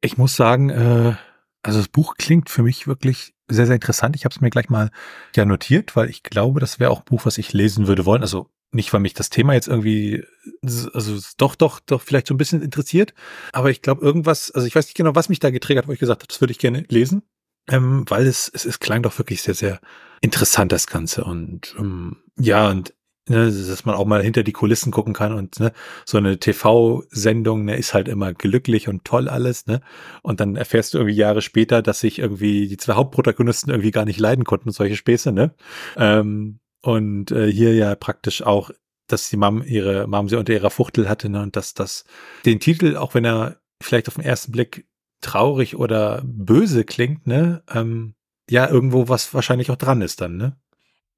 Ich 0.01 0.17
muss 0.17 0.35
sagen, 0.35 0.69
äh, 0.69 1.15
also 1.63 1.79
das 1.79 1.87
Buch 1.87 2.15
klingt 2.17 2.49
für 2.49 2.63
mich 2.63 2.87
wirklich 2.87 3.33
sehr, 3.47 3.65
sehr 3.65 3.75
interessant. 3.75 4.15
Ich 4.15 4.25
habe 4.25 4.33
es 4.33 4.41
mir 4.41 4.49
gleich 4.49 4.69
mal 4.69 4.91
ja 5.35 5.45
notiert, 5.45 5.95
weil 5.95 6.09
ich 6.09 6.23
glaube, 6.23 6.59
das 6.59 6.79
wäre 6.79 6.91
auch 6.91 6.99
ein 6.99 7.05
Buch, 7.05 7.25
was 7.25 7.37
ich 7.37 7.53
lesen 7.53 7.87
würde 7.87 8.05
wollen. 8.05 8.21
Also 8.21 8.49
nicht, 8.71 8.91
weil 8.91 8.99
mich 8.99 9.13
das 9.13 9.29
Thema 9.29 9.53
jetzt 9.53 9.67
irgendwie, 9.67 10.23
also 10.63 11.19
doch, 11.37 11.55
doch, 11.55 11.79
doch 11.79 12.01
vielleicht 12.01 12.27
so 12.27 12.33
ein 12.33 12.37
bisschen 12.37 12.61
interessiert. 12.61 13.13
Aber 13.53 13.69
ich 13.69 13.81
glaube, 13.81 14.05
irgendwas, 14.05 14.51
also 14.51 14.67
ich 14.67 14.75
weiß 14.75 14.85
nicht 14.85 14.97
genau, 14.97 15.15
was 15.15 15.29
mich 15.29 15.39
da 15.39 15.49
getriggert, 15.49 15.87
wo 15.87 15.91
ich 15.91 15.99
gesagt 15.99 16.21
habe, 16.21 16.27
das 16.27 16.41
würde 16.41 16.51
ich 16.51 16.59
gerne 16.59 16.85
lesen. 16.89 17.23
Ähm, 17.69 18.05
weil 18.07 18.27
es, 18.27 18.49
es, 18.53 18.65
es 18.65 18.79
klang 18.79 19.01
doch 19.01 19.17
wirklich 19.17 19.41
sehr, 19.41 19.55
sehr 19.55 19.79
interessant, 20.21 20.71
das 20.71 20.87
Ganze. 20.87 21.23
Und 21.23 21.75
ähm, 21.79 22.17
ja, 22.37 22.69
und 22.69 22.93
ne, 23.29 23.45
dass 23.45 23.85
man 23.85 23.95
auch 23.95 24.05
mal 24.05 24.21
hinter 24.21 24.43
die 24.43 24.51
Kulissen 24.51 24.91
gucken 24.91 25.13
kann 25.13 25.33
und 25.33 25.59
ne, 25.59 25.71
so 26.05 26.17
eine 26.17 26.39
TV-Sendung 26.39 27.65
ne, 27.65 27.75
ist 27.75 27.93
halt 27.93 28.07
immer 28.07 28.33
glücklich 28.33 28.87
und 28.87 29.03
toll 29.03 29.27
alles, 29.29 29.67
ne? 29.67 29.81
Und 30.21 30.39
dann 30.39 30.55
erfährst 30.55 30.93
du 30.93 30.99
irgendwie 30.99 31.15
Jahre 31.15 31.41
später, 31.41 31.81
dass 31.81 31.99
sich 31.99 32.19
irgendwie 32.19 32.67
die 32.67 32.77
zwei 32.77 32.93
Hauptprotagonisten 32.93 33.71
irgendwie 33.71 33.91
gar 33.91 34.05
nicht 34.05 34.19
leiden 34.19 34.43
konnten 34.43 34.71
solche 34.71 34.95
Späße, 34.95 35.31
ne? 35.31 35.53
Ähm, 35.97 36.59
und 36.81 37.31
äh, 37.31 37.51
hier 37.51 37.73
ja 37.73 37.95
praktisch 37.95 38.43
auch, 38.43 38.69
dass 39.07 39.29
die 39.29 39.37
Mom 39.37 39.63
ihre 39.63 40.07
Mom 40.07 40.29
sie 40.29 40.37
unter 40.37 40.53
ihrer 40.53 40.69
Fuchtel 40.69 41.09
hatte, 41.09 41.29
ne? 41.29 41.41
Und 41.41 41.55
dass 41.55 41.73
das 41.73 42.05
den 42.45 42.59
Titel, 42.59 42.95
auch 42.97 43.15
wenn 43.15 43.25
er 43.25 43.57
vielleicht 43.81 44.07
auf 44.07 44.15
den 44.15 44.23
ersten 44.23 44.51
Blick 44.51 44.87
traurig 45.21 45.75
oder 45.75 46.21
böse 46.23 46.83
klingt, 46.83 47.27
ne? 47.27 47.63
Ähm, 47.73 48.15
ja, 48.49 48.69
irgendwo 48.69 49.09
was 49.09 49.33
wahrscheinlich 49.33 49.71
auch 49.71 49.75
dran 49.75 50.01
ist 50.01 50.21
dann, 50.21 50.37
ne? 50.37 50.55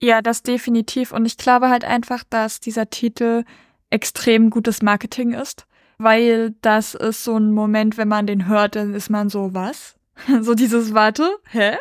Ja, 0.01 0.21
das 0.21 0.43
definitiv. 0.43 1.11
Und 1.11 1.25
ich 1.25 1.37
glaube 1.37 1.69
halt 1.69 1.83
einfach, 1.83 2.23
dass 2.29 2.59
dieser 2.59 2.89
Titel 2.89 3.43
extrem 3.89 4.49
gutes 4.49 4.81
Marketing 4.81 5.33
ist, 5.33 5.65
weil 5.97 6.55
das 6.61 6.93
ist 6.93 7.23
so 7.23 7.37
ein 7.37 7.51
Moment, 7.51 7.97
wenn 7.97 8.07
man 8.07 8.27
den 8.27 8.47
hört, 8.47 8.75
dann 8.75 8.93
ist 8.93 9.09
man 9.09 9.29
so, 9.29 9.53
was? 9.53 9.95
So 10.41 10.55
dieses 10.55 10.95
Warte, 10.95 11.37
hä? 11.51 11.77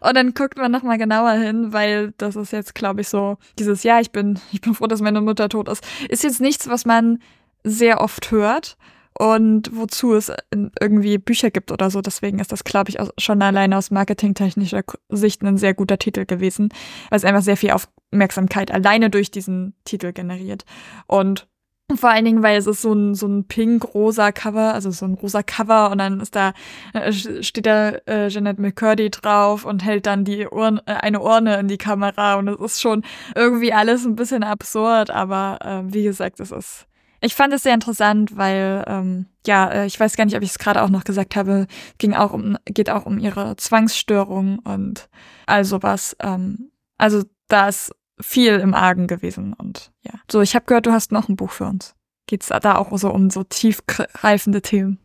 Und 0.00 0.16
dann 0.16 0.34
guckt 0.34 0.58
man 0.58 0.72
nochmal 0.72 0.98
genauer 0.98 1.32
hin, 1.32 1.72
weil 1.72 2.12
das 2.18 2.34
ist 2.34 2.52
jetzt, 2.52 2.74
glaube 2.74 3.02
ich, 3.02 3.08
so 3.08 3.38
dieses, 3.58 3.84
ja, 3.84 4.00
ich 4.00 4.10
bin, 4.10 4.40
ich 4.52 4.60
bin 4.60 4.74
froh, 4.74 4.88
dass 4.88 5.00
meine 5.00 5.20
Mutter 5.20 5.48
tot 5.48 5.68
ist. 5.68 5.86
Ist 6.08 6.24
jetzt 6.24 6.40
nichts, 6.40 6.68
was 6.68 6.84
man 6.84 7.20
sehr 7.62 8.00
oft 8.00 8.32
hört 8.32 8.76
und 9.18 9.70
wozu 9.76 10.14
es 10.14 10.32
irgendwie 10.80 11.18
Bücher 11.18 11.50
gibt 11.50 11.72
oder 11.72 11.90
so. 11.90 12.00
Deswegen 12.00 12.38
ist 12.38 12.52
das, 12.52 12.64
glaube 12.64 12.90
ich, 12.90 12.98
schon 13.18 13.42
alleine 13.42 13.76
aus 13.76 13.90
marketingtechnischer 13.90 14.82
Sicht 15.08 15.42
ein 15.42 15.58
sehr 15.58 15.74
guter 15.74 15.98
Titel 15.98 16.24
gewesen, 16.24 16.70
weil 17.10 17.18
es 17.18 17.24
einfach 17.24 17.42
sehr 17.42 17.56
viel 17.56 17.72
Aufmerksamkeit 17.72 18.70
alleine 18.70 19.10
durch 19.10 19.30
diesen 19.30 19.74
Titel 19.84 20.12
generiert. 20.12 20.64
Und 21.06 21.48
vor 21.96 22.10
allen 22.10 22.24
Dingen, 22.24 22.42
weil 22.42 22.56
es 22.56 22.66
ist 22.66 22.82
so 22.82 22.92
ein, 22.92 23.14
so 23.14 23.26
ein 23.26 23.44
pink-rosa 23.44 24.32
Cover, 24.32 24.74
also 24.74 24.90
so 24.90 25.06
ein 25.06 25.14
rosa 25.14 25.42
Cover 25.42 25.90
und 25.90 25.98
dann 25.98 26.20
ist 26.20 26.36
da, 26.36 26.52
äh, 26.92 27.12
steht 27.12 27.66
da 27.66 27.90
äh, 28.06 28.28
Jeanette 28.28 28.60
McCurdy 28.60 29.10
drauf 29.10 29.64
und 29.64 29.84
hält 29.84 30.06
dann 30.06 30.24
die 30.24 30.46
Urne, 30.46 30.82
äh, 30.86 30.92
eine 30.92 31.20
Urne 31.20 31.58
in 31.58 31.68
die 31.68 31.78
Kamera 31.78 32.36
und 32.36 32.48
es 32.48 32.60
ist 32.60 32.80
schon 32.80 33.02
irgendwie 33.34 33.72
alles 33.72 34.04
ein 34.04 34.16
bisschen 34.16 34.44
absurd, 34.44 35.10
aber 35.10 35.58
äh, 35.62 35.92
wie 35.92 36.04
gesagt, 36.04 36.40
es 36.40 36.52
ist 36.52 36.86
ich 37.20 37.34
fand 37.34 37.52
es 37.52 37.62
sehr 37.62 37.74
interessant, 37.74 38.36
weil, 38.36 38.84
ähm, 38.86 39.26
ja, 39.46 39.70
äh, 39.70 39.86
ich 39.86 39.98
weiß 39.98 40.16
gar 40.16 40.24
nicht, 40.24 40.36
ob 40.36 40.42
ich 40.42 40.50
es 40.50 40.58
gerade 40.58 40.82
auch 40.82 40.88
noch 40.88 41.04
gesagt 41.04 41.36
habe, 41.36 41.66
ging 41.98 42.14
auch 42.14 42.32
um, 42.32 42.56
geht 42.64 42.90
auch 42.90 43.06
um 43.06 43.18
ihre 43.18 43.56
Zwangsstörung 43.56 44.58
und 44.60 45.08
all 45.46 45.64
sowas. 45.64 46.16
Ähm, 46.20 46.70
also 46.98 47.24
da 47.48 47.68
ist 47.68 47.92
viel 48.20 48.54
im 48.54 48.74
Argen 48.74 49.06
gewesen 49.06 49.54
und 49.54 49.92
ja. 50.02 50.12
So, 50.30 50.40
ich 50.40 50.54
habe 50.54 50.66
gehört, 50.66 50.86
du 50.86 50.92
hast 50.92 51.12
noch 51.12 51.28
ein 51.28 51.36
Buch 51.36 51.50
für 51.50 51.64
uns. 51.64 51.94
Geht's 52.26 52.48
da 52.48 52.76
auch 52.76 52.96
so 52.96 53.10
um 53.10 53.30
so 53.30 53.42
tiefgreifende 53.42 54.62
Themen? 54.62 54.98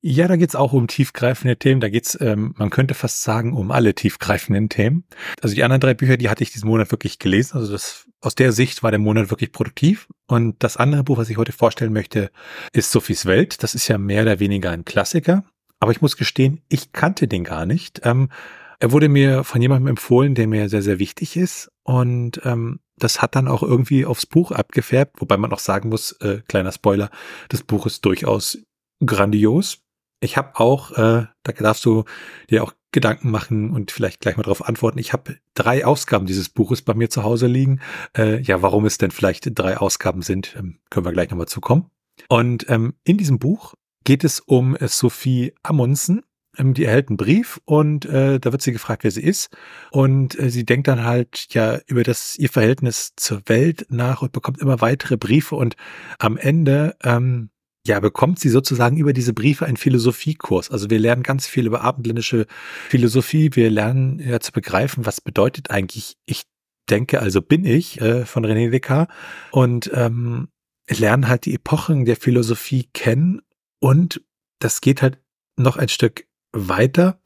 Ja, 0.00 0.28
da 0.28 0.36
geht's 0.36 0.54
auch 0.54 0.72
um 0.72 0.86
tiefgreifende 0.86 1.56
Themen. 1.56 1.80
Da 1.80 1.88
geht's, 1.88 2.16
ähm, 2.20 2.54
man 2.56 2.70
könnte 2.70 2.94
fast 2.94 3.22
sagen, 3.22 3.54
um 3.54 3.70
alle 3.70 3.94
tiefgreifenden 3.94 4.68
Themen. 4.68 5.04
Also 5.42 5.54
die 5.54 5.64
anderen 5.64 5.80
drei 5.80 5.94
Bücher, 5.94 6.16
die 6.16 6.28
hatte 6.28 6.44
ich 6.44 6.52
diesen 6.52 6.68
Monat 6.68 6.92
wirklich 6.92 7.18
gelesen. 7.18 7.58
Also 7.58 7.72
das 7.72 8.06
aus 8.20 8.34
der 8.34 8.52
Sicht 8.52 8.82
war 8.82 8.90
der 8.90 9.00
Monat 9.00 9.30
wirklich 9.30 9.52
produktiv. 9.52 10.08
Und 10.26 10.56
das 10.62 10.76
andere 10.76 11.04
Buch, 11.04 11.18
was 11.18 11.30
ich 11.30 11.36
heute 11.36 11.52
vorstellen 11.52 11.92
möchte, 11.92 12.30
ist 12.72 12.90
Sophies 12.90 13.26
Welt. 13.26 13.62
Das 13.62 13.74
ist 13.74 13.88
ja 13.88 13.98
mehr 13.98 14.22
oder 14.22 14.40
weniger 14.40 14.70
ein 14.70 14.84
Klassiker. 14.84 15.44
Aber 15.78 15.92
ich 15.92 16.00
muss 16.00 16.16
gestehen, 16.16 16.62
ich 16.68 16.92
kannte 16.92 17.28
den 17.28 17.44
gar 17.44 17.66
nicht. 17.66 18.00
Ähm, 18.04 18.30
er 18.78 18.92
wurde 18.92 19.08
mir 19.08 19.44
von 19.44 19.62
jemandem 19.62 19.88
empfohlen, 19.88 20.34
der 20.34 20.46
mir 20.46 20.68
sehr, 20.68 20.82
sehr 20.82 20.98
wichtig 20.98 21.36
ist. 21.36 21.70
Und 21.82 22.40
ähm, 22.44 22.80
das 22.98 23.22
hat 23.22 23.36
dann 23.36 23.48
auch 23.48 23.62
irgendwie 23.62 24.06
aufs 24.06 24.26
Buch 24.26 24.50
abgefärbt, 24.52 25.20
wobei 25.20 25.36
man 25.36 25.52
auch 25.52 25.58
sagen 25.58 25.88
muss, 25.88 26.12
äh, 26.12 26.40
kleiner 26.48 26.72
Spoiler, 26.72 27.10
das 27.48 27.62
Buch 27.62 27.86
ist 27.86 28.04
durchaus 28.04 28.58
grandios. 29.04 29.78
Ich 30.20 30.36
habe 30.36 30.58
auch, 30.58 30.92
äh, 30.92 31.26
da 31.42 31.52
darfst 31.52 31.84
du 31.84 32.04
dir 32.50 32.64
auch 32.64 32.72
Gedanken 32.96 33.30
machen 33.30 33.72
und 33.72 33.90
vielleicht 33.90 34.22
gleich 34.22 34.38
mal 34.38 34.42
darauf 34.42 34.66
antworten. 34.66 34.98
Ich 34.98 35.12
habe 35.12 35.36
drei 35.52 35.84
Ausgaben 35.84 36.24
dieses 36.24 36.48
Buches 36.48 36.80
bei 36.80 36.94
mir 36.94 37.10
zu 37.10 37.24
Hause 37.24 37.46
liegen. 37.46 37.80
Äh, 38.16 38.40
ja, 38.40 38.62
warum 38.62 38.86
es 38.86 38.96
denn 38.96 39.10
vielleicht 39.10 39.50
drei 39.54 39.76
Ausgaben 39.76 40.22
sind, 40.22 40.56
ähm, 40.58 40.78
können 40.88 41.04
wir 41.04 41.12
gleich 41.12 41.28
nochmal 41.28 41.46
zukommen. 41.46 41.90
Und 42.30 42.64
ähm, 42.70 42.94
in 43.04 43.18
diesem 43.18 43.38
Buch 43.38 43.74
geht 44.04 44.24
es 44.24 44.40
um 44.40 44.76
äh, 44.76 44.88
Sophie 44.88 45.52
Amundsen. 45.62 46.22
Ähm, 46.56 46.72
die 46.72 46.86
erhält 46.86 47.08
einen 47.08 47.18
Brief 47.18 47.60
und 47.66 48.06
äh, 48.06 48.40
da 48.40 48.50
wird 48.50 48.62
sie 48.62 48.72
gefragt, 48.72 49.04
wer 49.04 49.10
sie 49.10 49.22
ist. 49.22 49.54
Und 49.90 50.38
äh, 50.38 50.48
sie 50.48 50.64
denkt 50.64 50.88
dann 50.88 51.04
halt 51.04 51.48
ja 51.50 51.78
über 51.86 52.02
das 52.02 52.38
ihr 52.38 52.48
Verhältnis 52.48 53.12
zur 53.16 53.42
Welt 53.44 53.84
nach 53.90 54.22
und 54.22 54.32
bekommt 54.32 54.62
immer 54.62 54.80
weitere 54.80 55.18
Briefe 55.18 55.54
und 55.54 55.76
am 56.18 56.38
Ende 56.38 56.96
ähm, 57.04 57.50
ja, 57.86 58.00
bekommt 58.00 58.40
sie 58.40 58.48
sozusagen 58.48 58.96
über 58.96 59.12
diese 59.12 59.32
Briefe 59.32 59.64
einen 59.64 59.76
Philosophiekurs. 59.76 60.70
Also 60.70 60.90
wir 60.90 60.98
lernen 60.98 61.22
ganz 61.22 61.46
viel 61.46 61.66
über 61.66 61.82
abendländische 61.82 62.46
Philosophie. 62.88 63.50
Wir 63.54 63.70
lernen 63.70 64.18
ja 64.18 64.40
zu 64.40 64.52
begreifen, 64.52 65.06
was 65.06 65.20
bedeutet 65.20 65.70
eigentlich 65.70 66.16
ich 66.26 66.42
denke, 66.90 67.20
also 67.20 67.42
bin 67.42 67.64
ich 67.64 68.00
äh, 68.00 68.24
von 68.24 68.44
René 68.44 68.70
Descartes 68.70 69.14
und 69.52 69.90
ähm, 69.94 70.48
lernen 70.88 71.28
halt 71.28 71.44
die 71.46 71.54
Epochen 71.54 72.04
der 72.04 72.16
Philosophie 72.16 72.88
kennen 72.92 73.42
und 73.80 74.22
das 74.58 74.80
geht 74.80 75.02
halt 75.02 75.18
noch 75.56 75.76
ein 75.76 75.88
Stück 75.88 76.26
weiter. 76.52 77.20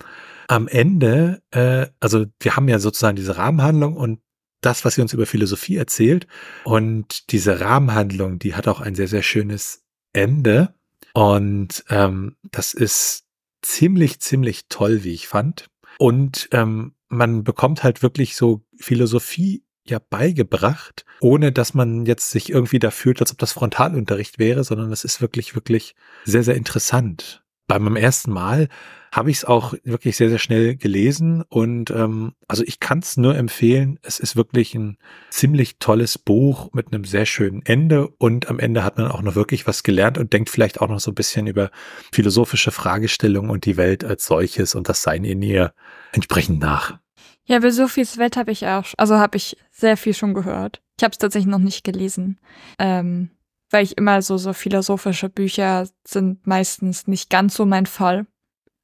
Am 0.49 0.67
Ende, 0.69 1.43
äh, 1.53 1.87
also 2.01 2.27
wir 2.41 2.57
haben 2.57 2.69
ja 2.69 2.79
sozusagen 2.79 3.17
diese 3.17 3.37
Rahmenhandlung 3.37 3.97
und 3.97 4.21
das, 4.61 4.85
was 4.85 4.95
sie 4.95 5.03
uns 5.03 5.13
über 5.13 5.27
Philosophie 5.27 5.77
erzählt. 5.77 6.27
Und 6.65 7.31
diese 7.33 7.61
Rahmenhandlung, 7.61 8.39
die 8.39 8.55
hat 8.55 8.69
auch 8.69 8.81
ein 8.81 8.95
sehr, 8.95 9.09
sehr 9.09 9.23
schönes 9.23 9.85
Ende. 10.13 10.75
Und 11.13 11.85
ähm, 11.89 12.37
das 12.43 12.75
ist 12.75 13.25
ziemlich, 13.63 14.21
ziemlich 14.21 14.69
toll, 14.69 15.05
wie 15.05 15.13
ich 15.13 15.29
fand. 15.29 15.67
Und 15.99 16.49
ähm, 16.53 16.95
man 17.09 17.45
bekommt 17.45 17.83
halt 17.83 18.03
wirklich 18.03 18.37
so 18.37 18.63
Philosophie 18.79 19.65
ja 19.85 19.99
beigebracht, 19.99 21.05
ohne 21.21 21.53
dass 21.53 21.75
man 21.75 22.07
jetzt 22.07 22.31
sich 22.31 22.51
irgendwie 22.51 22.79
da 22.79 22.91
fühlt, 22.91 23.21
als 23.21 23.33
ob 23.33 23.39
das 23.39 23.53
Frontalunterricht 23.53 24.39
wäre, 24.39 24.65
sondern 24.65 24.91
das 24.91 25.05
ist 25.05 25.21
wirklich, 25.21 25.55
wirklich 25.55 25.95
sehr, 26.25 26.43
sehr 26.43 26.55
interessant. 26.55 27.43
Bei 27.71 27.79
meinem 27.79 27.95
ersten 27.95 28.33
Mal 28.33 28.67
habe 29.13 29.31
ich 29.31 29.37
es 29.37 29.45
auch 29.45 29.75
wirklich 29.85 30.17
sehr, 30.17 30.29
sehr 30.29 30.41
schnell 30.41 30.75
gelesen 30.75 31.45
und 31.49 31.93
ähm, 31.93 32.33
also 32.49 32.65
ich 32.67 32.81
kann 32.81 32.99
es 32.99 33.17
nur 33.17 33.37
empfehlen. 33.37 34.01
Es 34.03 34.19
ist 34.19 34.35
wirklich 34.35 34.75
ein 34.75 34.99
ziemlich 35.31 35.79
tolles 35.79 36.19
Buch 36.19 36.73
mit 36.73 36.93
einem 36.93 37.05
sehr 37.05 37.27
schönen 37.27 37.65
Ende 37.65 38.09
und 38.09 38.49
am 38.49 38.59
Ende 38.59 38.83
hat 38.83 38.99
man 38.99 39.07
auch 39.07 39.23
noch 39.23 39.37
wirklich 39.37 39.69
was 39.69 39.85
gelernt 39.85 40.19
und 40.19 40.33
denkt 40.33 40.51
vielleicht 40.51 40.81
auch 40.81 40.89
noch 40.89 40.99
so 40.99 41.13
ein 41.13 41.15
bisschen 41.15 41.47
über 41.47 41.71
philosophische 42.13 42.73
Fragestellungen 42.73 43.53
und 43.53 43.67
die 43.67 43.77
Welt 43.77 44.03
als 44.05 44.27
solches 44.27 44.75
und 44.75 44.89
das 44.89 45.05
Sein 45.05 45.23
in 45.23 45.41
ihr 45.41 45.73
entsprechend 46.11 46.59
nach. 46.59 46.99
Ja, 47.45 47.59
über 47.59 47.71
Sophies 47.71 48.19
Welt 48.19 48.37
habe 48.37 48.51
ich 48.51 48.67
auch, 48.67 48.87
also 48.97 49.17
habe 49.17 49.37
ich 49.37 49.57
sehr 49.71 49.97
viel 49.97 50.15
schon 50.15 50.35
gehört. 50.35 50.83
Ich 50.99 51.05
habe 51.05 51.13
es 51.13 51.19
tatsächlich 51.19 51.53
noch 51.53 51.61
nicht 51.61 51.85
gelesen. 51.85 52.41
Ähm, 52.81 53.31
weil 53.71 53.85
ich 53.85 53.97
immer 53.97 54.21
so, 54.23 54.37
so 54.37 54.53
philosophische 54.53 55.29
Bücher 55.29 55.87
sind 56.07 56.47
meistens 56.47 57.07
nicht 57.07 57.31
ganz 57.31 57.55
so 57.55 57.65
mein 57.65 57.87
Fall. 57.87 58.27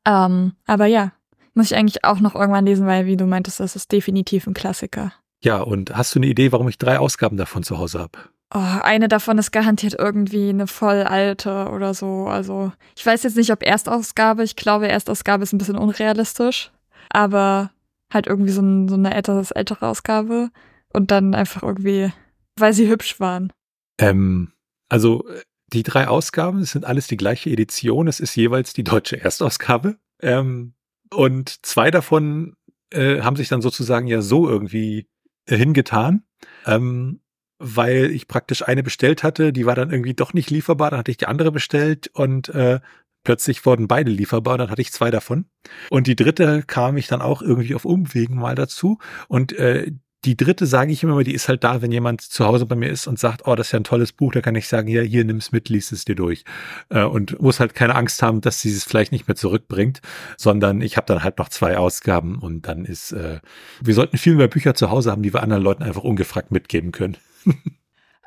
Ähm, 0.07 0.53
aber 0.66 0.87
ja, 0.87 1.12
muss 1.55 1.70
ich 1.70 1.76
eigentlich 1.76 2.05
auch 2.05 2.20
noch 2.20 2.34
irgendwann 2.34 2.66
lesen, 2.66 2.87
weil, 2.87 3.07
wie 3.07 3.16
du 3.16 3.26
meintest, 3.26 3.61
das 3.61 3.76
ist 3.76 3.91
definitiv 3.91 4.47
ein 4.47 4.55
Klassiker. 4.55 5.12
Ja, 5.43 5.61
und 5.61 5.97
hast 5.97 6.14
du 6.14 6.18
eine 6.18 6.26
Idee, 6.26 6.53
warum 6.53 6.68
ich 6.68 6.78
drei 6.78 6.99
Ausgaben 6.99 7.37
davon 7.37 7.62
zu 7.62 7.78
Hause 7.78 7.99
habe? 7.99 8.18
Oh, 8.55 8.80
eine 8.82 9.09
davon 9.09 9.39
ist 9.39 9.51
garantiert 9.51 9.97
irgendwie 9.99 10.51
eine 10.51 10.66
voll 10.68 11.03
alte 11.03 11.68
oder 11.68 11.95
so. 11.95 12.26
Also, 12.28 12.72
ich 12.97 13.05
weiß 13.05 13.24
jetzt 13.24 13.37
nicht, 13.37 13.51
ob 13.51 13.62
Erstausgabe. 13.62 14.45
Ich 14.45 14.55
glaube, 14.55 14.89
Erstausgabe 14.89 15.43
ist 15.43 15.53
ein 15.53 15.59
bisschen 15.59 15.78
unrealistisch. 15.78 16.70
Aber 17.11 17.70
halt 18.12 18.26
irgendwie 18.28 18.53
so, 18.53 18.62
ein, 18.62 18.89
so 18.89 18.95
eine 18.95 19.14
etwas 19.14 19.51
ältere 19.51 19.89
Ausgabe. 19.89 20.51
Und 20.93 21.11
dann 21.11 21.34
einfach 21.34 21.62
irgendwie, 21.62 22.12
weil 22.57 22.72
sie 22.72 22.89
hübsch 22.89 23.18
waren. 23.18 23.53
Ähm, 23.99 24.53
also, 24.89 25.24
die 25.72 25.82
drei 25.82 26.09
Ausgaben, 26.09 26.64
sind 26.64 26.84
alles 26.84 27.09
die 27.09 27.16
gleiche 27.16 27.51
Edition. 27.51 28.09
Es 28.09 28.20
ist 28.20 28.37
jeweils 28.37 28.72
die 28.72 28.84
deutsche 28.84 29.20
Erstausgabe. 29.20 29.97
Ähm, 30.22 30.74
und 31.12 31.64
zwei 31.64 31.91
davon 31.91 32.57
äh, 32.93 33.20
haben 33.20 33.37
sich 33.37 33.49
dann 33.49 33.62
sozusagen 33.62 34.07
ja 34.07 34.22
so 34.22 34.49
irgendwie 34.49 35.09
äh, 35.47 35.57
hingetan, 35.57 36.24
ähm, 36.66 37.20
weil 37.59 38.11
ich 38.11 38.28
praktisch 38.28 38.66
eine 38.66 38.82
bestellt 38.82 39.22
hatte, 39.22 39.53
die 39.53 39.66
war 39.66 39.74
dann 39.74 39.91
irgendwie 39.91 40.14
doch 40.14 40.34
nicht 40.34 40.51
lieferbar, 40.51 40.91
dann 40.91 40.99
hatte 40.99 41.11
ich 41.11 41.16
die 41.16 41.26
andere 41.26 41.53
bestellt 41.53 42.09
und 42.09 42.49
äh, 42.51 42.80
plötzlich 43.24 43.64
wurden 43.66 43.89
beide 43.89 44.11
lieferbar 44.11 44.59
dann 44.59 44.70
hatte 44.70 44.82
ich 44.82 44.93
zwei 44.93 45.11
davon. 45.11 45.47
Und 45.91 46.07
die 46.07 46.16
dritte 46.16 46.62
kam 46.62 46.97
ich 46.97 47.09
dann 47.09 47.22
auch 47.22 47.43
irgendwie 47.43 47.74
auf 47.74 47.84
Umwegen 47.84 48.37
mal 48.37 48.55
dazu. 48.55 48.99
Und 49.28 49.53
äh, 49.53 49.93
die 50.27 50.37
dritte 50.37 50.66
sage 50.66 50.93
ich 50.93 51.05
immer, 51.05 51.22
die 51.22 51.35
ist 51.35 51.49
halt 51.49 51.62
da, 51.62 51.83
wenn 51.83 51.93
jemand 51.93 52.20
zu 52.20 52.45
Hause 52.45 52.66
bei 52.66 52.74
mir 52.74 52.91
ist 52.91 53.07
und 53.07 53.18
sagt, 53.18 53.47
oh, 53.47 53.55
das 53.55 53.68
ist 53.68 53.72
ja 53.72 53.79
ein 53.79 53.85
tolles 53.85 54.12
Buch, 54.12 54.33
da 54.33 54.41
kann 54.41 54.57
ich 54.57 54.66
sagen, 54.66 54.89
ja, 54.89 55.03
hier 55.03 55.24
nimm's 55.24 55.53
mit, 55.53 55.68
lies 55.68 55.93
es 55.93 56.05
dir 56.05 56.16
durch. 56.16 56.45
Äh, 56.89 57.05
und 57.05 57.41
muss 57.41 57.61
halt 57.61 57.74
keine 57.74 57.95
Angst 57.95 58.22
haben, 58.22 58.41
dass 58.41 58.61
sie 58.61 58.70
es 58.70 58.83
vielleicht 58.83 59.12
nicht 59.12 59.29
mehr 59.29 59.37
zurückbringt, 59.37 60.01
sondern 60.37 60.81
ich 60.81 60.97
habe 60.97 61.07
dann 61.07 61.22
halt 61.22 61.39
noch 61.39 61.49
zwei 61.49 61.79
Ausgaben 61.79 62.41
und 62.41 62.66
dann 62.66 62.85
ist, 62.85 63.12
äh, 63.12 63.39
wir 63.81 63.95
sollten 63.95 64.18
viel 64.18 64.35
mehr 64.35 64.49
Bücher 64.49 64.74
zu 64.74 64.91
Hause 64.91 65.12
haben, 65.12 65.22
die 65.22 65.33
wir 65.33 65.43
anderen 65.43 65.62
Leuten 65.62 65.85
einfach 65.85 66.03
ungefragt 66.03 66.51
mitgeben 66.51 66.91
können. 66.91 67.16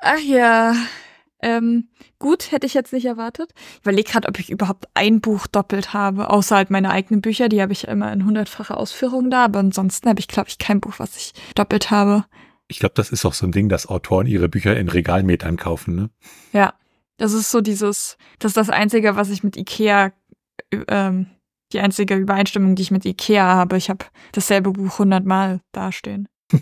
Ach 0.01 0.19
ja, 0.19 0.73
ähm, 1.41 1.89
gut, 2.19 2.51
hätte 2.51 2.67
ich 2.67 2.73
jetzt 2.73 2.91
nicht 2.91 3.05
erwartet. 3.05 3.53
Ich 3.73 3.81
überlege 3.81 4.11
gerade, 4.11 4.27
ob 4.27 4.39
ich 4.39 4.49
überhaupt 4.49 4.87
ein 4.93 5.21
Buch 5.21 5.47
doppelt 5.47 5.93
habe, 5.93 6.29
außer 6.29 6.55
halt 6.55 6.69
meine 6.69 6.91
eigenen 6.91 7.21
Bücher, 7.21 7.49
die 7.49 7.61
habe 7.61 7.71
ich 7.71 7.87
immer 7.87 8.11
in 8.11 8.25
hundertfacher 8.25 8.77
Ausführung 8.77 9.29
da, 9.29 9.45
aber 9.45 9.59
ansonsten 9.59 10.09
habe 10.09 10.19
ich, 10.19 10.27
glaube 10.27 10.49
ich, 10.49 10.57
kein 10.57 10.81
Buch, 10.81 10.95
was 10.97 11.15
ich 11.15 11.33
doppelt 11.55 11.91
habe. 11.91 12.25
Ich 12.67 12.79
glaube, 12.79 12.93
das 12.95 13.09
ist 13.09 13.25
auch 13.25 13.33
so 13.33 13.47
ein 13.47 13.51
Ding, 13.51 13.69
dass 13.69 13.87
Autoren 13.87 14.27
ihre 14.27 14.49
Bücher 14.49 14.77
in 14.77 14.89
Regalmetern 14.89 15.57
kaufen, 15.57 15.95
ne? 15.95 16.09
Ja, 16.53 16.73
das 17.17 17.33
ist 17.33 17.51
so 17.51 17.61
dieses, 17.61 18.17
das 18.39 18.51
ist 18.51 18.57
das 18.57 18.69
Einzige, 18.69 19.15
was 19.15 19.29
ich 19.29 19.43
mit 19.43 19.57
Ikea, 19.57 20.11
ähm, 20.87 21.27
die 21.71 21.79
einzige 21.79 22.15
Übereinstimmung, 22.15 22.75
die 22.75 22.81
ich 22.81 22.91
mit 22.91 23.05
Ikea 23.05 23.43
habe. 23.43 23.77
Ich 23.77 23.89
habe 23.89 24.05
dasselbe 24.31 24.71
Buch 24.71 24.99
hundertmal 24.99 25.61
dastehen. 25.71 26.27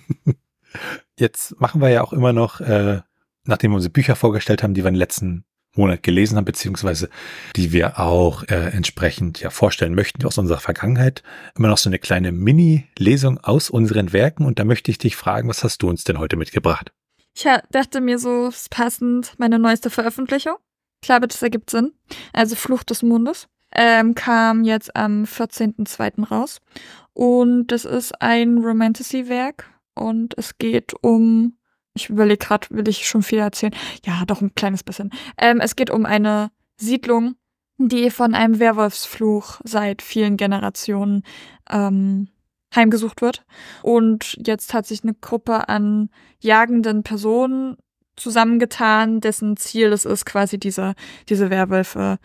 Jetzt 1.18 1.60
machen 1.60 1.82
wir 1.82 1.90
ja 1.90 2.04
auch 2.04 2.14
immer 2.14 2.34
noch 2.34 2.62
äh, 2.62 3.02
nachdem 3.48 3.72
wir 3.72 3.76
unsere 3.76 3.92
Bücher 3.92 4.16
vorgestellt 4.16 4.64
haben, 4.64 4.74
die 4.74 4.84
wir 4.84 4.90
im 4.90 4.96
letzten 4.96 5.46
Monat 5.78 6.04
gelesen 6.04 6.38
haben, 6.38 6.46
beziehungsweise 6.46 7.10
die 7.56 7.72
wir 7.72 8.00
auch 8.00 8.44
äh, 8.44 8.70
entsprechend 8.72 9.40
ja 9.40 9.50
vorstellen 9.50 9.96
möchten 9.96 10.26
aus 10.26 10.38
unserer 10.38 10.60
Vergangenheit, 10.60 11.24
immer 11.56 11.68
noch 11.68 11.78
so 11.78 11.90
eine 11.90 12.00
kleine 12.00 12.32
Mini-Lesung 12.32 13.38
aus 13.40 13.70
unseren 13.70 14.14
Werken. 14.14 14.46
Und 14.46 14.60
da 14.60 14.66
möchte 14.66 14.92
ich 14.92 14.98
dich 14.98 15.16
fragen, 15.16 15.50
was 15.50 15.64
hast 15.64 15.84
du 15.84 15.90
uns 15.90 16.04
denn 16.04 16.20
heute 16.20 16.36
mitgebracht? 16.36 16.92
Ich 17.36 17.46
dachte 17.72 18.02
mir 18.02 18.18
so, 18.18 18.50
passend 18.72 19.34
meine 19.38 19.60
neueste 19.60 19.90
Veröffentlichung. 19.90 20.56
Klar, 21.04 21.20
das 21.20 21.42
ergibt 21.42 21.70
Sinn. 21.70 21.92
Also 22.34 22.56
Flucht 22.56 22.90
des 22.90 23.04
Mondes. 23.04 23.48
Ähm, 23.72 24.16
kam 24.16 24.64
jetzt 24.64 24.96
am 24.96 25.24
14.02. 25.24 26.26
raus. 26.26 26.60
Und 27.14 27.68
das 27.68 27.86
ist 27.86 28.22
ein 28.22 28.58
Romantasy-Werk. 28.58 29.70
Und 29.94 30.36
es 30.38 30.58
geht 30.58 30.94
um 31.02 31.57
ich 31.98 32.10
überlege 32.10 32.46
gerade, 32.46 32.68
will 32.70 32.88
ich 32.88 33.08
schon 33.08 33.24
viel 33.24 33.40
erzählen? 33.40 33.76
Ja, 34.06 34.24
doch 34.26 34.42
ein 34.42 34.56
kleines 34.56 34.84
bisschen. 34.84 35.12
Ähm, 35.38 35.60
es 35.60 35.76
geht 35.76 35.90
um 35.90 36.06
eine 36.06 36.52
Siedlung, 36.78 37.36
die 37.78 38.10
von 38.10 38.34
einem 38.34 38.60
Werwolfsfluch 38.60 39.60
seit 39.64 40.02
vielen 40.02 40.38
Generationen 40.38 41.24
ähm, 41.70 42.30
heimgesucht 42.76 43.22
wird. 43.22 43.46
Und 43.84 44.38
jetzt 44.46 44.74
hat 44.74 44.86
sich 44.86 45.04
eine 45.04 45.14
Gruppe 45.14 45.70
an 45.70 46.10
jagenden 46.40 47.04
Personen 47.04 47.78
zusammengetan, 48.16 49.22
dessen 49.22 49.58
Ziel 49.58 49.94
es 49.94 50.06
ist, 50.06 50.26
quasi 50.26 50.60
diese, 50.60 50.96
diese 51.30 51.50
Werwölfe 51.50 52.18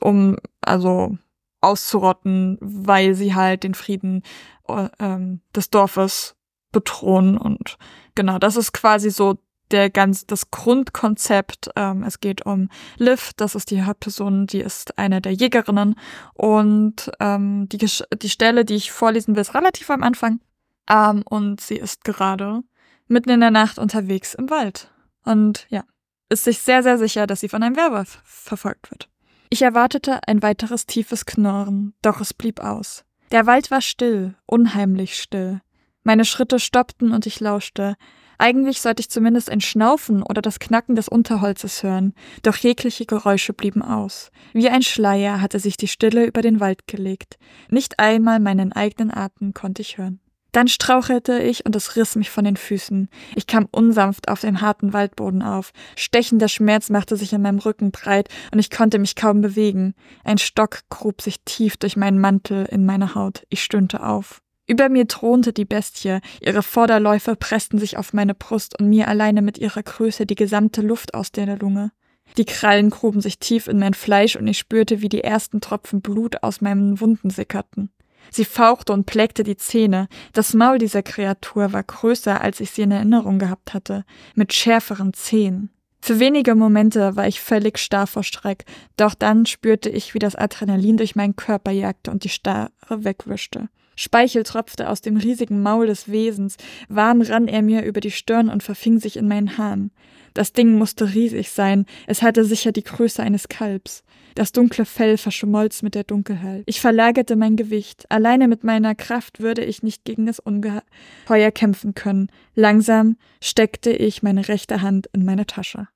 um, 0.00 0.36
also 0.62 1.18
auszurotten, 1.60 2.56
weil 2.60 3.14
sie 3.14 3.34
halt 3.34 3.64
den 3.64 3.74
Frieden 3.74 4.22
äh, 4.68 4.88
ähm, 4.98 5.40
des 5.54 5.70
Dorfes 5.70 6.34
bedrohen 6.78 7.36
und 7.36 7.76
genau, 8.14 8.38
das 8.38 8.56
ist 8.56 8.72
quasi 8.72 9.10
so 9.10 9.38
der 9.70 9.90
ganz 9.90 10.26
das 10.26 10.50
Grundkonzept. 10.50 11.70
Ähm, 11.76 12.02
es 12.02 12.20
geht 12.20 12.46
um 12.46 12.70
Liv, 12.96 13.32
das 13.36 13.54
ist 13.54 13.70
die 13.70 13.82
Hauptperson, 13.82 14.46
die 14.46 14.60
ist 14.60 14.98
eine 14.98 15.20
der 15.20 15.32
Jägerinnen 15.32 15.96
und 16.34 17.10
ähm, 17.20 17.68
die 17.68 17.78
die 17.78 18.30
Stelle, 18.30 18.64
die 18.64 18.76
ich 18.76 18.92
vorlesen 18.92 19.34
will, 19.34 19.42
ist 19.42 19.54
relativ 19.54 19.90
am 19.90 20.02
Anfang 20.02 20.40
ähm, 20.88 21.22
und 21.24 21.60
sie 21.60 21.76
ist 21.76 22.04
gerade 22.04 22.62
mitten 23.08 23.30
in 23.30 23.40
der 23.40 23.50
Nacht 23.50 23.78
unterwegs 23.78 24.34
im 24.34 24.50
Wald 24.50 24.90
und 25.24 25.66
ja 25.68 25.84
ist 26.30 26.44
sich 26.44 26.58
sehr 26.60 26.82
sehr 26.82 26.98
sicher, 26.98 27.26
dass 27.26 27.40
sie 27.40 27.48
von 27.48 27.62
einem 27.62 27.76
Werwolf 27.76 28.20
verfolgt 28.24 28.90
wird. 28.90 29.08
Ich 29.50 29.62
erwartete 29.62 30.20
ein 30.28 30.42
weiteres 30.42 30.84
tiefes 30.84 31.24
Knurren, 31.24 31.94
doch 32.02 32.20
es 32.20 32.34
blieb 32.34 32.60
aus. 32.60 33.04
Der 33.30 33.46
Wald 33.46 33.70
war 33.70 33.80
still, 33.80 34.34
unheimlich 34.46 35.18
still. 35.18 35.60
Meine 36.08 36.24
Schritte 36.24 36.58
stoppten 36.58 37.12
und 37.12 37.26
ich 37.26 37.38
lauschte. 37.38 37.94
Eigentlich 38.38 38.80
sollte 38.80 39.00
ich 39.00 39.10
zumindest 39.10 39.50
ein 39.50 39.60
Schnaufen 39.60 40.22
oder 40.22 40.40
das 40.40 40.58
Knacken 40.58 40.96
des 40.96 41.06
Unterholzes 41.06 41.82
hören, 41.82 42.14
doch 42.42 42.56
jegliche 42.56 43.04
Geräusche 43.04 43.52
blieben 43.52 43.82
aus. 43.82 44.30
Wie 44.54 44.70
ein 44.70 44.80
Schleier 44.80 45.42
hatte 45.42 45.58
sich 45.58 45.76
die 45.76 45.86
Stille 45.86 46.24
über 46.24 46.40
den 46.40 46.60
Wald 46.60 46.86
gelegt. 46.86 47.36
Nicht 47.68 47.98
einmal 47.98 48.40
meinen 48.40 48.72
eigenen 48.72 49.14
Atem 49.14 49.52
konnte 49.52 49.82
ich 49.82 49.98
hören. 49.98 50.18
Dann 50.52 50.68
strauchelte 50.68 51.42
ich 51.42 51.66
und 51.66 51.76
es 51.76 51.94
riss 51.94 52.16
mich 52.16 52.30
von 52.30 52.46
den 52.46 52.56
Füßen. 52.56 53.10
Ich 53.36 53.46
kam 53.46 53.68
unsanft 53.70 54.30
auf 54.30 54.40
dem 54.40 54.62
harten 54.62 54.94
Waldboden 54.94 55.42
auf. 55.42 55.72
Stechender 55.94 56.48
Schmerz 56.48 56.88
machte 56.88 57.18
sich 57.18 57.34
in 57.34 57.42
meinem 57.42 57.58
Rücken 57.58 57.90
breit 57.90 58.30
und 58.50 58.60
ich 58.60 58.70
konnte 58.70 58.98
mich 58.98 59.14
kaum 59.14 59.42
bewegen. 59.42 59.92
Ein 60.24 60.38
Stock 60.38 60.88
grub 60.88 61.20
sich 61.20 61.40
tief 61.44 61.76
durch 61.76 61.98
meinen 61.98 62.18
Mantel 62.18 62.64
in 62.64 62.86
meine 62.86 63.14
Haut. 63.14 63.42
Ich 63.50 63.62
stöhnte 63.62 64.02
auf. 64.02 64.40
Über 64.70 64.90
mir 64.90 65.08
thronte 65.08 65.54
die 65.54 65.64
Bestie, 65.64 66.20
ihre 66.42 66.62
Vorderläufe 66.62 67.36
pressten 67.36 67.78
sich 67.78 67.96
auf 67.96 68.12
meine 68.12 68.34
Brust 68.34 68.78
und 68.78 68.90
mir 68.90 69.08
alleine 69.08 69.40
mit 69.40 69.56
ihrer 69.56 69.82
Größe 69.82 70.26
die 70.26 70.34
gesamte 70.34 70.82
Luft 70.82 71.14
aus 71.14 71.32
der 71.32 71.56
Lunge. 71.56 71.90
Die 72.36 72.44
Krallen 72.44 72.90
gruben 72.90 73.22
sich 73.22 73.38
tief 73.38 73.66
in 73.66 73.78
mein 73.78 73.94
Fleisch 73.94 74.36
und 74.36 74.46
ich 74.46 74.58
spürte, 74.58 75.00
wie 75.00 75.08
die 75.08 75.24
ersten 75.24 75.62
Tropfen 75.62 76.02
Blut 76.02 76.42
aus 76.42 76.60
meinen 76.60 77.00
Wunden 77.00 77.30
sickerten. 77.30 77.90
Sie 78.30 78.44
fauchte 78.44 78.92
und 78.92 79.06
plägte 79.06 79.42
die 79.42 79.56
Zähne. 79.56 80.06
Das 80.34 80.52
Maul 80.52 80.76
dieser 80.76 81.02
Kreatur 81.02 81.72
war 81.72 81.82
größer, 81.82 82.38
als 82.42 82.60
ich 82.60 82.70
sie 82.70 82.82
in 82.82 82.90
Erinnerung 82.90 83.38
gehabt 83.38 83.72
hatte, 83.72 84.04
mit 84.34 84.52
schärferen 84.52 85.14
Zähnen. 85.14 85.70
Für 86.02 86.20
wenige 86.20 86.54
Momente 86.54 87.16
war 87.16 87.26
ich 87.26 87.40
völlig 87.40 87.78
starr 87.78 88.06
vor 88.06 88.22
Schreck, 88.22 88.66
doch 88.98 89.14
dann 89.14 89.46
spürte 89.46 89.88
ich, 89.88 90.12
wie 90.12 90.18
das 90.18 90.36
Adrenalin 90.36 90.98
durch 90.98 91.16
meinen 91.16 91.36
Körper 91.36 91.70
jagte 91.70 92.10
und 92.10 92.24
die 92.24 92.28
Starre 92.28 92.70
wegwischte. 92.88 93.70
Speichel 93.98 94.44
tropfte 94.44 94.88
aus 94.88 95.00
dem 95.00 95.16
riesigen 95.16 95.60
Maul 95.60 95.88
des 95.88 96.08
Wesens, 96.08 96.56
warm 96.88 97.20
rann 97.20 97.48
er 97.48 97.62
mir 97.62 97.82
über 97.82 98.00
die 98.00 98.12
Stirn 98.12 98.48
und 98.48 98.62
verfing 98.62 99.00
sich 99.00 99.16
in 99.16 99.26
meinen 99.26 99.58
Haaren. 99.58 99.90
Das 100.34 100.52
Ding 100.52 100.78
musste 100.78 101.14
riesig 101.14 101.50
sein, 101.50 101.84
es 102.06 102.22
hatte 102.22 102.44
sicher 102.44 102.70
die 102.70 102.84
Größe 102.84 103.20
eines 103.20 103.48
Kalbs. 103.48 104.04
Das 104.36 104.52
dunkle 104.52 104.84
Fell 104.84 105.18
verschmolz 105.18 105.82
mit 105.82 105.96
der 105.96 106.04
Dunkelheit. 106.04 106.62
Ich 106.66 106.80
verlagerte 106.80 107.34
mein 107.34 107.56
Gewicht. 107.56 108.06
Alleine 108.08 108.46
mit 108.46 108.62
meiner 108.62 108.94
Kraft 108.94 109.40
würde 109.40 109.64
ich 109.64 109.82
nicht 109.82 110.04
gegen 110.04 110.26
das 110.26 110.38
Ungeheuer 110.38 111.50
kämpfen 111.52 111.94
können. 111.94 112.28
Langsam 112.54 113.16
steckte 113.42 113.90
ich 113.90 114.22
meine 114.22 114.46
rechte 114.46 114.80
Hand 114.80 115.08
in 115.12 115.24
meine 115.24 115.46
Tasche. 115.46 115.88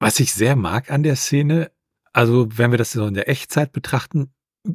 Was 0.00 0.18
ich 0.18 0.34
sehr 0.34 0.56
mag 0.56 0.90
an 0.90 1.04
der 1.04 1.14
Szene, 1.14 1.70
also 2.12 2.48
wenn 2.58 2.72
wir 2.72 2.78
das 2.78 2.90
so 2.90 3.06
in 3.06 3.14
der 3.14 3.28
Echtzeit 3.28 3.70
betrachten, 3.70 4.32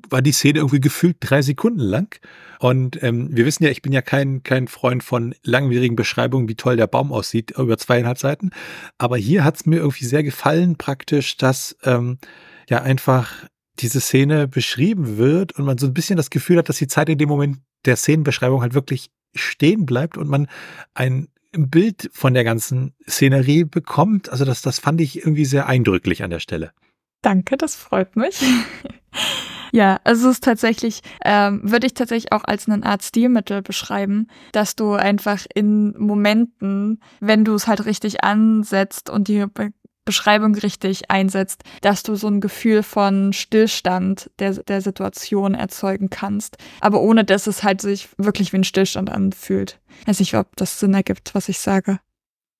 war 0.10 0.22
die 0.22 0.32
Szene 0.32 0.60
irgendwie 0.60 0.80
gefühlt 0.80 1.18
drei 1.20 1.42
Sekunden 1.42 1.80
lang. 1.80 2.20
Und 2.60 3.02
ähm, 3.04 3.30
wir 3.32 3.46
wissen 3.46 3.64
ja, 3.64 3.70
ich 3.70 3.82
bin 3.82 3.92
ja 3.92 4.02
kein, 4.02 4.44
kein 4.44 4.68
Freund 4.68 5.04
von 5.04 5.34
langwierigen 5.44 5.96
Beschreibungen, 5.96 6.48
wie 6.48 6.56
toll 6.56 6.78
der 6.78 6.88
Baum 6.88 7.12
aussieht, 7.12 7.52
über 7.58 7.78
zweieinhalb 7.78 8.18
Seiten. 8.18 8.52
Aber 8.98 9.18
hier 9.18 9.44
hat 9.44 9.56
es 9.56 9.66
mir 9.66 9.78
irgendwie 9.78 10.06
sehr 10.06 10.24
gefallen, 10.24 10.76
praktisch, 10.78 11.38
dass 11.38 11.76
ähm, 11.84 12.18
ja 12.70 12.82
einfach 12.82 13.34
diese 13.80 14.00
Szene 14.00 14.48
beschrieben 14.48 15.18
wird 15.18 15.54
und 15.54 15.66
man 15.66 15.78
so 15.78 15.88
ein 15.88 15.94
bisschen 15.94 16.18
das 16.18 16.30
Gefühl 16.30 16.58
hat, 16.58 16.70
dass 16.70 16.78
die 16.78 16.88
Zeit 16.88 17.10
in 17.10 17.18
dem 17.18 17.30
Moment 17.30 17.58
der 17.86 17.96
Szenenbeschreibung 17.96 18.62
halt 18.62 18.74
wirklich 18.74 19.10
stehen 19.34 19.86
bleibt 19.86 20.18
und 20.18 20.28
man 20.28 20.48
ein 20.94 21.30
Bild 21.52 22.10
von 22.14 22.34
der 22.34 22.44
ganzen 22.44 22.94
Szenerie 23.08 23.66
bekommt. 23.66 24.30
Also 24.30 24.46
das, 24.46 24.62
das 24.62 24.80
fand 24.80 25.02
ich 25.02 25.20
irgendwie 25.20 25.46
sehr 25.46 25.68
eindrücklich 25.68 26.24
an 26.24 26.30
der 26.30 26.40
Stelle. 26.40 26.72
Danke, 27.22 27.58
das 27.58 27.76
freut 27.76 28.16
mich. 28.16 28.44
Ja, 29.74 30.00
also 30.04 30.28
es 30.30 30.36
ist 30.36 30.44
tatsächlich, 30.44 31.02
ähm, 31.24 31.62
würde 31.64 31.88
ich 31.88 31.94
tatsächlich 31.94 32.34
auch 32.34 32.44
als 32.44 32.68
eine 32.68 32.86
Art 32.86 33.04
Stilmittel 33.04 33.62
beschreiben, 33.62 34.28
dass 34.52 34.76
du 34.76 34.94
einfach 34.94 35.46
in 35.54 35.98
Momenten, 35.98 37.02
wenn 37.22 37.46
du 37.46 37.54
es 37.54 37.68
halt 37.68 37.86
richtig 37.86 38.24
ansetzt 38.24 39.10
und 39.10 39.28
die 39.28 39.46
Be 39.48 39.72
Beschreibung 40.04 40.56
richtig 40.56 41.12
einsetzt, 41.12 41.64
dass 41.82 42.02
du 42.02 42.16
so 42.16 42.28
ein 42.28 42.42
Gefühl 42.42 42.82
von 42.82 43.34
Stillstand 43.34 44.32
der, 44.40 44.56
der 44.56 44.82
Situation 44.82 45.54
erzeugen 45.54 46.10
kannst, 46.10 46.58
aber 46.80 47.02
ohne 47.02 47.24
dass 47.24 47.46
es 47.46 47.62
halt 47.62 47.82
sich 47.82 48.10
wirklich 48.18 48.52
wie 48.52 48.58
ein 48.58 48.64
Stillstand 48.64 49.12
anfühlt. 49.12 49.80
Ich 50.02 50.08
weiß 50.08 50.20
nicht, 50.20 50.34
ob 50.34 50.56
das 50.56 50.80
Sinn 50.80 50.96
ergibt, 50.96 51.36
was 51.36 51.50
ich 51.50 51.60
sage. 51.60 52.00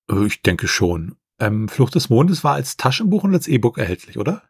Äh, 0.10 0.28
ich 0.28 0.44
denke 0.44 0.68
schon. 0.68 1.16
Ähm, 1.40 1.68
Flucht 1.68 1.96
des 1.96 2.12
Mondes 2.12 2.44
war 2.44 2.54
als 2.54 2.78
Taschenbuch 2.78 3.24
und 3.24 3.34
als 3.34 3.48
E-Book 3.48 3.80
erhältlich, 3.80 4.20
oder? 4.20 4.44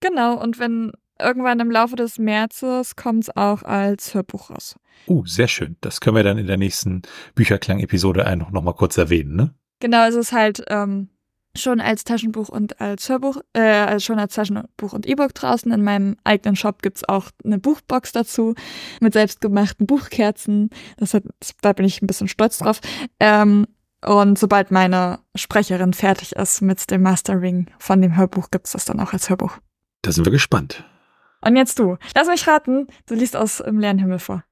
Genau, 0.00 0.40
und 0.40 0.58
wenn 0.58 0.92
irgendwann 1.20 1.60
im 1.60 1.70
Laufe 1.70 1.96
des 1.96 2.18
Märzes 2.18 2.96
kommt 2.96 3.24
es 3.24 3.36
auch 3.36 3.62
als 3.62 4.14
Hörbuch 4.14 4.50
raus. 4.50 4.76
Uh, 5.06 5.24
sehr 5.26 5.48
schön. 5.48 5.76
Das 5.80 6.00
können 6.00 6.16
wir 6.16 6.22
dann 6.22 6.38
in 6.38 6.46
der 6.46 6.56
nächsten 6.56 7.02
Bücherklang-Episode 7.34 8.24
noch 8.50 8.62
mal 8.62 8.72
kurz 8.72 8.96
erwähnen, 8.96 9.36
ne? 9.36 9.54
Genau, 9.80 10.06
es 10.06 10.14
ist 10.14 10.32
halt, 10.32 10.64
ähm, 10.68 11.08
schon 11.56 11.80
als 11.80 12.04
Taschenbuch 12.04 12.48
und 12.48 12.80
als 12.80 13.08
Hörbuch, 13.08 13.38
äh, 13.54 13.60
also 13.60 14.04
schon 14.04 14.18
als 14.18 14.34
Taschenbuch 14.34 14.92
und 14.92 15.06
E-Book 15.06 15.34
draußen. 15.34 15.70
In 15.72 15.82
meinem 15.82 16.16
eigenen 16.24 16.56
Shop 16.56 16.82
gibt's 16.82 17.08
auch 17.08 17.30
eine 17.44 17.58
Buchbox 17.58 18.12
dazu 18.12 18.54
mit 19.00 19.14
selbstgemachten 19.14 19.86
Buchkerzen. 19.86 20.70
Das 20.96 21.14
hat, 21.14 21.24
da 21.60 21.72
bin 21.72 21.86
ich 21.86 22.02
ein 22.02 22.06
bisschen 22.06 22.28
stolz 22.28 22.58
drauf. 22.58 22.80
Ähm, 23.18 23.66
und 24.06 24.38
sobald 24.38 24.70
meine 24.70 25.18
Sprecherin 25.34 25.92
fertig 25.92 26.36
ist 26.36 26.62
mit 26.62 26.90
dem 26.90 27.02
Mastering 27.02 27.66
von 27.78 28.00
dem 28.00 28.16
Hörbuch, 28.16 28.50
gibt's 28.50 28.72
das 28.72 28.84
dann 28.84 29.00
auch 29.00 29.12
als 29.12 29.28
Hörbuch. 29.28 29.58
Da 30.02 30.12
sind 30.12 30.24
wir 30.24 30.32
gespannt. 30.32 30.84
Und 31.42 31.56
jetzt 31.56 31.78
du. 31.78 31.96
Lass 32.14 32.28
mich 32.28 32.46
raten, 32.46 32.86
du 33.06 33.14
liest 33.14 33.36
aus 33.36 33.60
Im 33.60 33.78
leeren 33.78 33.98
Himmel 33.98 34.18
vor. 34.18 34.44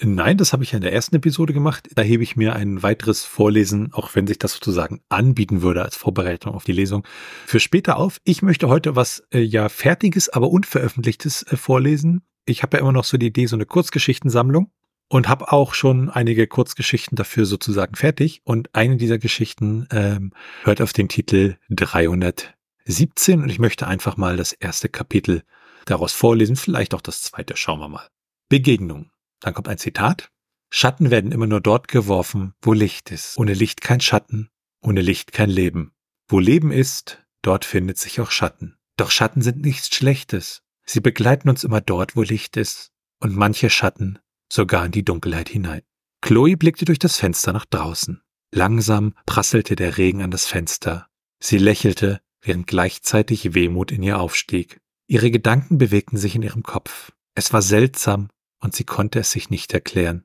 Nein, 0.00 0.36
das 0.36 0.52
habe 0.52 0.62
ich 0.62 0.72
ja 0.72 0.76
in 0.76 0.82
der 0.82 0.92
ersten 0.92 1.16
Episode 1.16 1.52
gemacht. 1.52 1.88
Da 1.94 2.02
hebe 2.02 2.22
ich 2.22 2.36
mir 2.36 2.54
ein 2.54 2.82
weiteres 2.82 3.24
Vorlesen, 3.24 3.92
auch 3.92 4.14
wenn 4.14 4.26
sich 4.26 4.38
das 4.38 4.52
sozusagen 4.52 5.00
anbieten 5.08 5.62
würde 5.62 5.82
als 5.82 5.96
Vorbereitung 5.96 6.54
auf 6.54 6.64
die 6.64 6.72
Lesung, 6.72 7.06
für 7.46 7.60
später 7.60 7.96
auf. 7.96 8.18
Ich 8.24 8.42
möchte 8.42 8.68
heute 8.68 8.96
was 8.96 9.24
äh, 9.32 9.40
ja 9.40 9.68
fertiges, 9.68 10.28
aber 10.28 10.50
unveröffentlichtes 10.50 11.42
äh, 11.44 11.56
vorlesen. 11.56 12.22
Ich 12.46 12.62
habe 12.62 12.76
ja 12.76 12.82
immer 12.82 12.92
noch 12.92 13.04
so 13.04 13.16
die 13.16 13.26
Idee, 13.26 13.46
so 13.46 13.56
eine 13.56 13.66
Kurzgeschichtensammlung 13.66 14.70
und 15.08 15.28
habe 15.28 15.52
auch 15.52 15.74
schon 15.74 16.10
einige 16.10 16.46
Kurzgeschichten 16.46 17.16
dafür 17.16 17.46
sozusagen 17.46 17.94
fertig. 17.94 18.42
Und 18.44 18.74
eine 18.74 18.96
dieser 18.96 19.18
Geschichten 19.18 19.86
ähm, 19.90 20.32
hört 20.62 20.80
auf 20.80 20.92
den 20.92 21.08
Titel 21.08 21.56
317 22.86 23.42
und 23.42 23.48
ich 23.48 23.58
möchte 23.58 23.86
einfach 23.86 24.16
mal 24.16 24.36
das 24.36 24.52
erste 24.52 24.88
Kapitel 24.88 25.42
daraus 25.86 26.12
vorlesen, 26.12 26.56
vielleicht 26.56 26.94
auch 26.94 27.00
das 27.00 27.22
zweite, 27.22 27.56
schauen 27.56 27.80
wir 27.80 27.88
mal. 27.88 28.08
Begegnung. 28.48 29.10
Dann 29.40 29.54
kommt 29.54 29.68
ein 29.68 29.78
Zitat. 29.78 30.30
Schatten 30.70 31.10
werden 31.10 31.32
immer 31.32 31.46
nur 31.46 31.60
dort 31.60 31.88
geworfen, 31.88 32.54
wo 32.62 32.72
Licht 32.72 33.10
ist. 33.10 33.38
Ohne 33.38 33.54
Licht 33.54 33.80
kein 33.80 34.00
Schatten, 34.00 34.50
ohne 34.80 35.02
Licht 35.02 35.32
kein 35.32 35.50
Leben. 35.50 35.92
Wo 36.28 36.38
Leben 36.38 36.72
ist, 36.72 37.24
dort 37.42 37.64
findet 37.64 37.98
sich 37.98 38.20
auch 38.20 38.30
Schatten. 38.30 38.76
Doch 38.96 39.10
Schatten 39.10 39.42
sind 39.42 39.60
nichts 39.62 39.94
Schlechtes. 39.94 40.62
Sie 40.84 41.00
begleiten 41.00 41.48
uns 41.48 41.64
immer 41.64 41.80
dort, 41.80 42.16
wo 42.16 42.22
Licht 42.22 42.56
ist. 42.56 42.90
Und 43.20 43.34
manche 43.34 43.70
Schatten 43.70 44.18
sogar 44.52 44.84
in 44.86 44.92
die 44.92 45.04
Dunkelheit 45.04 45.48
hinein. 45.48 45.82
Chloe 46.20 46.56
blickte 46.56 46.84
durch 46.84 46.98
das 46.98 47.16
Fenster 47.16 47.52
nach 47.52 47.66
draußen. 47.66 48.22
Langsam 48.50 49.14
prasselte 49.26 49.76
der 49.76 49.98
Regen 49.98 50.22
an 50.22 50.30
das 50.30 50.46
Fenster. 50.46 51.08
Sie 51.38 51.58
lächelte, 51.58 52.20
während 52.44 52.66
gleichzeitig 52.66 53.54
Wehmut 53.54 53.90
in 53.90 54.02
ihr 54.02 54.20
aufstieg. 54.20 54.80
Ihre 55.06 55.30
Gedanken 55.30 55.78
bewegten 55.78 56.16
sich 56.16 56.34
in 56.34 56.42
ihrem 56.42 56.62
Kopf. 56.62 57.12
Es 57.34 57.52
war 57.52 57.62
seltsam 57.62 58.28
und 58.60 58.74
sie 58.74 58.84
konnte 58.84 59.18
es 59.18 59.30
sich 59.30 59.50
nicht 59.50 59.72
erklären. 59.74 60.24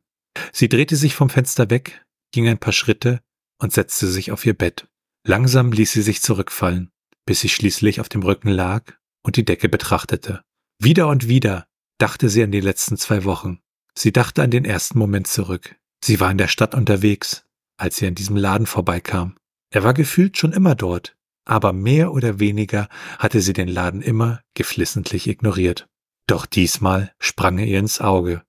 Sie 0.54 0.70
drehte 0.70 0.96
sich 0.96 1.16
vom 1.16 1.30
Fenster 1.30 1.70
weg, 1.70 2.06
ging 2.32 2.48
ein 2.48 2.60
paar 2.60 2.74
Schritte 2.74 3.20
und 3.60 3.74
setzte 3.74 4.08
sich 4.08 4.32
auf 4.32 4.46
ihr 4.46 4.54
Bett. 4.54 4.88
Langsam 5.26 5.72
ließ 5.72 5.92
sie 5.92 6.02
sich 6.02 6.22
zurückfallen, 6.22 6.92
bis 7.26 7.42
sie 7.42 7.50
schließlich 7.50 8.00
auf 8.00 8.10
dem 8.10 8.24
Rücken 8.24 8.50
lag 8.50 8.94
und 9.24 9.36
die 9.36 9.46
Decke 9.46 9.68
betrachtete. 9.68 10.44
Wieder 10.80 11.08
und 11.08 11.28
wieder 11.28 11.68
dachte 11.98 12.30
sie 12.30 12.44
an 12.44 12.52
die 12.52 12.62
letzten 12.62 12.98
zwei 12.98 13.26
Wochen. 13.26 13.60
Sie 13.96 14.14
dachte 14.14 14.42
an 14.44 14.52
den 14.52 14.64
ersten 14.64 14.98
Moment 14.98 15.28
zurück. 15.28 15.76
Sie 16.02 16.20
war 16.22 16.32
in 16.32 16.38
der 16.38 16.48
Stadt 16.48 16.74
unterwegs, 16.74 17.46
als 17.78 17.98
sie 17.98 18.08
an 18.08 18.16
diesem 18.16 18.38
Laden 18.38 18.66
vorbeikam. 18.66 19.36
Er 19.72 19.84
war 19.84 19.94
gefühlt 19.94 20.38
schon 20.38 20.54
immer 20.54 20.76
dort, 20.76 21.18
aber 21.46 21.74
mehr 21.74 22.12
oder 22.14 22.40
weniger 22.40 22.90
hatte 23.18 23.42
sie 23.42 23.54
den 23.54 23.68
Laden 23.68 24.02
immer 24.02 24.42
geflissentlich 24.54 25.28
ignoriert. 25.28 25.88
Doch 26.28 26.46
diesmal 26.46 27.14
sprang 27.20 27.58
er 27.58 27.66
ihr 27.66 27.80
ins 27.80 28.02
Auge, 28.02 28.44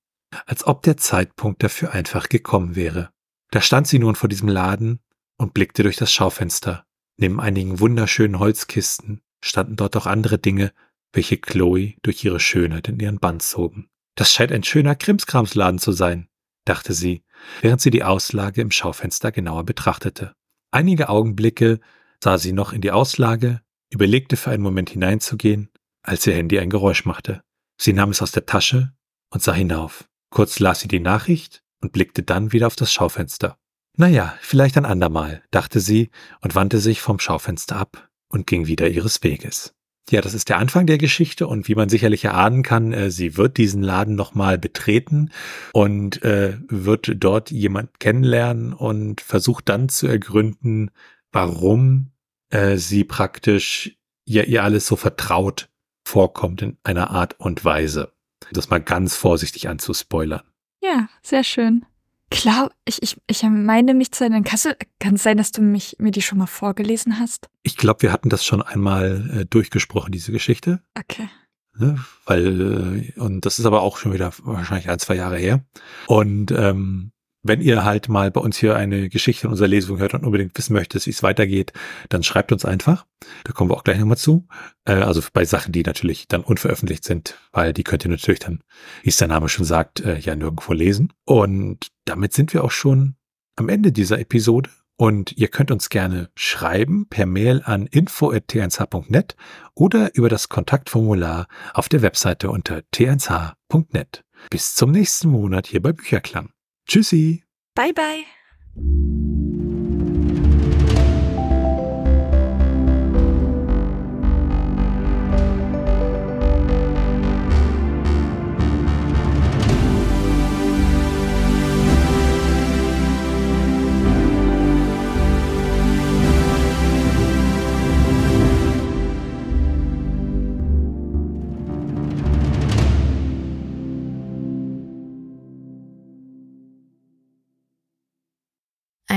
als 0.47 0.66
ob 0.66 0.82
der 0.82 0.97
Zeitpunkt 0.97 1.62
dafür 1.62 1.93
einfach 1.93 2.28
gekommen 2.28 2.76
wäre. 2.76 3.11
Da 3.51 3.61
stand 3.61 3.88
sie 3.88 3.99
nun 3.99 4.14
vor 4.14 4.28
diesem 4.28 4.49
Laden 4.49 5.01
und 5.38 5.55
blickte 5.55 5.82
durch 5.82 5.97
das 5.97 6.12
Schaufenster. 6.12 6.84
Neben 7.16 7.41
einigen 7.41 7.80
wunderschönen 7.80 8.38
Holzkisten 8.38 9.22
standen 9.43 9.76
dort 9.76 9.97
auch 9.97 10.07
andere 10.07 10.38
Dinge, 10.38 10.72
welche 11.12 11.38
Chloe 11.38 11.95
durch 12.03 12.24
ihre 12.24 12.41
Schönheit 12.41 12.88
in 12.88 13.01
ihren 13.01 13.18
Bann 13.18 13.41
zogen. 13.41 13.88
Das 14.14 14.32
scheint 14.32 14.53
ein 14.53 14.62
schöner 14.62 14.95
Krimskramsladen 14.95 15.78
zu 15.78 15.93
sein, 15.93 16.28
dachte 16.64 16.93
sie, 16.93 17.24
während 17.62 17.80
sie 17.80 17.91
die 17.91 18.05
Auslage 18.05 18.61
im 18.61 18.70
Schaufenster 18.70 19.32
genauer 19.32 19.64
betrachtete. 19.64 20.34
Einige 20.70 21.09
Augenblicke 21.09 21.80
sah 22.22 22.38
sie 22.38 22.52
noch 22.52 22.72
in 22.72 22.80
die 22.80 22.90
Auslage, 22.90 23.60
überlegte 23.90 24.36
für 24.36 24.50
einen 24.50 24.62
Moment 24.62 24.90
hineinzugehen, 24.90 25.70
als 26.02 26.26
ihr 26.26 26.34
Handy 26.34 26.58
ein 26.58 26.70
Geräusch 26.70 27.04
machte. 27.04 27.42
Sie 27.80 27.92
nahm 27.92 28.10
es 28.10 28.22
aus 28.22 28.32
der 28.32 28.46
Tasche 28.46 28.92
und 29.30 29.42
sah 29.42 29.54
hinauf. 29.54 30.08
Kurz 30.30 30.60
las 30.60 30.80
sie 30.80 30.88
die 30.88 31.00
Nachricht 31.00 31.62
und 31.80 31.92
blickte 31.92 32.22
dann 32.22 32.52
wieder 32.52 32.66
auf 32.66 32.76
das 32.76 32.92
Schaufenster. 32.92 33.56
Naja, 33.96 34.36
vielleicht 34.40 34.76
ein 34.76 34.84
andermal, 34.84 35.42
dachte 35.50 35.80
sie 35.80 36.10
und 36.40 36.54
wandte 36.54 36.78
sich 36.78 37.00
vom 37.00 37.18
Schaufenster 37.18 37.76
ab 37.76 38.08
und 38.28 38.46
ging 38.46 38.66
wieder 38.66 38.88
ihres 38.88 39.22
Weges. 39.22 39.74
Ja, 40.08 40.20
das 40.20 40.34
ist 40.34 40.48
der 40.48 40.58
Anfang 40.58 40.86
der 40.86 40.98
Geschichte 40.98 41.46
und 41.46 41.68
wie 41.68 41.74
man 41.74 41.88
sicherlich 41.88 42.24
erahnen 42.24 42.62
kann, 42.62 42.92
äh, 42.92 43.10
sie 43.10 43.36
wird 43.36 43.58
diesen 43.58 43.82
Laden 43.82 44.14
nochmal 44.14 44.58
betreten 44.58 45.30
und 45.72 46.22
äh, 46.22 46.56
wird 46.68 47.12
dort 47.16 47.50
jemand 47.50 48.00
kennenlernen 48.00 48.72
und 48.72 49.20
versucht 49.20 49.68
dann 49.68 49.88
zu 49.88 50.06
ergründen, 50.06 50.90
warum 51.30 52.09
äh, 52.51 52.76
sie 52.76 53.05
praktisch 53.05 53.96
ja 54.24 54.42
ihr 54.42 54.62
alles 54.62 54.86
so 54.86 54.96
vertraut 54.96 55.68
vorkommt 56.05 56.62
in 56.62 56.76
einer 56.82 57.11
Art 57.11 57.38
und 57.38 57.64
Weise. 57.64 58.12
Das 58.53 58.70
mal 58.70 58.80
ganz 58.80 59.16
vorsichtig 59.16 59.68
anzuspoilern. 59.68 60.42
Ja, 60.82 61.09
sehr 61.22 61.44
schön. 61.44 61.84
Klar, 62.30 62.70
ich, 62.84 63.03
ich, 63.03 63.16
ich 63.26 63.42
meine 63.42 63.92
mich 63.92 64.12
zu 64.12 64.24
erinnern. 64.24 64.44
Kannst 64.44 64.68
kann 65.01 65.16
es 65.16 65.22
sein, 65.22 65.36
dass 65.36 65.51
du 65.51 65.62
mich, 65.62 65.96
mir 65.98 66.12
die 66.12 66.22
schon 66.22 66.38
mal 66.38 66.46
vorgelesen 66.46 67.18
hast? 67.18 67.48
Ich 67.64 67.76
glaube, 67.76 68.03
wir 68.03 68.12
hatten 68.12 68.28
das 68.28 68.44
schon 68.44 68.62
einmal 68.62 69.30
äh, 69.40 69.44
durchgesprochen, 69.46 70.12
diese 70.12 70.30
Geschichte. 70.30 70.80
Okay. 70.96 71.28
Ne, 71.76 71.98
weil, 72.26 73.12
äh, 73.16 73.20
und 73.20 73.46
das 73.46 73.59
ist 73.59 73.66
aber 73.66 73.82
auch 73.82 73.96
schon 73.96 74.12
wieder 74.12 74.32
wahrscheinlich 74.42 74.88
ein, 74.88 74.98
zwei 75.01 75.16
Jahre 75.16 75.38
her. 75.38 75.64
Und 76.07 76.53
ähm, 76.53 77.12
wenn 77.43 77.61
ihr 77.61 77.84
halt 77.84 78.09
mal 78.09 78.30
bei 78.30 78.41
uns 78.41 78.59
hier 78.59 78.76
eine 78.76 79.09
Geschichte 79.09 79.47
in 79.47 79.51
unserer 79.51 79.68
Lesung 79.68 79.99
hört 79.99 80.14
und 80.14 80.24
unbedingt 80.24 80.57
wissen 80.57 80.74
möchtet, 80.74 81.07
wie 81.07 81.11
es 81.11 81.22
weitergeht, 81.22 81.72
dann 82.09 82.22
schreibt 82.22 82.53
uns 82.53 82.64
einfach. 82.64 83.07
Da 83.45 83.53
kommen 83.53 83.70
wir 83.70 83.76
auch 83.76 83.84
gleich 83.84 83.99
nochmal 83.99 84.18
zu. 84.18 84.47
Äh, 84.84 84.93
also 84.93 85.22
bei 85.32 85.45
Sachen, 85.45 85.72
die 85.72 85.82
natürlich 85.82 86.28
dann 86.28 86.43
unveröffentlicht 86.43 87.05
sind, 87.05 87.38
weil 87.53 87.72
die 87.72 87.84
könnt 87.84 88.05
ihr 88.05 88.11
natürlich 88.11 88.41
dann, 88.41 88.61
wie 89.03 89.09
es 89.09 89.16
der 89.16 89.28
Name 89.28 89.49
schon 89.49 89.64
sagt, 89.64 90.01
äh, 90.01 90.18
ja 90.18 90.36
nirgendwo 90.36 90.72
lesen. 90.72 91.12
Und 91.24 91.88
damit 92.05 92.34
sind 92.34 92.53
wir 92.53 92.64
auch 92.64 92.70
schon 92.70 93.16
am 93.57 93.68
Ende 93.68 93.93
dieser 93.93 94.18
Episode. 94.18 94.70
Und 94.97 95.32
ihr 95.32 95.49
könnt 95.49 95.70
uns 95.70 95.88
gerne 95.88 96.28
schreiben 96.34 97.09
per 97.09 97.24
Mail 97.24 97.62
an 97.64 97.86
info.t1h.net 97.86 99.34
oder 99.74 100.14
über 100.14 100.28
das 100.28 100.51
Kontaktformular 100.51 101.49
auf 101.72 101.88
der 101.88 102.03
Webseite 102.03 102.51
unter 102.51 102.82
t1h.net. 102.95 104.24
Bis 104.51 104.74
zum 104.74 104.91
nächsten 104.91 105.30
Monat 105.30 105.66
hier 105.66 105.80
bei 105.80 105.95
Bücherklang. 105.95 106.51
Tschüssi. 106.91 107.45
Bye, 107.76 107.93
bye. 107.93 108.26